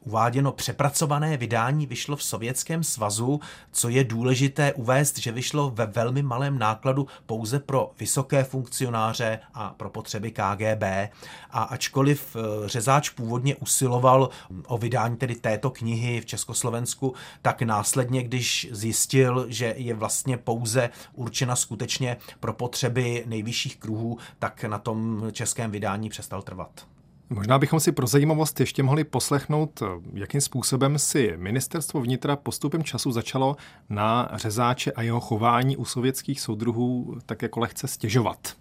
uváděno 0.00 0.52
přepracované 0.52 1.36
vydání 1.36 1.86
vyšlo 1.86 2.16
v 2.16 2.22
Sovětském 2.22 2.84
svazu, 2.84 3.40
co 3.72 3.88
je 3.88 4.04
důležité 4.04 4.72
uvést, 4.72 5.18
že 5.18 5.32
vyšlo 5.32 5.70
ve 5.70 5.86
velmi 5.86 6.22
malém 6.22 6.58
nákladu 6.58 7.06
pouze 7.26 7.58
pro 7.58 7.90
vysoké 7.98 8.44
funkcionáře 8.44 9.38
a 9.54 9.74
pro 9.76 9.90
potřeby 9.90 10.30
KGB. 10.30 10.82
A 11.50 11.62
ačkoliv 11.62 12.36
eh, 12.36 12.68
Řezáč 12.68 13.10
původně 13.10 13.56
usiloval 13.56 14.30
o 14.66 14.78
vydání 14.78 15.16
tedy 15.16 15.34
této 15.34 15.70
knihy 15.70 16.20
v 16.20 16.26
Československu, 16.26 17.14
tak 17.42 17.62
následně, 17.62 18.22
když 18.22 18.68
zjistil, 18.70 19.46
že 19.48 19.74
je 19.76 19.94
vlastně 19.94 20.36
pouze 20.36 20.90
určena 21.12 21.56
skutečně 21.56 22.16
pro 22.40 22.52
potřeby 22.52 23.24
nejvyšších 23.26 23.76
kruhů, 23.76 24.18
tak 24.38 24.64
na 24.64 24.78
tom 24.78 25.28
českém 25.32 25.70
vydání 25.70 26.08
přestal 26.08 26.42
trvat. 26.42 26.86
Možná 27.32 27.58
bychom 27.58 27.80
si 27.80 27.92
pro 27.92 28.06
zajímavost 28.06 28.60
ještě 28.60 28.82
mohli 28.82 29.04
poslechnout, 29.04 29.82
jakým 30.14 30.40
způsobem 30.40 30.98
si 30.98 31.32
ministerstvo 31.36 32.00
vnitra 32.00 32.36
postupem 32.36 32.82
času 32.82 33.12
začalo 33.12 33.56
na 33.88 34.30
řezáče 34.34 34.92
a 34.92 35.02
jeho 35.02 35.20
chování 35.20 35.76
u 35.76 35.84
sovětských 35.84 36.40
soudruhů 36.40 37.18
tak 37.26 37.42
jako 37.42 37.60
lehce 37.60 37.88
stěžovat. 37.88 38.56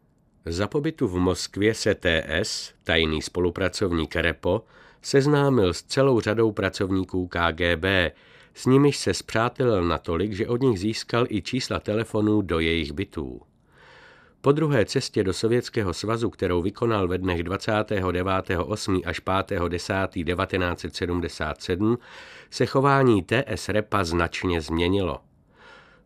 Za 0.45 0.67
pobytu 0.67 1.07
v 1.07 1.17
Moskvě 1.17 1.73
se 1.73 1.95
TS, 1.95 2.73
tajný 2.83 3.21
spolupracovník 3.21 4.15
Repo, 4.15 4.63
seznámil 5.01 5.73
s 5.73 5.83
celou 5.83 6.21
řadou 6.21 6.51
pracovníků 6.51 7.27
KGB, 7.27 7.85
s 8.53 8.65
nimiž 8.65 8.97
se 8.97 9.13
zpřátelil 9.13 9.83
natolik, 9.83 10.33
že 10.33 10.47
od 10.47 10.61
nich 10.61 10.79
získal 10.79 11.25
i 11.29 11.41
čísla 11.41 11.79
telefonů 11.79 12.41
do 12.41 12.59
jejich 12.59 12.91
bytů. 12.91 13.41
Po 14.41 14.51
druhé 14.51 14.85
cestě 14.85 15.23
do 15.23 15.33
Sovětského 15.33 15.93
svazu, 15.93 16.29
kterou 16.29 16.61
vykonal 16.61 17.07
ve 17.07 17.17
dnech 17.17 17.43
29.8. 17.43 19.01
až 19.05 19.21
5.10.1977, 19.21 21.97
se 22.49 22.65
chování 22.65 23.23
TS 23.23 23.69
Repa 23.69 24.03
značně 24.03 24.61
změnilo. 24.61 25.19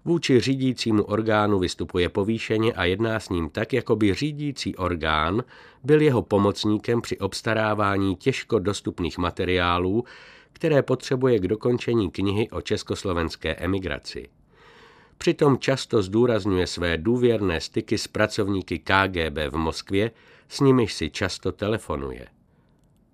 Vůči 0.05 0.39
řídícímu 0.39 1.03
orgánu 1.03 1.59
vystupuje 1.59 2.09
povýšeně 2.09 2.73
a 2.73 2.83
jedná 2.83 3.19
s 3.19 3.29
ním 3.29 3.49
tak, 3.49 3.73
jako 3.73 3.95
by 3.95 4.13
řídící 4.13 4.75
orgán 4.75 5.43
byl 5.83 6.01
jeho 6.01 6.21
pomocníkem 6.21 7.01
při 7.01 7.17
obstarávání 7.17 8.15
těžko 8.15 8.59
dostupných 8.59 9.17
materiálů, 9.17 10.03
které 10.53 10.81
potřebuje 10.81 11.39
k 11.39 11.47
dokončení 11.47 12.11
knihy 12.11 12.49
o 12.49 12.61
československé 12.61 13.55
emigraci. 13.55 14.29
Přitom 15.23 15.57
často 15.57 16.01
zdůrazňuje 16.01 16.67
své 16.67 16.97
důvěrné 16.97 17.61
styky 17.61 17.97
s 17.97 18.07
pracovníky 18.07 18.79
KGB 18.79 19.37
v 19.49 19.55
Moskvě, 19.55 20.11
s 20.47 20.59
nimiž 20.59 20.93
si 20.93 21.09
často 21.09 21.51
telefonuje. 21.51 22.27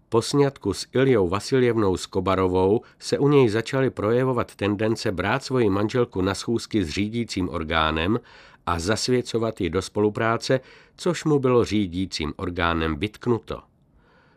Po 0.10 0.22
sňatku 0.22 0.74
s 0.74 0.88
Iljou 0.93 1.28
Vasiljevnou 1.28 1.97
Skobarovou 1.97 2.82
se 2.99 3.18
u 3.18 3.28
něj 3.28 3.49
začaly 3.49 3.89
projevovat 3.89 4.55
tendence 4.55 5.12
brát 5.12 5.43
svoji 5.43 5.70
manželku 5.70 6.22
na 6.22 6.36
schůzky 6.36 6.84
s 6.84 6.89
řídícím 6.89 7.49
orgánem 7.49 8.20
a 8.66 8.80
zasvěcovat 8.80 9.62
ji 9.62 9.70
do 9.70 9.82
spolupráce, 9.82 10.60
což 10.95 11.24
mu 11.24 11.39
bylo 11.39 11.66
řídícím 11.66 12.34
orgánem 12.38 12.95
vytknuto. 12.95 13.62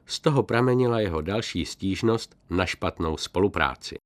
Z 0.06 0.20
toho 0.20 0.42
pramenila 0.42 1.00
jeho 1.00 1.20
další 1.20 1.66
stížnost 1.66 2.36
na 2.50 2.66
špatnou 2.66 3.16
spolupráci. 3.16 3.96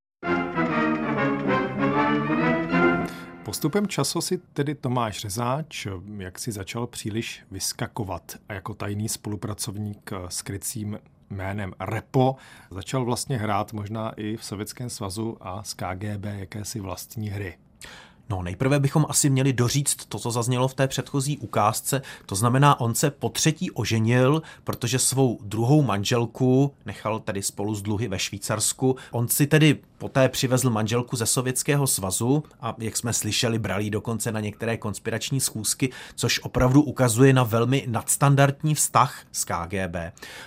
Postupem 3.47 3.87
času 3.87 4.21
si 4.21 4.39
tedy 4.39 4.75
Tomáš 4.75 5.21
Řezáč, 5.21 5.87
jak 6.17 6.39
si 6.39 6.53
začal 6.53 6.87
příliš 6.87 7.43
vyskakovat 7.51 8.37
a 8.49 8.53
jako 8.53 8.75
tajný 8.75 9.09
spolupracovník 9.09 10.11
s 10.29 10.43
krycím 10.43 10.99
jménem 11.31 11.73
Repo 11.81 12.37
začal 12.71 13.05
vlastně 13.05 13.39
hrát 13.39 13.73
možná 13.73 14.13
i 14.17 14.37
v 14.37 14.45
Sovětském 14.45 14.91
svazu 14.91 15.37
a 15.41 15.63
z 15.63 15.75
KGB 15.75 16.25
jakési 16.25 16.81
vlastní 16.81 17.29
hry. 17.29 17.59
No, 18.29 18.43
nejprve 18.43 18.81
bychom 18.81 19.07
asi 19.09 19.31
měli 19.31 19.53
doříct 19.53 20.07
to, 20.09 20.19
co 20.19 20.31
zaznělo 20.31 20.69
v 20.69 20.75
té 20.75 20.89
předchozí 20.89 21.39
ukázce. 21.39 22.03
To 22.27 22.35
znamená, 22.35 22.81
on 22.81 22.95
se 22.95 23.11
po 23.11 23.29
třetí 23.29 23.71
oženil, 23.71 24.43
protože 24.65 24.99
svou 24.99 25.39
druhou 25.43 25.83
manželku 25.83 26.73
nechal 26.87 27.21
tedy 27.21 27.43
spolu 27.43 27.75
z 27.75 27.83
dluhy 27.83 28.09
ve 28.09 28.19
Švýcarsku. 28.19 28.97
On 29.11 29.29
si 29.29 29.47
tedy 29.47 29.79
poté 29.99 30.29
přivezl 30.29 30.71
manželku 30.71 31.17
ze 31.17 31.27
Sovětského 31.27 31.87
svazu 31.87 32.45
a 32.61 32.75
jak 32.79 32.97
jsme 32.97 33.13
slyšeli, 33.13 33.59
brali 33.59 33.91
dokonce 33.91 34.33
na 34.33 34.41
některé 34.41 34.77
konspirační 34.77 35.41
schůzky, 35.41 35.93
což 36.15 36.41
opravdu 36.43 36.83
ukazuje 36.83 37.33
na 37.33 37.43
velmi 37.43 37.85
nadstandardní 37.89 38.75
vztah 38.75 39.21
s 39.33 39.45
KGB. 39.45 39.97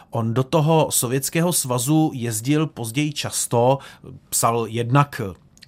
On 0.10 0.34
do 0.34 0.44
toho 0.44 0.92
Sovětského 0.92 1.54
svazu 1.54 2.12
jezdil 2.14 2.68
později 2.68 3.14
často, 3.14 3.78
psal 4.30 4.66
jednak 4.70 5.22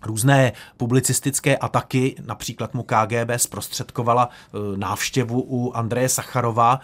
různé 0.05 0.51
publicistické 0.77 1.57
ataky, 1.57 2.15
například 2.25 2.73
mu 2.73 2.83
KGB 2.83 3.31
zprostředkovala 3.37 4.29
e, 4.29 4.77
návštěvu 4.77 5.41
u 5.47 5.73
Andreje 5.73 6.09
Sacharova, 6.09 6.79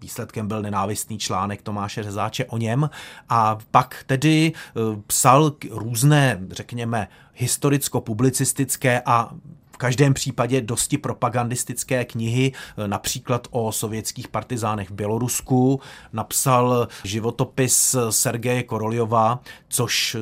Výsledkem 0.00 0.48
byl 0.48 0.62
nenávistný 0.62 1.18
článek 1.18 1.62
Tomáše 1.62 2.02
Řezáče 2.02 2.44
o 2.44 2.58
něm. 2.58 2.90
A 3.28 3.58
pak 3.70 4.04
tedy 4.06 4.52
e, 4.52 4.80
psal 5.06 5.52
různé, 5.70 6.40
řekněme, 6.50 7.08
historicko-publicistické 7.34 9.02
a 9.06 9.34
v 9.72 9.76
každém 9.76 10.14
případě 10.14 10.60
dosti 10.60 10.98
propagandistické 10.98 12.04
knihy, 12.04 12.52
e, 12.52 12.88
například 12.88 13.48
o 13.50 13.72
sovětských 13.72 14.28
partizánech 14.28 14.90
v 14.90 14.94
Bělorusku, 14.94 15.80
napsal 16.12 16.88
životopis 17.04 17.96
Sergeje 18.10 18.62
Koroljova, 18.62 19.40
což 19.68 20.16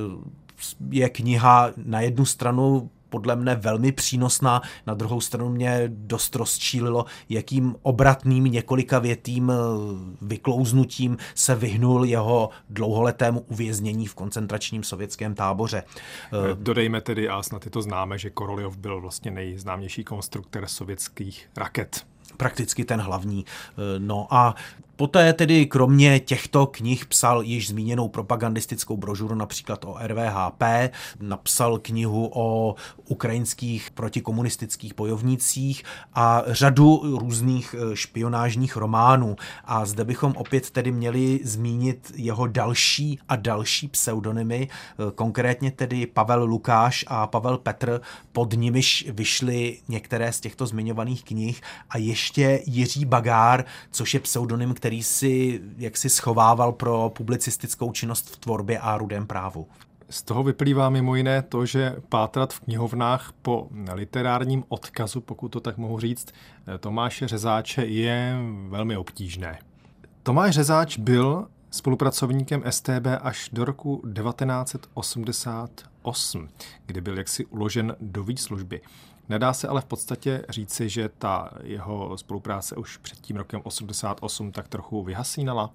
je 0.90 1.08
kniha 1.08 1.70
na 1.76 2.00
jednu 2.00 2.24
stranu 2.24 2.90
podle 3.08 3.36
mne 3.36 3.56
velmi 3.56 3.92
přínosná, 3.92 4.62
na 4.86 4.94
druhou 4.94 5.20
stranu 5.20 5.48
mě 5.48 5.82
dost 5.86 6.36
rozčílilo, 6.36 7.04
jakým 7.28 7.76
obratným 7.82 8.44
několika 8.44 8.98
větým 8.98 9.50
eh, 9.50 9.54
vyklouznutím 10.22 11.16
se 11.34 11.54
vyhnul 11.54 12.04
jeho 12.04 12.50
dlouholetému 12.70 13.40
uvěznění 13.40 14.06
v 14.06 14.14
koncentračním 14.14 14.82
sovětském 14.82 15.34
táboře. 15.34 15.82
Eh, 15.82 16.54
dodejme 16.54 17.00
tedy, 17.00 17.28
a 17.28 17.42
snad 17.42 17.64
je 17.64 17.70
to 17.70 17.82
známe, 17.82 18.18
že 18.18 18.30
Koroljov 18.30 18.76
byl 18.76 19.00
vlastně 19.00 19.30
nejznámější 19.30 20.04
konstruktor 20.04 20.66
sovětských 20.66 21.48
raket 21.56 22.06
prakticky 22.36 22.84
ten 22.84 23.00
hlavní. 23.00 23.44
Eh, 23.46 23.98
no 23.98 24.26
a 24.30 24.54
Poté 24.98 25.32
tedy 25.32 25.66
kromě 25.66 26.20
těchto 26.20 26.66
knih 26.66 27.06
psal 27.06 27.42
již 27.42 27.68
zmíněnou 27.68 28.08
propagandistickou 28.08 28.96
brožuru 28.96 29.34
například 29.34 29.84
o 29.84 29.96
RVHP, 30.06 30.62
napsal 31.20 31.78
knihu 31.78 32.30
o 32.34 32.74
ukrajinských 33.08 33.90
protikomunistických 33.90 34.94
bojovnících 34.94 35.84
a 36.14 36.42
řadu 36.46 37.18
různých 37.18 37.74
eh, 37.78 37.96
špionážních 37.96 38.76
románů. 38.76 39.36
A 39.64 39.86
zde 39.86 40.04
bychom 40.04 40.32
opět 40.36 40.70
tedy 40.70 40.92
měli 40.92 41.40
zmínit 41.44 42.12
jeho 42.16 42.46
další 42.46 43.18
a 43.28 43.36
další 43.36 43.88
pseudonymy, 43.88 44.68
eh, 44.68 45.10
konkrétně 45.14 45.70
tedy 45.70 46.06
Pavel 46.06 46.44
Lukáš 46.44 47.04
a 47.08 47.26
Pavel 47.26 47.58
Petr, 47.58 48.00
pod 48.32 48.54
nimiž 48.54 49.06
vyšly 49.10 49.78
některé 49.88 50.32
z 50.32 50.40
těchto 50.40 50.66
zmiňovaných 50.66 51.24
knih 51.24 51.60
a 51.90 51.98
ještě 51.98 52.62
Jiří 52.66 53.04
Bagár, 53.04 53.64
což 53.90 54.14
je 54.14 54.20
pseudonym, 54.20 54.74
který 54.74 54.87
který 54.88 55.02
si 55.02 55.60
jaksi 55.76 56.10
schovával 56.10 56.72
pro 56.72 57.12
publicistickou 57.16 57.92
činnost 57.92 58.30
v 58.30 58.36
tvorbě 58.36 58.78
a 58.78 58.98
rudém 58.98 59.26
právu. 59.26 59.68
Z 60.10 60.22
toho 60.22 60.42
vyplývá 60.42 60.90
mimo 60.90 61.14
jiné 61.14 61.42
to, 61.42 61.66
že 61.66 61.96
pátrat 62.08 62.52
v 62.52 62.60
knihovnách 62.60 63.32
po 63.42 63.68
literárním 63.92 64.64
odkazu, 64.68 65.20
pokud 65.20 65.48
to 65.48 65.60
tak 65.60 65.76
mohu 65.76 66.00
říct, 66.00 66.28
Tomáše 66.80 67.28
Řezáče 67.28 67.84
je 67.84 68.36
velmi 68.68 68.96
obtížné. 68.96 69.58
Tomáš 70.22 70.54
Řezáč 70.54 70.98
byl 70.98 71.46
spolupracovníkem 71.70 72.62
STB 72.70 73.06
až 73.20 73.50
do 73.52 73.64
roku 73.64 74.02
1988, 74.14 76.48
kdy 76.86 77.00
byl 77.00 77.18
jaksi 77.18 77.46
uložen 77.46 77.96
do 78.00 78.24
výslužby. 78.24 78.80
Nedá 79.28 79.52
se 79.52 79.68
ale 79.68 79.80
v 79.80 79.84
podstatě 79.84 80.44
říci, 80.48 80.88
že 80.88 81.10
ta 81.18 81.50
jeho 81.62 82.18
spolupráce 82.18 82.76
už 82.76 82.96
před 82.96 83.20
tím 83.20 83.36
rokem 83.36 83.60
88 83.64 84.52
tak 84.52 84.68
trochu 84.68 85.02
vyhasínala? 85.02 85.70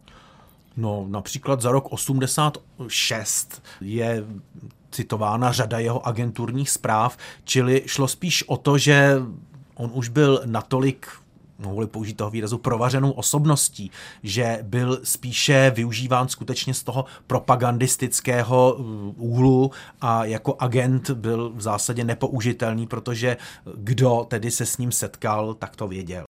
No, 0.77 1.05
například 1.07 1.61
za 1.61 1.71
rok 1.71 1.91
86 1.91 3.63
je 3.81 4.23
citována 4.91 5.51
řada 5.51 5.79
jeho 5.79 6.07
agenturních 6.07 6.69
zpráv, 6.69 7.17
čili 7.43 7.83
šlo 7.85 8.07
spíš 8.07 8.43
o 8.43 8.57
to, 8.57 8.77
že 8.77 9.21
on 9.75 9.91
už 9.93 10.09
byl 10.09 10.41
natolik 10.45 11.07
mohli 11.59 11.87
použít 11.87 12.13
toho 12.13 12.29
výrazu, 12.29 12.57
provařenou 12.57 13.11
osobností, 13.11 13.91
že 14.23 14.59
byl 14.61 14.99
spíše 15.03 15.71
využíván 15.75 16.27
skutečně 16.27 16.73
z 16.73 16.83
toho 16.83 17.05
propagandistického 17.27 18.73
uh, 18.73 18.85
úhlu 19.17 19.71
a 20.01 20.25
jako 20.25 20.55
agent 20.59 21.09
byl 21.09 21.51
v 21.55 21.61
zásadě 21.61 22.03
nepoužitelný, 22.03 22.87
protože 22.87 23.37
kdo 23.75 24.25
tedy 24.29 24.51
se 24.51 24.65
s 24.65 24.77
ním 24.77 24.91
setkal, 24.91 25.53
tak 25.53 25.75
to 25.75 25.87
věděl. 25.87 26.23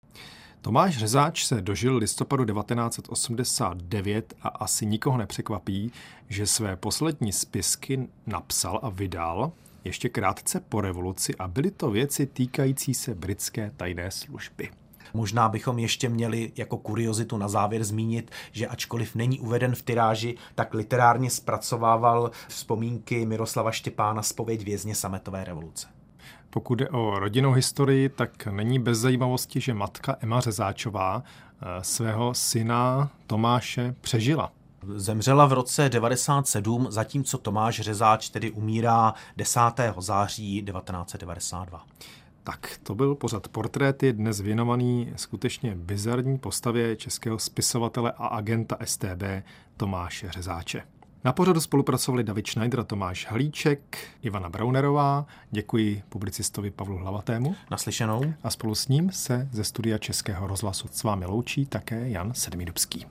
Tomáš 0.61 0.97
Řezáč 0.97 1.45
se 1.45 1.61
dožil 1.61 1.97
listopadu 1.97 2.45
1989 2.45 4.34
a 4.41 4.47
asi 4.47 4.86
nikoho 4.86 5.17
nepřekvapí, 5.17 5.91
že 6.30 6.47
své 6.47 6.76
poslední 6.76 7.32
spisky 7.32 8.07
napsal 8.26 8.80
a 8.84 8.89
vydal 8.89 9.51
ještě 9.84 10.09
krátce 10.09 10.59
po 10.59 10.82
revoluci 10.82 11.36
a 11.36 11.47
byly 11.47 11.72
to 11.72 11.91
věci 11.91 12.26
týkající 12.26 12.93
se 12.93 13.15
britské 13.15 13.72
tajné 13.78 14.11
služby. 14.11 14.80
Možná 15.14 15.49
bychom 15.49 15.80
ještě 15.80 16.09
měli 16.09 16.51
jako 16.55 16.78
kuriozitu 16.78 17.38
na 17.38 17.47
závěr 17.47 17.84
zmínit, 17.84 18.32
že 18.51 18.68
ačkoliv 18.68 19.16
není 19.16 19.39
uveden 19.39 19.76
v 19.76 19.82
tiráži, 19.82 20.36
tak 20.55 20.74
literárně 20.74 21.30
zpracovával 21.30 22.32
vzpomínky 22.47 23.26
Miroslava 23.26 23.72
Štěpána 23.72 24.24
Spověď 24.24 24.64
vězně 24.64 24.95
sametové 24.95 25.43
revoluce. 25.43 25.88
Pokud 26.49 26.76
jde 26.76 26.89
o 26.89 27.20
rodinnou 27.20 27.51
historii, 27.51 28.09
tak 28.09 28.45
není 28.45 28.80
bez 28.80 28.97
zajímavosti, 28.97 29.62
že 29.62 29.74
matka 29.74 30.16
Emma 30.20 30.39
Řezáčová 30.39 31.24
eh, 31.24 31.84
svého 31.84 32.34
syna 32.34 33.09
Tomáše 33.28 33.95
přežila. 34.01 34.51
Zemřela 34.95 35.45
v 35.45 35.53
roce 35.53 35.89
97, 35.89 36.88
zatímco 36.89 37.38
Tomáš 37.38 37.80
Řezáč 37.80 38.30
tedy 38.30 38.51
umírá 38.51 39.14
10. 39.38 39.59
září 39.97 40.62
1992. 40.62 41.86
Tak, 42.43 42.79
to 42.83 42.95
byl 42.95 43.15
pořad 43.15 43.47
portréty, 43.47 44.13
dnes 44.13 44.41
věnovaný 44.41 45.13
skutečně 45.15 45.75
bizarní 45.75 46.37
postavě 46.37 46.95
českého 46.95 47.39
spisovatele 47.39 48.11
a 48.17 48.27
agenta 48.27 48.77
STB 48.85 49.23
Tomáše 49.77 50.31
Řezáče. 50.31 50.83
Na 51.23 51.33
pořadu 51.33 51.61
spolupracovali 51.61 52.23
David 52.23 52.47
Schneider 52.47 52.79
a 52.79 52.83
Tomáš 52.83 53.27
Halíček, 53.29 53.97
Ivana 54.21 54.49
Braunerová. 54.49 55.25
Děkuji 55.51 56.03
publicistovi 56.09 56.71
Pavlu 56.71 56.97
Hlavatému. 56.97 57.55
Naslyšenou. 57.71 58.33
A 58.43 58.49
spolu 58.49 58.75
s 58.75 58.87
ním 58.87 59.11
se 59.11 59.47
ze 59.51 59.63
studia 59.63 59.97
Českého 59.97 60.47
rozhlasu 60.47 60.87
s 60.91 61.03
vámi 61.03 61.25
loučí 61.25 61.65
také 61.65 62.09
Jan 62.09 62.33
Sedmidubský. 62.33 63.05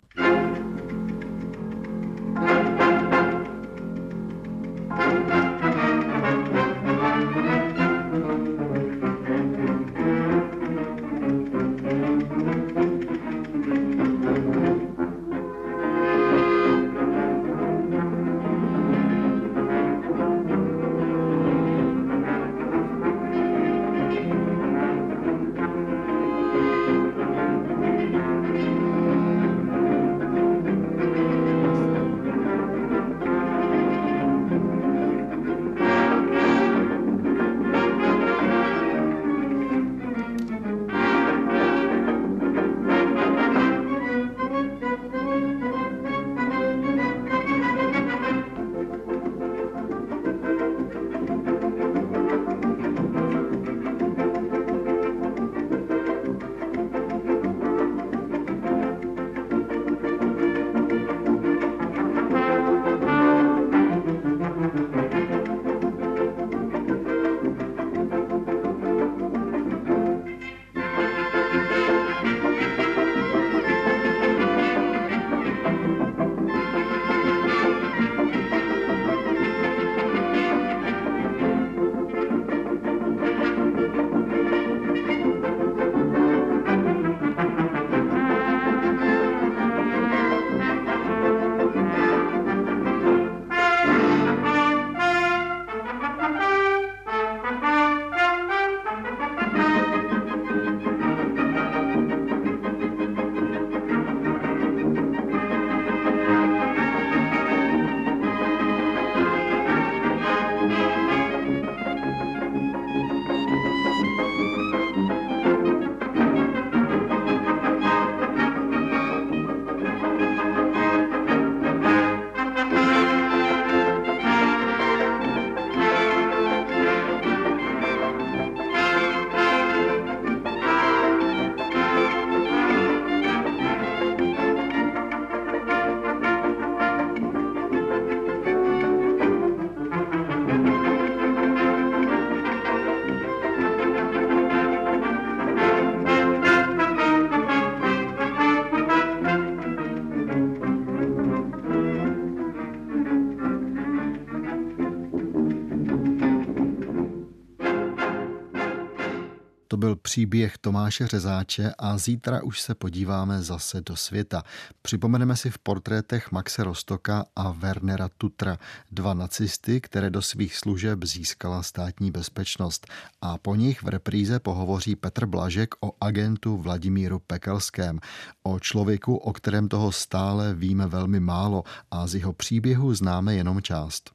Příběh 160.10 160.58
Tomáše 160.58 161.06
Řezáče 161.06 161.72
a 161.78 161.98
zítra 161.98 162.42
už 162.42 162.60
se 162.60 162.74
podíváme 162.74 163.42
zase 163.42 163.80
do 163.80 163.96
světa. 163.96 164.42
Připomeneme 164.82 165.36
si 165.36 165.50
v 165.50 165.58
portrétech 165.58 166.32
Maxe 166.32 166.64
Rostoka 166.64 167.24
a 167.36 167.50
Wernera 167.50 168.08
Tutra, 168.18 168.58
dva 168.92 169.14
nacisty, 169.14 169.80
které 169.80 170.10
do 170.10 170.22
svých 170.22 170.56
služeb 170.56 171.04
získala 171.04 171.62
státní 171.62 172.10
bezpečnost. 172.10 172.86
A 173.20 173.38
po 173.38 173.54
nich 173.54 173.82
v 173.82 173.88
repríze 173.88 174.40
pohovoří 174.40 174.96
Petr 174.96 175.26
Blažek 175.26 175.74
o 175.80 175.92
agentu 176.00 176.56
Vladimíru 176.56 177.18
Pekelském, 177.18 178.00
o 178.42 178.60
člověku, 178.60 179.16
o 179.16 179.32
kterém 179.32 179.68
toho 179.68 179.92
stále 179.92 180.54
víme 180.54 180.86
velmi 180.86 181.20
málo 181.20 181.64
a 181.90 182.06
z 182.06 182.14
jeho 182.14 182.32
příběhu 182.32 182.94
známe 182.94 183.34
jenom 183.34 183.62
část. 183.62 184.10